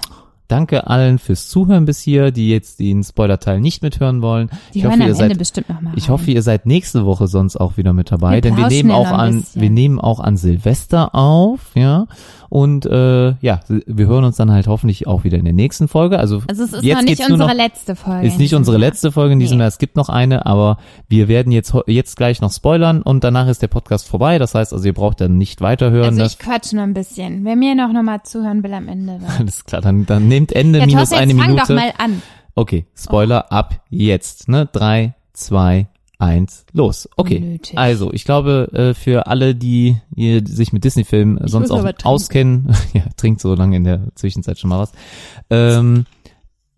[0.53, 4.51] Danke allen fürs Zuhören bis hier, die jetzt den Spoiler-Teil nicht mithören wollen.
[4.75, 6.67] Die ich hören hoffe, am ihr Ende seid, bestimmt noch mal ich hoffe, ihr seid
[6.67, 9.63] nächste Woche sonst auch wieder mit dabei, Wir denn wir nehmen auch an, bisschen.
[9.63, 12.07] wir nehmen auch an Silvester auf, ja.
[12.53, 16.19] Und äh, ja, wir hören uns dann halt hoffentlich auch wieder in der nächsten Folge.
[16.19, 18.27] Also, Also es ist jetzt noch nicht unsere noch, letzte Folge.
[18.27, 19.63] ist nicht unsere letzte Folge in diesem Nee.
[19.63, 19.69] Jahr.
[19.69, 20.77] Es gibt noch eine, aber
[21.09, 24.39] wir werden jetzt jetzt gleich noch spoilern und danach ist der Podcast vorbei.
[24.39, 26.09] Das heißt, also ihr braucht dann nicht weiterhören.
[26.11, 27.43] Also das, ich quatsch nur ein bisschen.
[27.47, 29.19] Wer mir noch noch mal zuhören will am Ende.
[29.27, 29.31] Dann.
[29.39, 31.67] alles klar, dann, dann nehmt Ende Ja, minus Thorsten, eine fang Minute.
[31.69, 32.21] doch mal an.
[32.55, 34.51] Okay, Spoiler ab jetzt.
[34.51, 34.69] Ne?
[34.71, 35.87] Drei, zwei,
[36.23, 37.09] eins, los.
[37.17, 37.77] Okay, Unnötig.
[37.77, 42.75] also ich glaube, äh, für alle, die hier sich mit Disney-Filmen sonst muss auch auskennen,
[42.95, 44.93] ja, trinkt so lange in der Zwischenzeit schon mal was.
[45.51, 46.07] Ähm,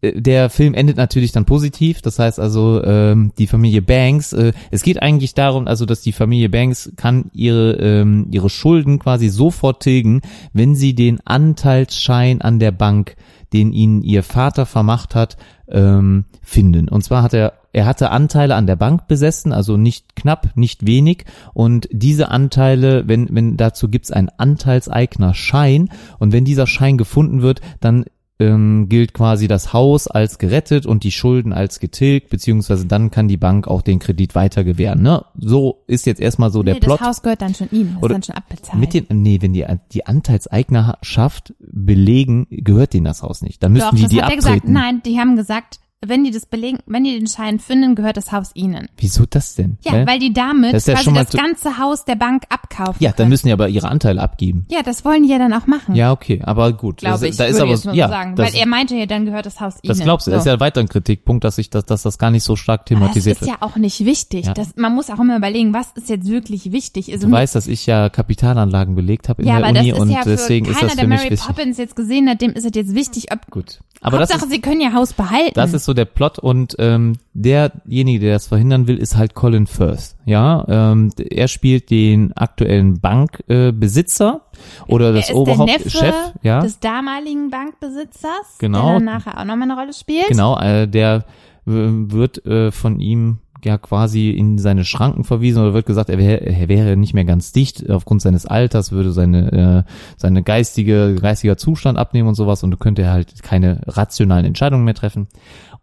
[0.01, 4.33] äh, der Film endet natürlich dann positiv, das heißt also ähm, die Familie Banks.
[4.33, 8.99] Äh, es geht eigentlich darum, also dass die Familie Banks kann ihre ähm, ihre Schulden
[8.99, 10.23] quasi sofort tilgen,
[10.53, 13.17] wenn sie den Anteilsschein an der Bank,
[13.55, 15.39] den ihnen ihr Vater vermacht hat,
[15.69, 16.89] ähm, finden.
[16.89, 20.87] Und zwar hat er er hatte Anteile an der Bank besessen, also nicht knapp, nicht
[20.87, 21.25] wenig.
[21.55, 25.89] Und diese Anteile, wenn, wenn dazu gibt's einen Anteilseignerschein.
[26.21, 28.05] Und wenn dieser Schein gefunden wird, dann
[28.45, 33.29] ähm, gilt quasi das Haus als gerettet und die Schulden als getilgt, beziehungsweise dann kann
[33.29, 35.03] die Bank auch den Kredit weiter gewähren.
[35.03, 35.25] Ne?
[35.37, 37.01] So ist jetzt erstmal so der nee, Plot.
[37.01, 37.69] das Haus gehört dann schon.
[37.71, 38.79] Das Oder dann schon abbezahlt.
[38.79, 43.63] Mit den, nee, wenn die, die Anteilseignerschaft belegen, gehört denen das Haus nicht.
[43.63, 44.61] Dann müssten Doch, die das die hat er abtreten.
[44.61, 44.69] gesagt.
[44.69, 48.33] Nein, die haben gesagt, wenn die das belegen, wenn die den Schein finden, gehört das
[48.33, 48.89] Haus ihnen.
[48.97, 49.79] Wieso das denn?
[49.85, 50.07] Ja, Hä?
[50.07, 52.97] weil die damit Das ja quasi das ganze Haus der Bank abkaufen.
[53.01, 53.29] ja, dann können.
[53.31, 54.67] müssen die aber ihre Anteile abgeben.
[54.71, 55.95] Ja, das wollen die ja dann auch machen.
[55.95, 56.99] Ja, okay, aber gut.
[56.99, 57.37] glaube das, ich.
[57.37, 59.75] da ist aber ja, so sagen, das, weil er meinte ja, dann gehört das Haus
[59.83, 59.89] ihnen.
[59.89, 60.31] das glaubst du.
[60.31, 60.51] Das ist So.
[60.51, 63.43] ja weiter ein Kritikpunkt, dass ich das, dass das gar nicht so stark thematisiert das
[63.43, 63.61] ist wird.
[63.61, 64.47] ja auch nicht wichtig.
[64.47, 64.55] Ja.
[64.55, 67.13] Das, man muss auch immer überlegen, was ist jetzt wirklich wichtig.
[67.13, 70.11] Also Du weißt, dass ich ja Kapitalanlagen belegt habe in ja, der Uni das und
[70.11, 71.47] ja deswegen ist keiner, das für der mich Mary wichtig.
[71.47, 73.81] Poppins jetzt gesehen hat, dem ist es jetzt wichtig, ob Gut.
[74.01, 75.53] Aber das Hauptsache, ist, sie können ihr Haus behalten.
[75.55, 79.67] das ist so der Plot und ähm, derjenige, der das verhindern will, ist halt Colin
[79.67, 80.17] Firth.
[80.25, 84.43] Ja, ähm, er spielt den aktuellen Bankbesitzer
[84.87, 86.61] äh, oder das er ist der Neffe Chef, ja.
[86.61, 88.85] des damaligen Bankbesitzers, Genau.
[88.87, 90.29] der dann nachher auch nochmal eine Rolle spielt.
[90.29, 91.25] Genau, äh, der
[91.67, 96.43] wird äh, von ihm ja quasi in seine Schranken verwiesen oder wird gesagt, er, wär,
[96.43, 101.57] er wäre nicht mehr ganz dicht aufgrund seines Alters, würde seine äh, seine geistige geistiger
[101.57, 105.29] Zustand abnehmen und sowas und könnte halt keine rationalen Entscheidungen mehr treffen.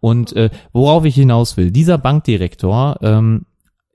[0.00, 3.46] Und äh, worauf ich hinaus will, dieser Bankdirektor ähm,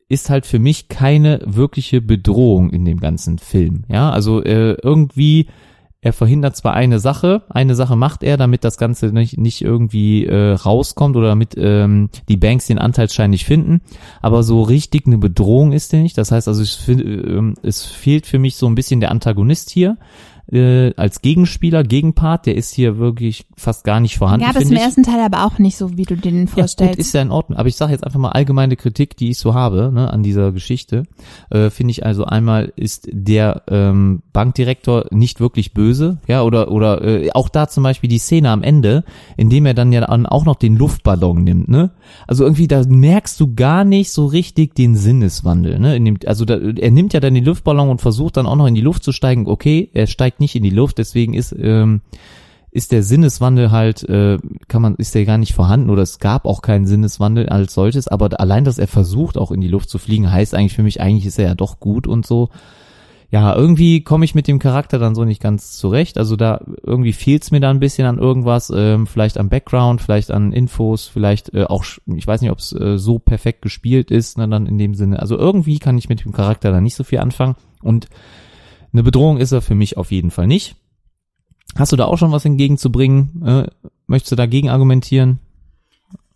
[0.10, 3.84] ist halt für mich keine wirkliche Bedrohung in dem ganzen Film.
[3.90, 5.48] Ja, also äh, irgendwie
[6.00, 10.26] er verhindert zwar eine Sache, eine Sache macht er, damit das Ganze nicht, nicht irgendwie
[10.26, 13.82] äh, rauskommt oder damit ähm, die Banks den Anteilsschein nicht finden,
[14.22, 16.18] aber so richtig eine Bedrohung ist er nicht.
[16.18, 19.98] Das heißt also, fin- ähm, es fehlt für mich so ein bisschen der Antagonist hier
[20.52, 24.45] äh, als Gegenspieler, Gegenpart, der ist hier wirklich fast gar nicht vorhanden.
[24.45, 24.82] Gab es im ich.
[24.82, 26.93] ersten Teil aber auch nicht so, wie du den Ja, vorstellst.
[26.95, 27.58] gut, ist ja in Ordnung.
[27.58, 30.52] Aber ich sage jetzt einfach mal allgemeine Kritik, die ich so habe ne, an dieser
[30.52, 31.04] Geschichte.
[31.50, 37.02] Äh, Finde ich also einmal ist der ähm, Bankdirektor nicht wirklich böse, ja, oder oder
[37.04, 39.04] äh, auch da zum Beispiel die Szene am Ende,
[39.36, 41.91] in dem er dann ja dann auch noch den Luftballon nimmt, ne?
[42.26, 46.00] Also irgendwie da merkst du gar nicht so richtig den Sinneswandel, ne?
[46.00, 48.76] Dem, also da, er nimmt ja dann den Luftballon und versucht dann auch noch in
[48.76, 49.48] die Luft zu steigen.
[49.48, 52.02] Okay, er steigt nicht in die Luft, deswegen ist ähm,
[52.78, 56.46] ist der Sinneswandel halt, äh, kann man, ist der gar nicht vorhanden oder es gab
[56.46, 59.98] auch keinen Sinneswandel als solches, aber allein, dass er versucht, auch in die Luft zu
[59.98, 62.50] fliegen, heißt eigentlich für mich, eigentlich ist er ja doch gut und so.
[63.30, 66.18] Ja, irgendwie komme ich mit dem Charakter dann so nicht ganz zurecht.
[66.18, 70.32] Also da irgendwie fehlt's mir da ein bisschen an irgendwas, ähm, vielleicht am Background, vielleicht
[70.32, 74.38] an Infos, vielleicht äh, auch, ich weiß nicht, ob es äh, so perfekt gespielt ist,
[74.38, 75.20] ne, dann in dem Sinne.
[75.20, 78.08] Also irgendwie kann ich mit dem Charakter da nicht so viel anfangen und
[78.94, 80.76] eine Bedrohung ist er für mich auf jeden Fall nicht.
[81.76, 83.44] Hast du da auch schon was entgegenzubringen?
[83.46, 83.68] Äh,
[84.08, 85.40] möchtest du dagegen argumentieren?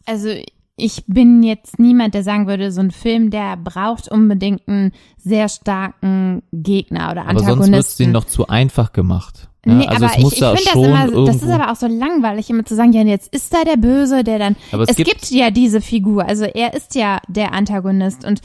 [0.06, 0.30] Also
[0.76, 5.48] ich bin jetzt niemand, der sagen würde, so ein Film, der braucht unbedingt einen sehr
[5.48, 8.04] starken Gegner oder Aber sonst wird's Antagonisten.
[8.04, 9.50] denen doch zu einfach gemacht.
[9.64, 11.86] Nee, also aber ich, ich da finde das immer, irgendwo, das ist aber auch so
[11.88, 14.96] langweilig, immer zu sagen, ja, jetzt ist da der Böse, der dann, Aber es es,
[14.96, 18.42] gibt- gibt, ja diese Figur, also er ist ja der Antagonist und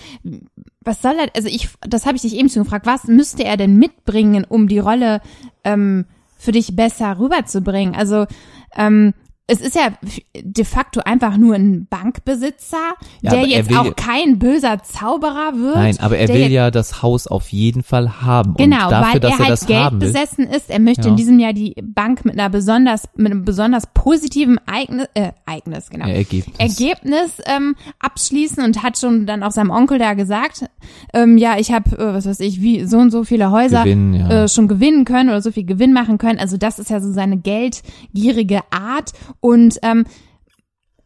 [0.82, 3.56] was soll er, also ich, das habe ich dich eben schon gefragt, was müsste er
[3.56, 5.20] denn mitbringen, um die Rolle
[5.64, 6.04] ähm,
[6.36, 7.94] für dich besser rüberzubringen?
[7.94, 8.26] Also
[8.76, 9.14] ähm,
[9.48, 9.90] es ist ja
[10.42, 12.76] de facto einfach nur ein Bankbesitzer,
[13.22, 15.76] Ja, der er jetzt will- auch kein böser Zauberer wird.
[15.76, 18.54] Nein, aber er will jetzt- ja das Haus auf jeden Fall haben.
[18.54, 20.08] Genau, dafür, weil er er, halt das Geld haben will.
[20.08, 20.68] besessen ist.
[20.68, 21.08] Er möchte Ja.
[21.10, 25.90] in diesem Jahr die Bank mit einer besonders, mit einem besonders positiven Ereignis, äh, Ereignis,
[25.90, 26.06] genau.
[26.06, 26.56] Ja, Ergebnis.
[26.58, 30.64] Ergebnis ähm, abschließen und hat schon dann auch seinem Onkel da gesagt,
[31.14, 34.14] ähm, ja, ich habe, äh, was weiß ich, wie so und so viele Häuser Gewinnen,
[34.14, 34.44] ja.
[34.44, 36.40] äh, schon gewinnen können oder so viel Gewinn machen können.
[36.40, 40.04] Also das ist ja so seine geldgierige Art und ähm,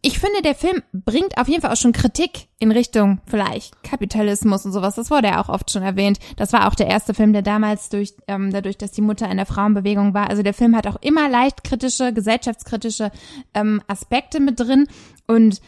[0.02, 4.64] ich finde, der Film bringt auf jeden Fall auch schon Kritik in Richtung vielleicht Kapitalismus
[4.64, 4.94] und sowas.
[4.94, 6.18] Das wurde ja auch oft schon erwähnt.
[6.36, 9.36] Das war auch der erste Film, der damals durch, ähm, dadurch, dass die Mutter in
[9.36, 10.30] der Frauenbewegung war.
[10.30, 13.10] Also der Film hat auch immer leicht kritische, gesellschaftskritische
[13.52, 14.86] ähm, Aspekte mit drin.
[15.26, 15.60] Und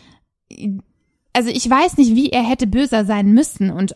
[1.34, 3.70] also ich weiß nicht, wie er hätte böser sein müssen.
[3.70, 3.92] Und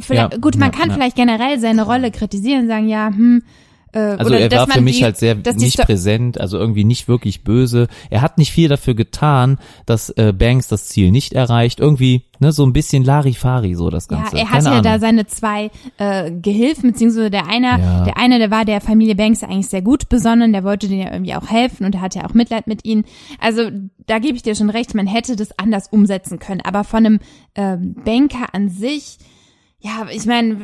[0.00, 0.94] vielleicht, Ja, gut, man ja, kann ja.
[0.94, 3.44] vielleicht generell seine Rolle kritisieren, sagen, ja, hm,
[3.96, 7.42] äh, Also er war für mich die, halt sehr nicht präsent, also irgendwie nicht wirklich
[7.44, 7.88] böse.
[8.10, 11.80] Er hat nicht viel dafür getan, dass äh, Banks das Ziel nicht erreicht.
[11.80, 14.36] Irgendwie, ne, so ein bisschen Larifari so das Ja, Ganze.
[14.36, 18.04] er Keine hatte ja da seine zwei äh, Gehilfen, beziehungsweise der eine, Ja.
[18.04, 21.12] der eine, der war der Familie Banks eigentlich sehr gut besonnen, der wollte denen ja
[21.12, 23.04] irgendwie auch helfen und er hatte ja auch Mitleid mit ihnen.
[23.40, 23.70] Also
[24.06, 26.60] da gebe ich dir schon recht, man hätte das anders umsetzen können.
[26.62, 27.18] Aber von einem
[27.54, 29.18] ähm, Banker an sich,
[29.86, 30.56] ja, ich meine,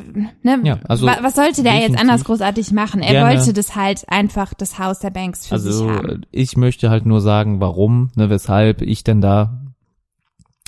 [0.42, 3.02] ne, Ja, also wa- was sollte der jetzt anders großartig machen?
[3.02, 3.36] Er Gerne.
[3.38, 6.08] wollte das halt einfach das Haus der Banks für sich Also haben.
[6.08, 9.61] äh, ich möchte halt nur sagen, warum, ne, weshalb ich denn da,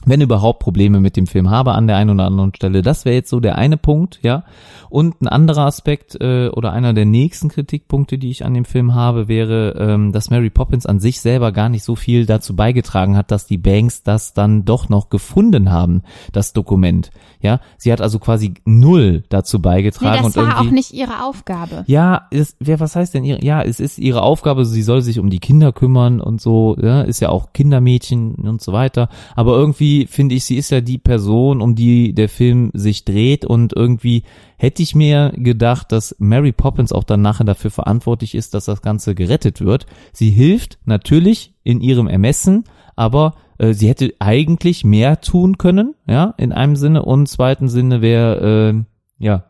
[0.07, 2.83] wenn überhaupt Probleme mit dem Film habe an der einen oder anderen Stelle.
[2.83, 4.45] Das wäre jetzt so der eine Punkt, ja.
[4.91, 8.95] Und ein anderer Aspekt äh, oder einer der nächsten Kritikpunkte, die ich an dem Film
[8.95, 13.17] habe, wäre, ähm, dass Mary Poppins an sich selber gar nicht so viel dazu beigetragen
[13.17, 16.03] hat, dass die Banks das dann doch noch gefunden haben,
[16.33, 17.11] das Dokument.
[17.41, 21.25] Ja, sie hat also quasi null dazu Nee, beigetragen das und war auch nicht ihre
[21.25, 21.85] Aufgabe.
[21.87, 25.19] ja, es, wer, was heißt denn ihre, ja, es ist ihre Aufgabe, sie soll sich
[25.19, 29.09] um die Kinder kümmern und so, ja, ist ja auch Kindermädchen und so weiter.
[29.35, 33.45] Aber irgendwie finde ich, sie ist ja die Person, um die der Film sich dreht
[33.45, 34.25] und irgendwie
[34.57, 38.83] hätte ich mir gedacht, dass Mary Poppins auch dann nachher dafür verantwortlich ist, dass das
[38.83, 39.87] Ganze gerettet wird.
[40.13, 42.65] Sie hilft natürlich in ihrem Ermessen,
[42.97, 48.03] aber äh, sie hätte eigentlich mehr tun können, ja, in einem Sinne und zweiten Sinne
[48.03, 49.45] wäre, äh, ja,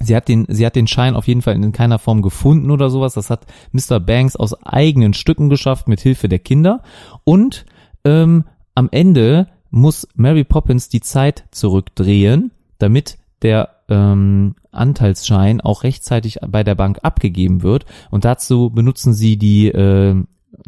[0.00, 2.90] Sie hat den, sie hat den Schein auf jeden Fall in keiner Form gefunden oder
[2.90, 3.14] sowas.
[3.14, 3.98] Das hat Mr.
[3.98, 6.82] Banks aus eigenen Stücken geschafft mit Hilfe der Kinder.
[7.24, 7.64] Und
[8.04, 8.44] ähm,
[8.76, 16.62] am Ende muss Mary Poppins die Zeit zurückdrehen, damit der ähm, Anteilsschein auch rechtzeitig bei
[16.62, 17.86] der Bank abgegeben wird.
[18.10, 20.14] Und dazu benutzen sie die äh,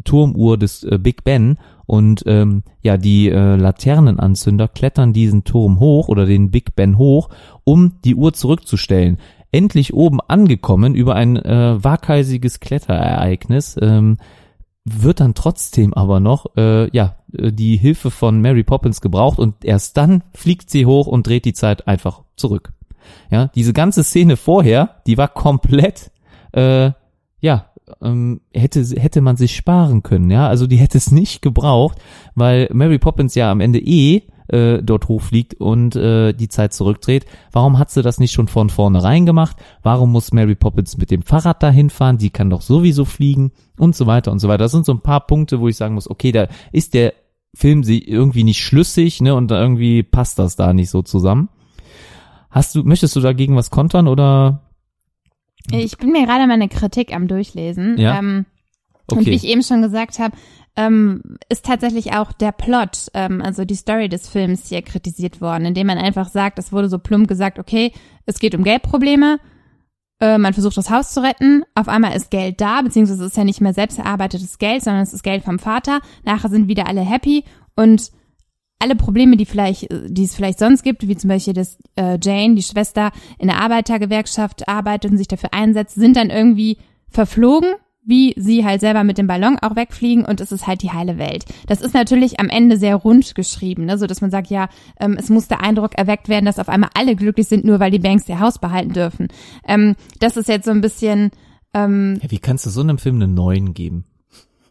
[0.03, 6.07] Turmuhr des äh, Big Ben und ähm, ja, die äh, Laternenanzünder klettern diesen Turm hoch
[6.07, 7.29] oder den Big Ben hoch,
[7.63, 9.17] um die Uhr zurückzustellen.
[9.51, 14.17] Endlich oben angekommen über ein äh, waghalsiges Kletterereignis, ähm,
[15.03, 19.63] wird dann trotzdem aber noch äh, ja äh, die Hilfe von Mary Poppins gebraucht und
[19.63, 22.73] erst dann fliegt sie hoch und dreht die Zeit einfach zurück.
[23.31, 26.11] Ja, diese ganze Szene vorher, die war komplett
[26.51, 26.91] äh,
[27.41, 27.65] ja
[28.01, 31.97] ähm, hätte hätte man sich sparen können, ja, also die hätte es nicht gebraucht,
[32.35, 37.25] weil Mary Poppins ja am Ende eh äh, dort hochfliegt und äh, die Zeit zurückdreht.
[37.51, 39.57] Warum hat sie das nicht schon von vornherein gemacht?
[39.83, 42.17] Warum muss Mary Poppins mit dem Fahrrad dahin fahren?
[42.17, 44.63] Die kann doch sowieso fliegen und so weiter und so weiter.
[44.65, 47.13] Das sind so ein paar Punkte, wo ich sagen muss, okay, da ist der
[47.55, 51.49] Film sie irgendwie nicht schlüssig, ne, und irgendwie passt das da nicht so zusammen.
[52.51, 54.61] Hast du, möchtest du dagegen was kontern oder?
[55.71, 57.97] Ich bin mir gerade meine Kritik am Durchlesen.
[57.97, 58.19] Ja?
[58.19, 58.45] Ähm,
[59.07, 59.31] Und wie Okay.
[59.31, 60.35] ich eben schon gesagt habe,
[60.75, 65.65] ähm, ist tatsächlich auch der Plot, ähm, also die Story des Films hier kritisiert worden,
[65.65, 67.91] indem man einfach sagt, es wurde so plump gesagt, okay,
[68.25, 69.39] es geht um Geldprobleme,
[70.19, 73.37] äh, man versucht das Haus zu retten, auf einmal ist Geld da, beziehungsweise es ist
[73.37, 76.87] ja nicht mehr selbst erarbeitetes Geld, sondern es ist Geld vom Vater, nachher sind wieder
[76.87, 77.43] alle happy
[77.75, 78.11] und
[78.79, 82.55] alle Probleme, die vielleicht, die es vielleicht sonst gibt, wie zum Beispiel, dass äh, Jane,
[82.55, 86.77] die Schwester, in der Arbeitergewerkschaft arbeitet und sich dafür einsetzt, sind dann irgendwie
[87.09, 87.73] verflogen,
[88.09, 91.17] wie sie halt selber mit dem Ballon auch wegfliegen und es ist halt die heile
[91.19, 91.45] Welt.
[91.67, 93.97] Das ist natürlich am Ende sehr rund geschrieben, ne?
[93.99, 94.67] so dass man sagt, ja,
[94.99, 97.91] ähm, es muss der Eindruck erweckt werden, dass auf einmal alle glücklich sind, nur weil
[97.91, 99.27] die Banks ihr Haus behalten dürfen.
[99.67, 101.29] Ähm, das ist jetzt so ein bisschen,
[101.75, 104.05] ähm, Ja, wie kannst du so einem Film einen neuen geben?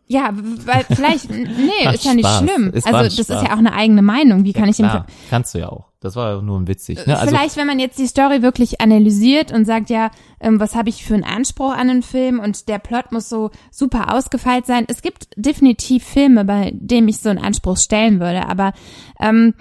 [0.09, 0.31] Ja,
[0.65, 2.39] weil vielleicht, nee, ist ja nicht Spaß.
[2.43, 2.73] schlimm.
[2.73, 3.43] War Also das ist Spaß.
[3.45, 4.45] ja auch eine eigene Meinung.
[4.45, 5.85] Wie kann ich den Klar, kannst du ja auch.
[6.01, 7.05] Das war ja nur ein witzig.
[7.07, 7.19] Ne?
[7.19, 10.89] Also, Vielleicht, wenn man jetzt die Story wirklich analysiert und sagt, ja, ähm, was habe
[10.89, 14.85] ich für einen Anspruch an den Film und der Plot muss so super ausgefeilt sein.
[14.89, 18.73] Es gibt definitiv Filme, bei denen ich so einen Anspruch stellen würde, aber
[19.21, 19.55] ähm,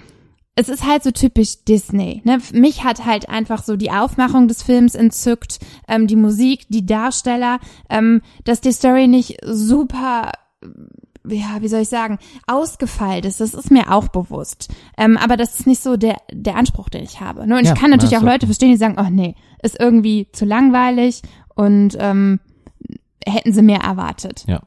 [0.58, 2.20] es ist halt so typisch Disney.
[2.24, 2.38] Ne?
[2.52, 7.60] Mich hat halt einfach so die Aufmachung des Films entzückt, ähm, die Musik, die Darsteller,
[7.88, 10.32] ähm, dass die Story nicht super
[11.30, 14.72] ja, wie soll ich sagen, ausgefeilt ist, das ist mir auch bewusst.
[14.96, 17.46] Ähm, aber das ist nicht so der, der Anspruch, den ich habe.
[17.46, 17.58] Ne?
[17.58, 20.28] Und Ja, ich kann natürlich na, auch Leute verstehen, die sagen, oh nee, ist irgendwie
[20.32, 21.20] zu langweilig
[21.54, 22.40] und ähm,
[23.26, 24.44] hätten sie mehr erwartet.
[24.48, 24.62] Ja.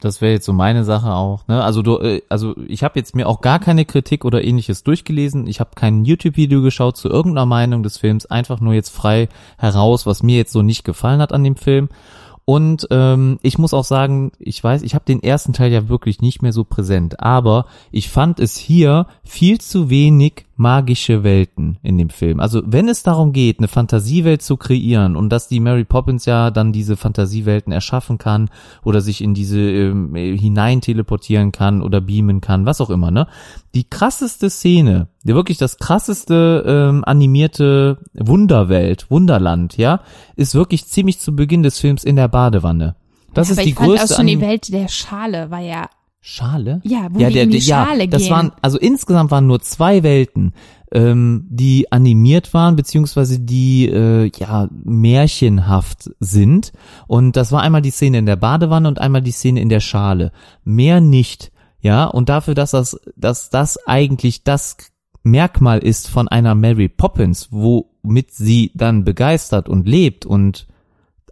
[0.00, 1.48] Das wäre jetzt so meine Sache auch.
[1.48, 1.62] Ne?
[1.62, 5.46] Also du, äh, also ich habe jetzt mir auch gar keine Kritik oder ähnliches durchgelesen.
[5.46, 8.26] Ich habe kein YouTube-Video geschaut zu irgendeiner Meinung des Films.
[8.26, 11.88] Einfach nur jetzt frei heraus, was mir jetzt so nicht gefallen hat an dem Film.
[12.48, 16.20] Und ähm, ich muss auch sagen, ich weiß, ich habe den ersten Teil ja wirklich
[16.20, 21.98] nicht mehr so präsent, aber ich fand es hier viel zu wenig magische Welten in
[21.98, 22.40] dem Film.
[22.40, 26.50] Also wenn es darum geht, eine Fantasiewelt zu kreieren und dass die Mary Poppins ja
[26.50, 28.48] dann diese Fantasiewelten erschaffen kann
[28.82, 33.26] oder sich in diese ähm, hinein teleportieren kann oder beamen kann, was auch immer, ne?
[33.74, 40.00] Die krasseste Szene, die wirklich das krasseste ähm, animierte Wunderwelt, Wunderland, ja,
[40.36, 42.96] ist wirklich ziemlich zu Beginn des Films in der Badewanne.
[43.34, 45.90] Das ja, ist die ich fand größte auch schon die Welt der Schale war ja
[46.28, 46.80] Schale?
[46.82, 48.32] Ja, wo ja, die der, in die der, ja, Schale das gehen.
[48.32, 50.54] waren, also insgesamt waren nur zwei Welten,
[50.90, 56.72] ähm, die animiert waren, beziehungsweise die, äh, ja, märchenhaft sind.
[57.06, 59.78] Und das war einmal die Szene in der Badewanne und einmal die Szene in der
[59.78, 60.32] Schale.
[60.64, 61.52] Mehr nicht.
[61.80, 64.78] Ja, und dafür, dass das, dass das eigentlich das
[65.22, 70.66] Merkmal ist von einer Mary Poppins, womit sie dann begeistert und lebt und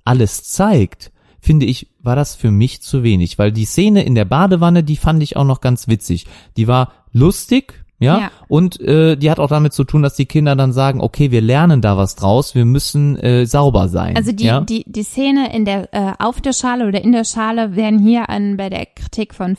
[0.04, 1.10] alles zeigt,
[1.44, 4.96] finde ich, war das für mich zu wenig, weil die Szene in der Badewanne, die
[4.96, 6.26] fand ich auch noch ganz witzig.
[6.56, 8.30] Die war lustig, ja, Ja.
[8.48, 11.40] und äh, die hat auch damit zu tun, dass die Kinder dann sagen, okay, wir
[11.40, 14.16] lernen da was draus, wir müssen äh, sauber sein.
[14.16, 14.60] Also die, ja?
[14.60, 18.28] die, die Szene in der, äh, auf der Schale oder in der Schale werden hier
[18.28, 19.54] an, bei der Kritik von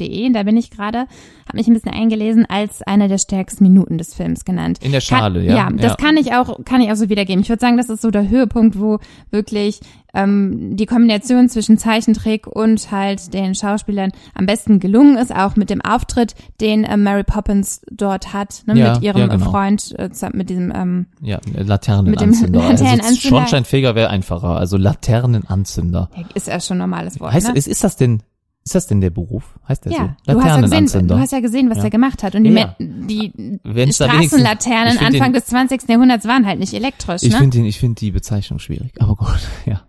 [0.00, 0.98] Filmstarts.de, da bin ich gerade,
[1.46, 4.78] habe mich ein bisschen eingelesen, als eine der stärksten Minuten des Films genannt.
[4.82, 5.94] In der Kann- Schale, ja, Ja, das ja.
[5.96, 7.42] kann ich auch, kann ich auch so wiedergeben.
[7.42, 8.98] Ich würde sagen, das ist so der Höhepunkt, wo
[9.30, 9.80] wirklich
[10.12, 15.70] ähm, die Kombination zwischen Zeichentrick und halt den Schauspielern am besten gelungen ist, auch mit
[15.70, 19.44] dem Auftritt, den äh, Mary Poppins dort hat, ne, Ja, mit ihrem ja, genau.
[19.44, 22.68] äh, Freund, äh, mit diesem ähm, ja, Laternenanzünder.
[22.70, 23.14] Mit dem also.
[23.20, 26.10] Schornsteinfeger wäre einfacher, also Laternenanzünder.
[26.34, 27.32] ist ja schon ein normales Wort.
[27.32, 27.54] Heißt, ne?
[27.54, 28.22] ist, ist das denn,
[28.70, 29.58] ist das denn der Beruf?
[29.68, 30.32] Heißt der Ja, so?
[30.32, 31.14] du hast ja gesehen, Laternenanzünder.
[31.16, 31.84] du hast ja gesehen, was Ja.
[31.84, 32.34] er gemacht hat.
[32.36, 35.88] Und die, Ja, die Wenn's Straßenlaternen Anfang den- des 20.
[35.88, 37.38] Jahrhunderts waren halt nicht elektrisch, Ich ne?
[37.38, 39.82] finde ich finde die Bezeichnung schwierig, aber gut, ja.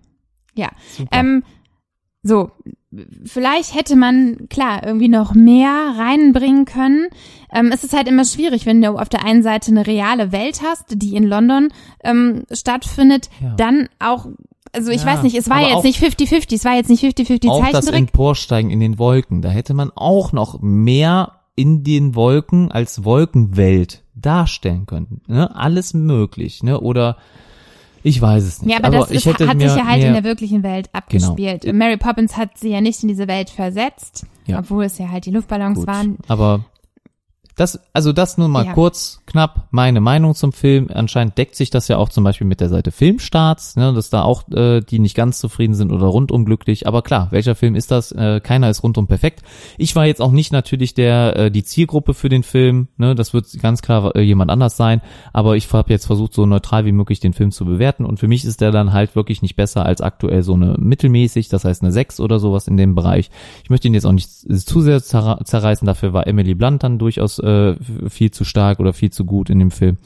[0.56, 0.70] ja.
[1.12, 1.44] Ähm,
[2.24, 2.52] so,
[3.26, 7.08] vielleicht hätte man, klar, irgendwie noch mehr reinbringen können.
[7.52, 10.62] Ähm, es ist halt immer schwierig, wenn du auf der einen Seite eine reale Welt
[10.64, 11.70] hast, die in London
[12.04, 13.54] ähm, stattfindet, Ja.
[13.56, 14.28] dann auch,
[14.74, 17.04] also ich Ja, weiß nicht, es war aber jetzt nicht 50-50, es war jetzt nicht
[17.04, 17.88] 50-50 auch das.
[17.88, 24.04] Emporsteigen in den Wolken, da hätte man auch noch mehr in den Wolken als Wolkenwelt
[24.16, 25.22] darstellen können.
[25.28, 25.54] Ne?
[25.56, 26.80] Alles möglich, ne?
[26.80, 27.18] Oder
[28.04, 28.72] ich weiß es nicht.
[28.72, 30.90] Ja, aber, das ich ist, hätte hat sich ja halt mehr, in der wirklichen Welt
[30.94, 31.62] abgespielt.
[31.62, 31.78] Genau.
[31.78, 34.60] Mary Poppins hat sie ja nicht in diese Welt versetzt, Ja.
[34.60, 36.18] obwohl es ja halt die Luftballons gut, waren.
[36.28, 36.66] Aber
[37.62, 38.74] das, also das nun mal Ja.
[38.74, 40.90] kurz, knapp meine Meinung zum Film.
[40.92, 44.24] Anscheinend deckt sich das ja auch zum Beispiel mit der Seite Filmstarts, ne, dass da
[44.24, 46.88] auch äh, die nicht ganz zufrieden sind oder rundum glücklich.
[46.88, 48.12] Aber klar, welcher Film ist das?
[48.12, 49.44] Äh, keiner ist rundum perfekt.
[49.78, 52.88] Ich war jetzt auch nicht natürlich der äh, die Zielgruppe für den Film.
[52.98, 55.02] Ne, das wird ganz klar äh, jemand anders sein.
[55.32, 58.06] Aber ich habe jetzt versucht, so neutral wie möglich den Film zu bewerten.
[58.06, 61.48] Und für mich ist der dann halt wirklich nicht besser als aktuell so eine mittelmäßig,
[61.50, 63.30] das heißt eine 6 oder sowas in dem Bereich.
[63.64, 65.86] Ich möchte ihn jetzt auch nicht zu sehr zerreißen.
[65.86, 67.51] Dafür war Emily Blunt dann durchaus äh,
[68.10, 69.98] viel zu stark oder viel zu gut in dem Film.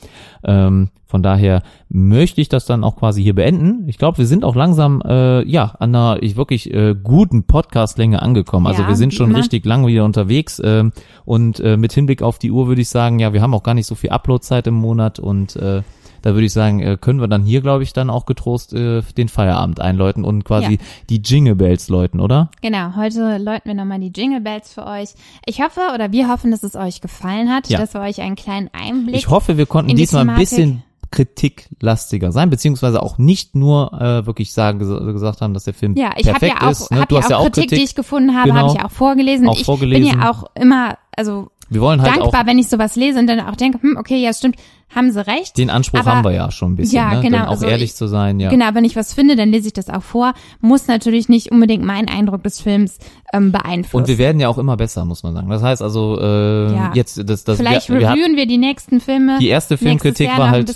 [0.43, 3.87] Ähm, von daher möchte ich das dann auch quasi hier beenden.
[3.87, 8.21] Ich glaube, wir sind auch langsam äh, ja an einer ich wirklich äh, guten Podcastlänge
[8.21, 8.67] angekommen.
[8.67, 9.39] Also Ja, wir sind schon immer.
[9.39, 10.91] richtig lang wieder unterwegs ähm,
[11.23, 13.75] und äh, mit Hinblick auf die Uhr würde ich sagen, ja, wir haben auch gar
[13.75, 15.83] nicht so viel Uploadzeit im Monat und äh,
[16.25, 19.01] da würde ich sagen, äh, können wir dann hier, glaube ich, dann auch getrost äh,
[19.15, 20.77] den Feierabend einläuten und quasi Ja.
[21.09, 22.49] die Jingle Bells läuten, oder?
[22.61, 25.09] Genau, heute läuten wir nochmal die Jingle Bells für euch.
[25.45, 27.77] Ich hoffe oder wir hoffen, dass es euch gefallen hat, Ja.
[27.79, 30.81] dass wir euch einen kleinen Einblick Ich hoffe, wir konnten diesmal ein bisschen
[31.11, 35.95] kritiklastiger sein, beziehungsweise auch nicht nur äh, wirklich sagen ges- gesagt haben, dass der Film
[35.95, 36.91] Ja, ich habe perfekt ja auch, ist.
[36.91, 36.99] Ne?
[37.01, 38.67] hab Du ja hast auch Kritik, die ich gefunden habe, Genau.
[38.69, 39.47] habe ich auch vorgelesen.
[39.47, 40.11] Auch ich vorgelesen.
[40.11, 43.27] bin ja auch immer, also Wir wollen halt dankbar, auch wenn ich sowas lese und
[43.27, 44.55] dann auch denke, hm, okay, ja, stimmt,
[44.93, 45.57] haben sie recht.
[45.57, 47.21] den Anspruch Aber- haben wir ja schon ein bisschen, Ja, ne?
[47.21, 48.49] genau, Dann auch also ehrlich ich- zu sein, ja.
[48.49, 50.33] Genau, wenn ich was finde, dann lese ich das auch vor.
[50.61, 52.97] Muss natürlich nicht unbedingt meinen Eindruck des Films
[53.33, 53.97] ähm, beeinflussen.
[54.03, 55.49] Und wir werden ja auch immer besser, muss man sagen.
[55.49, 56.91] Das heißt also äh, Ja.
[56.93, 59.37] jetzt das das Vielleicht wir, wir reviewen wir die nächsten Filme.
[59.39, 60.73] die erste Filmkritik war halt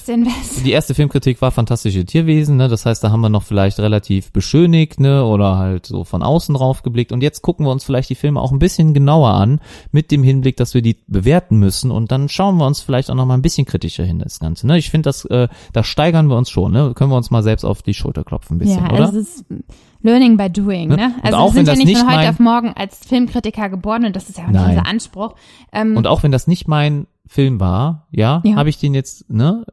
[0.65, 2.67] die erste Filmkritik war fantastische Tierwesen, ne?
[2.67, 6.53] Das heißt, da haben wir noch vielleicht relativ beschönigt, ne, oder halt so von außen
[6.55, 7.11] drauf geblickt.
[7.13, 9.61] Und jetzt gucken wir uns vielleicht die Filme auch ein bisschen genauer an,
[9.91, 11.91] mit dem Hinblick, dass wir die bewerten müssen.
[11.91, 14.67] Und dann schauen wir uns vielleicht auch noch mal ein bisschen kritischer hin das Ganze.
[14.67, 14.77] Ne?
[14.77, 16.71] Ich finde, das, äh, da steigern wir uns schon.
[16.71, 16.93] Ne?
[16.95, 19.05] Können wir uns mal selbst auf die Schulter klopfen ein bisschen, ja, oder?
[19.05, 19.45] also es ist
[20.01, 20.95] Learning by doing, Ne?
[20.95, 21.15] ne?
[21.23, 24.05] Also auch wir wenn sind ja nicht nicht von heute auf morgen als Filmkritiker geboren
[24.05, 25.35] und das ist ja auch unser Anspruch.
[25.73, 28.55] Ähm, Und auch wenn das nicht mein Film war, ja, Ja.
[28.55, 29.63] habe ich den jetzt ne,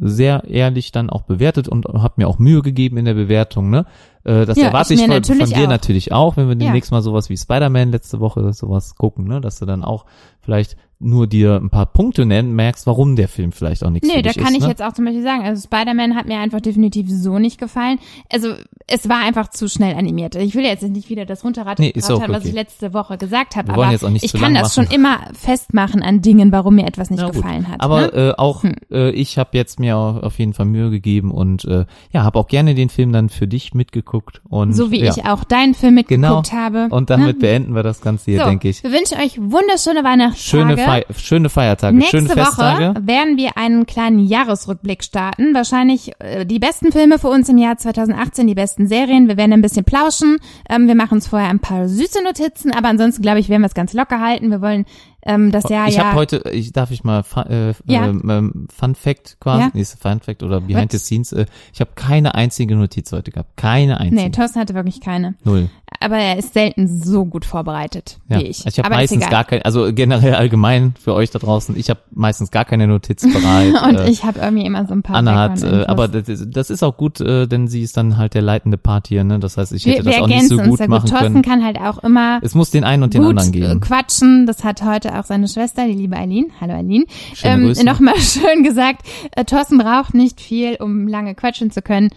[0.00, 3.70] äh, sehr ehrlich dann auch bewertet und habe mir auch Mühe gegeben in der Bewertung.
[3.70, 3.84] Ne?
[4.22, 5.68] Äh, das Ja, erwarte ich ich, von, von dir auch.
[5.68, 6.66] natürlich auch, wenn wir Ja.
[6.66, 9.40] demnächst mal sowas wie Spider-Man letzte Woche sowas gucken, ne?
[9.40, 10.04] dass du dann auch
[10.40, 14.16] vielleicht nur dir ein paar Punkte nennen, merkst, warum der Film vielleicht auch nichts Nee,
[14.16, 14.58] für da dich kann ist.
[14.58, 14.68] ich ne?
[14.68, 17.98] jetzt auch zum Beispiel sagen, also Spider-Man hat mir einfach definitiv so nicht gefallen.
[18.30, 18.54] Also
[18.86, 20.34] es war einfach zu schnell animiert.
[20.34, 22.48] Ich will jetzt nicht wieder das runterraten, Nee, auch was okay.
[22.48, 24.88] ich letzte Woche gesagt habe, aber ich kann das machen.
[24.88, 27.36] schon immer festmachen an Dingen, warum mir etwas nicht Na gut.
[27.36, 27.80] gefallen hat.
[27.80, 28.06] Aber ne?
[28.12, 28.18] Hm.
[28.18, 31.86] äh, auch äh, ich habe jetzt mir au- auf jeden Fall Mühe gegeben und äh,
[32.12, 35.12] ja, habe auch gerne den Film dann für dich mitgeguckt und so wie ja.
[35.12, 36.36] ich auch deinen Film genau.
[36.36, 36.94] mitgeguckt habe.
[36.94, 37.40] Und damit ne?
[37.40, 38.82] beenden wir das Ganze hier, so, denke ich.
[38.82, 40.64] Wir wünschen euch wunderschöne Weihnachtstage.
[40.64, 42.90] Schöne, Fei schöne Feiertage, Nächste schöne Festtage.
[42.90, 45.54] Woche werden wir einen kleinen Jahresrückblick starten.
[45.54, 49.28] Wahrscheinlich äh, die besten Filme für uns im Jahr 2018, die besten Serien.
[49.28, 50.38] Wir werden ein bisschen plauschen.
[50.68, 53.68] Ähm, wir machen uns vorher ein paar süße Notizen, aber ansonsten glaube ich, werden wir
[53.68, 54.50] es ganz locker halten.
[54.50, 54.86] Wir wollen
[55.24, 56.04] ähm, das Jahr ich ja.
[56.04, 58.06] habe heute, ich darf ich mal äh, Ja.
[58.06, 59.70] ähm, ähm, Fun Fact quasi, Ja.
[59.74, 61.00] nee, Fun Fact oder Behind Was?
[61.00, 61.32] the Scenes.
[61.32, 64.22] Äh, ich habe keine einzige Notiz heute gehabt, keine einzige.
[64.22, 65.34] nee, Thorsten hatte wirklich keine.
[65.44, 65.68] Null.
[66.00, 68.38] Aber er ist selten so gut vorbereitet Ja.
[68.38, 68.66] wie ich.
[68.66, 72.50] ich habe meistens gar keine, also generell allgemein für euch da draußen, ich habe meistens
[72.50, 73.74] gar keine Notiz bereit.
[73.86, 76.46] Und äh, ich habe irgendwie immer so ein paar Anna hat, äh, aber das, ist-
[76.50, 79.38] das ist auch gut, äh, denn sie ist dann halt der leitende Part hier, ne?
[79.38, 81.42] Das heißt, ich hätte wir, wir das auch nicht so gut machen Thorsten können.
[81.42, 83.80] kann halt auch immer Es muss den einen und den gut anderen äh, geben.
[83.80, 84.46] quatschen.
[84.46, 86.52] Das hat heute auch seine Schwester, die liebe Eileen.
[86.60, 87.04] Hallo Eileen.
[87.42, 87.72] Ähm.
[87.84, 92.10] Nochmal schön gesagt, äh, Thorsten braucht nicht viel, um lange quatschen zu können.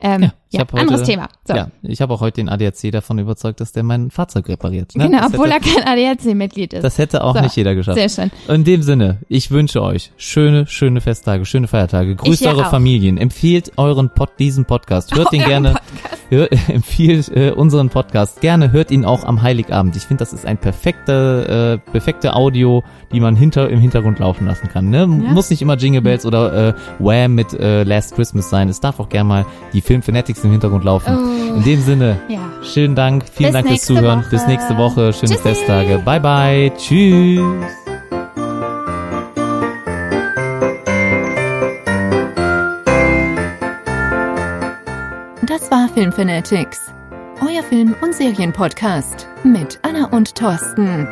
[0.00, 1.28] Ähm, ja, Ich heute, anderes Thema.
[1.46, 1.54] So.
[1.54, 4.94] Ja, ich habe auch heute den ADAC davon überzeugt, dass der mein Fahrzeug repariert.
[4.96, 5.06] Ne?
[5.06, 6.82] Genau, das obwohl hätte, er kein ADAC-Mitglied ist.
[6.82, 7.98] Das hätte auch So, nicht jeder geschafft.
[7.98, 8.30] Sehr schön.
[8.48, 12.14] In dem Sinne, ich wünsche euch schöne, schöne Festtage, schöne Feiertage.
[12.16, 12.70] Grüßt ja eure auch.
[12.70, 16.22] Familien, empfiehlt euren Pod, diesen Podcast, hört ihn Euren gerne, Podcast.
[16.30, 19.96] hör, empfiehlt äh, unseren Podcast gerne, hört ihn auch am Heiligabend.
[19.96, 22.82] Ich finde, das ist ein perfekte, äh, perfekte Audio,
[23.12, 24.90] die man hinter im Hintergrund laufen lassen kann.
[24.90, 25.06] Ne?
[25.06, 28.68] Muss nicht immer Jingle Bells oder äh, Wham mit äh, Last Christmas sein.
[28.68, 31.16] Es darf auch gerne mal die Film Fanatics im Hintergrund laufen.
[31.16, 31.56] Oh.
[31.56, 32.40] In dem Sinne, Ja.
[32.62, 34.20] schönen Dank, vielen Bis Dank fürs Zuhören.
[34.20, 34.30] Woche.
[34.30, 35.42] Bis nächste Woche, schöne Tschüssi.
[35.42, 35.98] Festtage.
[36.04, 37.40] Bye bye, tschüss.
[45.46, 46.80] Das war Film Fanatics,
[47.40, 51.06] euer Film- und Serienpodcast mit Anna und Thorsten.